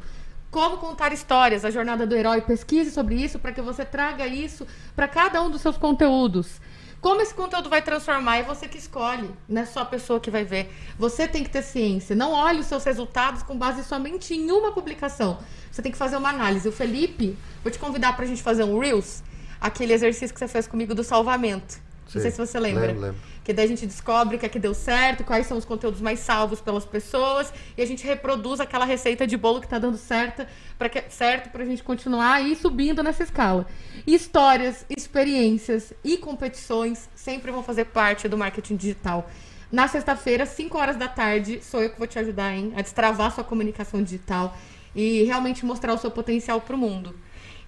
Como 0.51 0.79
contar 0.79 1.13
histórias, 1.13 1.63
a 1.63 1.71
jornada 1.71 2.05
do 2.05 2.13
herói. 2.13 2.41
Pesquise 2.41 2.91
sobre 2.91 3.15
isso 3.15 3.39
para 3.39 3.53
que 3.53 3.61
você 3.61 3.85
traga 3.85 4.27
isso 4.27 4.67
para 4.93 5.07
cada 5.07 5.41
um 5.41 5.49
dos 5.49 5.61
seus 5.61 5.77
conteúdos. 5.77 6.59
Como 7.05 7.21
esse 7.21 7.35
conteúdo 7.35 7.69
vai 7.69 7.83
transformar 7.83 8.37
é 8.37 8.41
você 8.41 8.67
que 8.67 8.79
escolhe, 8.79 9.29
não 9.47 9.61
é 9.61 9.65
só 9.65 9.81
a 9.81 9.85
pessoa 9.85 10.19
que 10.19 10.31
vai 10.31 10.43
ver. 10.43 10.73
Você 10.97 11.27
tem 11.27 11.43
que 11.43 11.51
ter 11.51 11.61
ciência. 11.61 12.15
Não 12.15 12.31
olhe 12.31 12.61
os 12.61 12.65
seus 12.65 12.83
resultados 12.83 13.43
com 13.43 13.55
base 13.55 13.83
somente 13.83 14.33
em 14.33 14.49
uma 14.49 14.71
publicação. 14.71 15.37
Você 15.71 15.83
tem 15.83 15.91
que 15.91 15.99
fazer 15.99 16.17
uma 16.17 16.29
análise. 16.29 16.67
O 16.67 16.71
Felipe, 16.71 17.37
vou 17.61 17.71
te 17.71 17.77
convidar 17.77 18.15
para 18.15 18.25
a 18.25 18.27
gente 18.27 18.41
fazer 18.41 18.63
um 18.63 18.79
Reels, 18.79 19.21
aquele 19.61 19.93
exercício 19.93 20.33
que 20.33 20.39
você 20.39 20.47
fez 20.47 20.65
comigo 20.65 20.95
do 20.95 21.03
salvamento. 21.03 21.77
Não 22.11 22.21
sei 22.23 22.31
se 22.31 22.39
você 22.39 22.59
lembra. 22.59 22.87
Lembro, 22.87 23.01
lembro. 23.03 23.21
Que 23.45 23.53
daí 23.53 23.65
a 23.65 23.67
gente 23.67 23.85
descobre 23.85 24.39
que 24.39 24.45
aqui 24.45 24.57
deu 24.57 24.73
certo, 24.73 25.23
quais 25.23 25.45
são 25.45 25.55
os 25.55 25.63
conteúdos 25.63 26.01
mais 26.01 26.19
salvos 26.19 26.59
pelas 26.59 26.83
pessoas, 26.83 27.53
e 27.77 27.81
a 27.81 27.85
gente 27.85 28.03
reproduz 28.03 28.59
aquela 28.59 28.83
receita 28.83 29.27
de 29.27 29.37
bolo 29.37 29.61
que 29.61 29.67
tá 29.67 29.77
dando 29.77 29.97
certo 29.97 30.45
para 30.79 30.89
que 30.89 31.03
certo 31.09 31.51
pra 31.51 31.63
gente 31.63 31.83
continuar 31.83 32.33
aí 32.33 32.55
subindo 32.55 33.03
nessa 33.03 33.21
escala. 33.21 33.67
Histórias, 34.07 34.83
experiências 34.89 35.93
e 36.03 36.17
competições 36.17 37.07
sempre 37.15 37.51
vão 37.51 37.61
fazer 37.61 37.85
parte 37.85 38.27
do 38.27 38.35
marketing 38.35 38.75
digital. 38.75 39.29
Na 39.71 39.87
sexta-feira, 39.87 40.47
5 40.47 40.75
horas 40.75 40.95
da 40.95 41.07
tarde, 41.07 41.61
sou 41.63 41.83
eu 41.83 41.91
que 41.91 41.99
vou 41.99 42.07
te 42.07 42.17
ajudar, 42.17 42.51
hein, 42.51 42.73
a 42.75 42.81
destravar 42.81 43.31
sua 43.31 43.43
comunicação 43.43 44.01
digital 44.01 44.57
e 44.95 45.23
realmente 45.23 45.63
mostrar 45.63 45.93
o 45.93 45.97
seu 45.99 46.09
potencial 46.09 46.59
pro 46.61 46.77
mundo. 46.77 47.15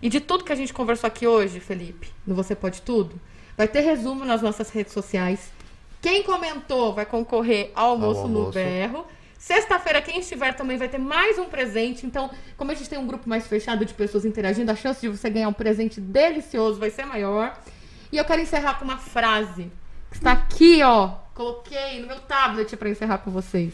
E 0.02 0.10
de 0.10 0.20
tudo 0.20 0.44
que 0.44 0.54
a 0.54 0.56
gente 0.56 0.74
conversou 0.74 1.08
aqui 1.08 1.28
hoje, 1.28 1.60
Felipe, 1.60 2.10
no 2.26 2.34
Você 2.34 2.56
Pode 2.56 2.82
Tudo, 2.82 3.20
vai 3.56 3.68
ter 3.68 3.82
resumo 3.82 4.26
nas 4.26 4.42
nossas 4.42 4.70
redes 4.70 4.94
sociais. 4.94 5.56
Quem 6.08 6.24
comentou 6.24 6.94
vai 6.94 7.06
concorrer 7.06 7.70
ao 7.76 7.90
almoço, 7.90 8.22
Ao 8.22 8.28
no 8.30 8.38
almoço. 8.38 8.54
berro. 8.54 9.06
Sexta-feira, 9.38 10.02
quem 10.02 10.22
estiver 10.22 10.54
também 10.56 10.78
vai 10.78 10.88
ter 10.88 10.98
mais 10.98 11.38
um 11.38 11.44
presente. 11.44 12.06
Então, 12.06 12.32
como 12.56 12.72
a 12.72 12.74
gente 12.74 12.90
tem 12.90 12.98
um 12.98 13.06
grupo 13.06 13.28
mais 13.28 13.46
fechado 13.46 13.84
de 13.84 13.94
pessoas 13.94 14.24
interagindo, 14.24 14.72
a 14.72 14.76
chance 14.76 15.02
de 15.02 15.10
você 15.10 15.30
ganhar 15.30 15.50
um 15.50 15.54
presente 15.54 16.00
delicioso 16.00 16.80
vai 16.80 16.90
ser 16.92 17.04
maior. 17.06 17.60
E 18.10 18.16
eu 18.16 18.24
quero 18.24 18.42
encerrar 18.42 18.76
com 18.76 18.86
uma 18.86 18.98
frase 18.98 19.70
que 20.10 20.16
está 20.16 20.32
aqui, 20.32 20.82
ó. 20.82 21.10
Coloquei 21.34 22.00
no 22.00 22.08
meu 22.08 22.22
tablet 22.22 22.78
para 22.78 22.90
encerrar 22.90 23.18
com 23.18 23.30
vocês. 23.30 23.74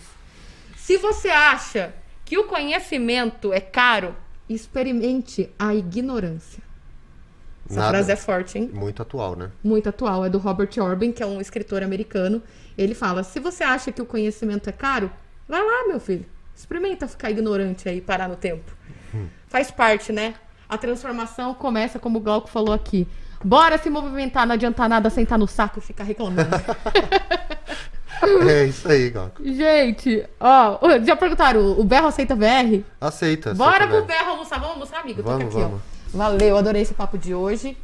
Se 0.75 0.97
você 0.97 1.29
acha 1.29 1.93
que 2.25 2.35
o 2.35 2.45
conhecimento 2.45 3.53
é 3.53 3.61
caro, 3.61 4.15
experimente 4.49 5.51
a 5.59 5.75
ignorância. 5.75 6.63
Essa 7.69 7.79
Nada. 7.79 7.89
frase 7.91 8.11
é 8.11 8.15
forte, 8.15 8.57
hein? 8.57 8.69
Muito 8.73 9.01
atual, 9.01 9.35
né? 9.35 9.49
muito 9.63 9.87
atual, 9.89 10.25
é 10.25 10.29
do 10.29 10.37
Robert 10.37 10.69
Orben, 10.79 11.11
que 11.11 11.23
é 11.23 11.25
um 11.25 11.39
escritor 11.39 11.81
americano. 11.81 12.41
Ele 12.77 12.93
fala: 12.93 13.23
se 13.23 13.39
você 13.39 13.63
acha 13.63 13.91
que 13.91 14.01
o 14.01 14.05
conhecimento 14.05 14.69
é 14.69 14.73
caro, 14.73 15.09
vai 15.47 15.61
lá, 15.61 15.87
meu 15.87 15.99
filho. 15.99 16.25
Experimenta 16.55 17.07
ficar 17.07 17.31
ignorante 17.31 17.87
aí, 17.89 18.01
parar 18.01 18.27
no 18.27 18.35
tempo. 18.35 18.71
Faz 19.47 19.71
parte, 19.71 20.11
né? 20.11 20.35
A 20.67 20.77
transformação 20.77 21.53
começa, 21.53 21.99
como 21.99 22.17
o 22.17 22.21
Glauco 22.21 22.49
falou 22.49 22.73
aqui. 22.73 23.07
Bora 23.43 23.77
se 23.77 23.89
movimentar, 23.89 24.45
não 24.47 24.53
adianta 24.53 24.87
nada 24.87 25.09
sentar 25.09 25.37
no 25.37 25.47
saco 25.47 25.79
e 25.79 25.81
ficar 25.81 26.03
reclamando. 26.03 26.49
É 28.49 28.65
isso 28.65 28.87
aí, 28.89 29.09
Gaco. 29.09 29.43
Gente, 29.43 30.23
ó, 30.39 30.79
já 31.03 31.13
perguntaram, 31.15 31.77
o- 31.77 31.83
Berro 31.83 32.07
aceita 32.07 32.33
VR? 32.35 32.81
Aceita. 33.01 33.53
Bora 33.53 33.83
aceita, 33.83 33.97
pro. 33.97 34.05
Berro 34.05 34.29
almoçar, 34.31 34.59
vamos 34.59 34.73
almoçar, 34.75 34.99
amigo? 35.01 35.21
Vamos, 35.23 35.43
aqui, 35.47 35.53
vamos. 35.55 35.81
ó. 35.81 35.92
Valeu, 36.13 36.57
adorei 36.57 36.83
esse 36.83 36.93
papo 36.93 37.17
de 37.17 37.33
hoje. 37.33 37.75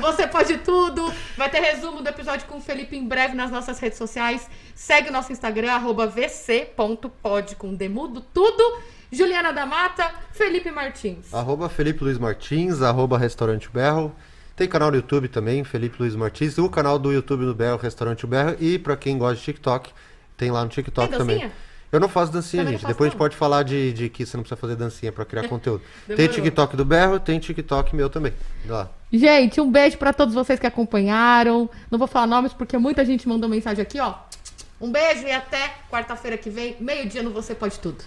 Você 0.00 0.26
pode 0.26 0.58
tudo. 0.58 1.12
Vai 1.36 1.48
ter 1.50 1.60
resumo 1.60 2.02
do 2.02 2.08
episódio 2.08 2.46
com 2.46 2.58
o 2.58 2.60
Felipe 2.60 2.96
em 2.96 3.06
breve 3.06 3.34
nas 3.34 3.50
nossas 3.50 3.78
redes 3.78 3.96
sociais. 3.96 4.48
Segue 4.74 5.08
o 5.08 5.12
nosso 5.12 5.32
Instagram, 5.32 5.72
arroba 5.72 6.06
vc.pod 6.06 7.56
com 7.56 7.74
demudo 7.74 8.20
tudo. 8.20 8.62
Juliana 9.10 9.52
da 9.52 9.64
Mata, 9.64 10.12
Felipe 10.32 10.70
Martins. 10.70 11.32
Arroba 11.32 11.68
Felipe 11.68 12.04
Luiz 12.04 12.18
Martins, 12.18 12.82
arroba 12.82 13.16
Restaurante 13.16 13.70
Berro. 13.72 14.14
Tem 14.54 14.68
canal 14.68 14.90
no 14.90 14.96
YouTube 14.96 15.28
também, 15.28 15.64
Felipe 15.64 15.96
Luiz 16.00 16.14
Martins. 16.14 16.58
O 16.58 16.68
canal 16.68 16.98
do 16.98 17.10
YouTube 17.12 17.44
do 17.46 17.54
Berro, 17.54 17.78
Restaurante 17.78 18.26
Berro. 18.26 18.56
E 18.60 18.78
pra 18.78 18.96
quem 18.96 19.16
gosta 19.16 19.36
de 19.36 19.42
TikTok, 19.42 19.92
tem 20.36 20.50
lá 20.50 20.62
no 20.62 20.68
TikTok 20.68 21.08
Tem 21.08 21.18
também. 21.18 21.36
dancinha? 21.36 21.67
Eu 21.90 21.98
não 22.00 22.08
faço 22.08 22.30
dancinha, 22.32 22.62
Também 22.62 22.72
não 22.74 22.78
gente. 22.78 22.82
faço, 22.82 22.92
Depois 22.94 23.06
a 23.06 23.10
gente 23.10 23.14
não. 23.14 23.24
pode 23.24 23.36
falar 23.36 23.62
de, 23.62 23.92
de 23.92 24.08
que 24.08 24.26
você 24.26 24.36
não 24.36 24.42
precisa 24.44 24.60
fazer 24.60 24.76
dancinha 24.76 25.10
pra 25.10 25.24
criar 25.24 25.46
conteúdo. 25.48 25.82
tem. 26.06 26.28
TikTok 26.28 26.76
do 26.76 26.84
Berro, 26.84 27.18
tem 27.18 27.38
TikTok 27.38 27.94
meu 27.96 28.10
também. 28.10 28.32
Lá. 28.66 28.90
Gente, 29.12 29.60
um 29.60 29.70
beijo 29.70 29.96
pra 29.96 30.12
todos 30.12 30.34
vocês 30.34 30.60
que 30.60 30.66
acompanharam. 30.66 31.68
Não 31.90 31.98
vou 31.98 32.06
falar 32.08 32.26
nomes 32.26 32.52
porque 32.52 32.76
muita 32.76 33.04
gente 33.04 33.26
mandou 33.28 33.48
mensagem 33.48 33.80
aqui, 33.82 33.98
ó. 34.00 34.14
Um 34.80 34.92
beijo 34.92 35.26
e 35.26 35.32
até 35.32 35.74
quarta-feira 35.90 36.36
que 36.36 36.50
vem, 36.50 36.76
meio-dia 36.78 37.22
no 37.22 37.30
Você 37.30 37.54
Pode 37.54 37.78
Tudo. 37.80 38.04